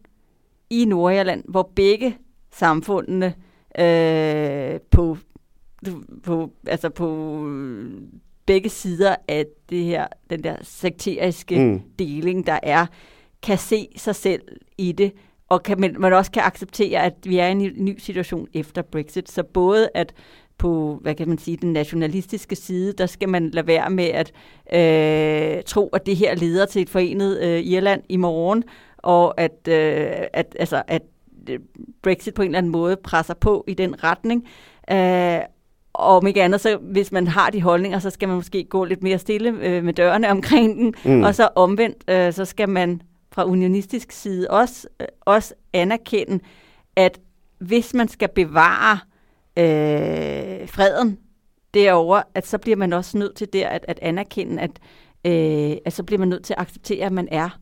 i 0.71 0.85
Nordjylland, 0.85 1.45
hvor 1.49 1.71
begge 1.75 2.19
samfundene 2.53 3.35
øh, 3.79 4.81
på, 4.91 5.17
på, 6.23 6.51
altså 6.67 6.89
på 6.89 7.39
begge 8.47 8.69
sider 8.69 9.17
af 9.29 9.47
det 9.71 9.85
her, 9.85 10.07
den 10.31 10.45
der 10.45 10.57
sekteriske 10.63 11.59
mm. 11.59 11.81
deling, 11.99 12.47
der 12.47 12.59
er, 12.63 12.87
kan 13.43 13.59
se 13.59 13.89
sig 13.97 14.17
selv 14.17 14.43
i 14.79 14.93
det, 14.93 15.13
og 15.53 15.63
kan, 15.63 15.81
men 15.81 15.97
man 15.99 16.13
også 16.13 16.31
kan 16.31 16.43
acceptere, 16.43 17.03
at 17.03 17.15
vi 17.25 17.39
er 17.39 17.47
i 17.47 17.51
en 17.51 17.73
ny 17.77 17.99
situation 17.99 18.49
efter 18.55 18.83
Brexit. 18.83 19.31
Så 19.31 19.43
både 19.43 19.89
at 19.95 20.15
på, 20.59 20.99
hvad 21.03 21.15
kan 21.15 21.29
man 21.29 21.39
sige, 21.39 21.57
den 21.57 21.73
nationalistiske 21.73 22.57
side, 22.57 22.93
der 22.93 23.07
skal 23.07 23.29
man 23.29 23.51
lade 23.51 23.67
være 23.67 23.91
med 23.91 24.05
at 24.05 24.33
øh, 24.73 25.63
tro, 25.67 25.89
at 25.89 26.07
det 26.07 26.17
her 26.17 26.35
leder 26.35 26.67
til 26.67 26.83
et 26.83 26.91
forenet 26.91 27.41
øh, 27.41 27.61
Irland 27.61 28.03
i 28.09 28.17
morgen, 28.17 28.65
og 28.97 29.41
at, 29.41 29.69
øh, 29.69 30.11
at, 30.33 30.57
altså, 30.59 30.83
at 30.87 31.03
øh, 31.51 31.59
Brexit 32.03 32.35
på 32.35 32.43
en 32.43 32.49
eller 32.49 32.59
anden 32.59 32.73
måde 32.73 32.97
presser 32.97 33.35
på 33.35 33.65
i 33.69 33.75
den 33.75 34.05
retning. 34.05 34.49
Øh, 34.91 35.41
og 35.93 36.17
om 36.17 36.27
ikke 36.27 36.43
andet, 36.43 36.61
så 36.61 36.77
hvis 36.77 37.13
man 37.13 37.27
har 37.27 37.51
de 37.51 37.63
holdninger, 37.63 37.99
så 37.99 38.11
skal 38.11 38.29
man 38.29 38.37
måske 38.37 38.65
gå 38.65 38.85
lidt 38.85 39.03
mere 39.03 39.19
stille 39.19 39.55
øh, 39.63 39.85
med 39.85 39.93
dørene 39.93 40.31
omkring 40.31 40.77
den, 40.79 40.95
mm. 41.05 41.23
og 41.23 41.35
så 41.35 41.49
omvendt, 41.55 42.11
øh, 42.11 42.33
så 42.33 42.45
skal 42.45 42.69
man 42.69 43.03
fra 43.33 43.45
unionistisk 43.45 44.13
side 44.13 44.51
også, 44.51 44.89
øh, 45.01 45.07
også 45.21 45.55
anerkende, 45.73 46.41
at 46.97 47.21
hvis 47.59 47.95
man 47.95 48.09
skal 48.09 48.29
bevare 48.29 48.99
øh, 49.59 50.69
freden 50.69 51.19
derover, 51.75 52.23
at 52.35 52.47
så 52.47 52.59
bliver 52.59 52.77
man 52.77 52.93
også 52.93 53.19
nødt 53.19 53.37
til 53.37 53.53
der 53.53 53.69
at, 53.69 53.85
at 53.89 53.99
anerkende, 54.03 54.63
at, 54.63 54.71
øh, 55.25 55.77
at 55.85 55.93
så 55.93 56.03
bliver 56.03 56.19
man 56.19 56.29
nødt 56.29 56.45
til 56.45 56.55
at 56.55 56.61
acceptere, 56.61 57.07
at 57.07 57.13
man 57.13 57.29
er 57.31 57.59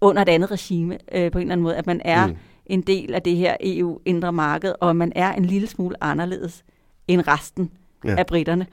under 0.00 0.22
et 0.22 0.28
andet 0.28 0.50
regime 0.50 0.98
øh, 1.12 1.30
på 1.30 1.38
en 1.38 1.42
eller 1.42 1.52
anden 1.52 1.62
måde, 1.62 1.76
at 1.76 1.86
man 1.86 2.00
er 2.04 2.26
mm. 2.26 2.36
en 2.66 2.80
del 2.80 3.14
af 3.14 3.22
det 3.22 3.36
her 3.36 3.56
EU-indre 3.60 4.32
marked, 4.32 4.74
og 4.80 4.90
at 4.90 4.96
man 4.96 5.12
er 5.14 5.32
en 5.32 5.44
lille 5.44 5.68
smule 5.68 6.04
anderledes 6.04 6.64
end 7.08 7.28
resten 7.28 7.70
ja. 8.04 8.16
af 8.18 8.26
britterne. 8.26 8.66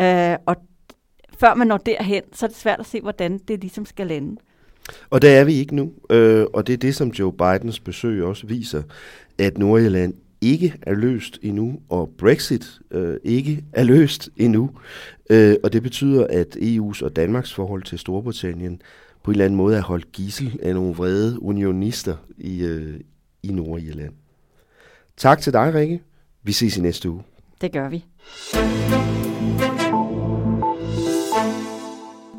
Øh, 0.00 0.36
og 0.46 0.56
før 1.38 1.54
man 1.54 1.66
når 1.66 1.76
derhen, 1.76 2.22
så 2.32 2.46
er 2.46 2.48
det 2.48 2.56
svært 2.56 2.80
at 2.80 2.86
se, 2.86 3.00
hvordan 3.00 3.38
det 3.38 3.60
ligesom 3.60 3.86
skal 3.86 4.06
lande. 4.06 4.36
Og 5.10 5.22
der 5.22 5.30
er 5.30 5.44
vi 5.44 5.52
ikke 5.52 5.76
nu, 5.76 5.92
øh, 6.10 6.46
og 6.52 6.66
det 6.66 6.72
er 6.72 6.76
det, 6.76 6.94
som 6.94 7.08
Joe 7.08 7.32
Bidens 7.32 7.80
besøg 7.80 8.24
også 8.24 8.46
viser, 8.46 8.82
at 9.38 9.58
Nordjylland 9.58 10.14
ikke 10.40 10.74
er 10.82 10.94
løst 10.94 11.38
endnu, 11.42 11.80
og 11.88 12.10
Brexit 12.18 12.78
øh, 12.90 13.16
ikke 13.24 13.64
er 13.72 13.82
løst 13.82 14.30
endnu. 14.36 14.70
Øh, 15.30 15.56
og 15.62 15.72
det 15.72 15.82
betyder, 15.82 16.26
at 16.30 16.56
EU's 16.56 17.04
og 17.04 17.16
Danmarks 17.16 17.54
forhold 17.54 17.82
til 17.82 17.98
Storbritannien 17.98 18.82
på 19.22 19.30
en 19.30 19.34
eller 19.34 19.44
anden 19.44 19.56
måde 19.56 19.76
er 19.76 19.82
holdt 19.82 20.12
gissel 20.12 20.58
af 20.62 20.74
nogle 20.74 20.94
vrede 20.94 21.42
unionister 21.42 22.16
i, 22.38 22.64
øh, 22.64 23.00
i 23.42 23.52
Nordirland. 23.52 24.12
Tak 25.16 25.40
til 25.40 25.52
dig, 25.52 25.74
Rikke. 25.74 26.02
Vi 26.42 26.52
ses 26.52 26.76
i 26.76 26.80
næste 26.80 27.10
uge. 27.10 27.22
Det 27.60 27.72
gør 27.72 27.88
vi. 27.88 28.04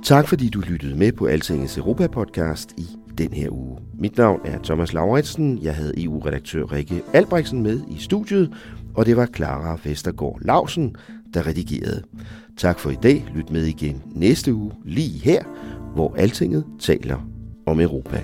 Tak 0.10 0.28
fordi 0.28 0.50
du 0.50 0.60
lyttede 0.60 0.96
med 0.96 1.12
på 1.12 1.26
Altingets 1.26 1.78
Europa-podcast 1.78 2.74
i 2.78 2.88
den 3.18 3.34
her 3.34 3.50
uge. 3.52 3.78
Mit 3.94 4.18
navn 4.18 4.42
er 4.46 4.60
Thomas 4.64 4.94
Lauritsen. 4.94 5.60
Jeg 5.62 5.76
havde 5.76 6.04
EU-redaktør 6.04 6.72
Rikke 6.72 7.02
Albrechtsen 7.14 7.64
med 7.64 7.82
i 7.92 7.98
studiet, 8.00 8.54
og 8.96 9.06
det 9.06 9.18
var 9.18 9.26
Clara 9.36 9.80
Vestergaard 9.84 10.40
Lausen, 10.42 10.96
der 11.34 11.48
redigerede. 11.48 12.04
Tak 12.58 12.80
for 12.80 12.90
i 12.90 12.98
dag. 13.04 13.26
Lyt 13.36 13.52
med 13.52 13.66
igen 13.66 14.04
næste 14.16 14.54
uge, 14.54 14.72
lige 14.86 15.20
her, 15.20 15.44
hvor 15.94 16.16
Altinget 16.16 16.66
taler 16.80 17.28
om 17.68 17.80
Europa. 17.80 18.24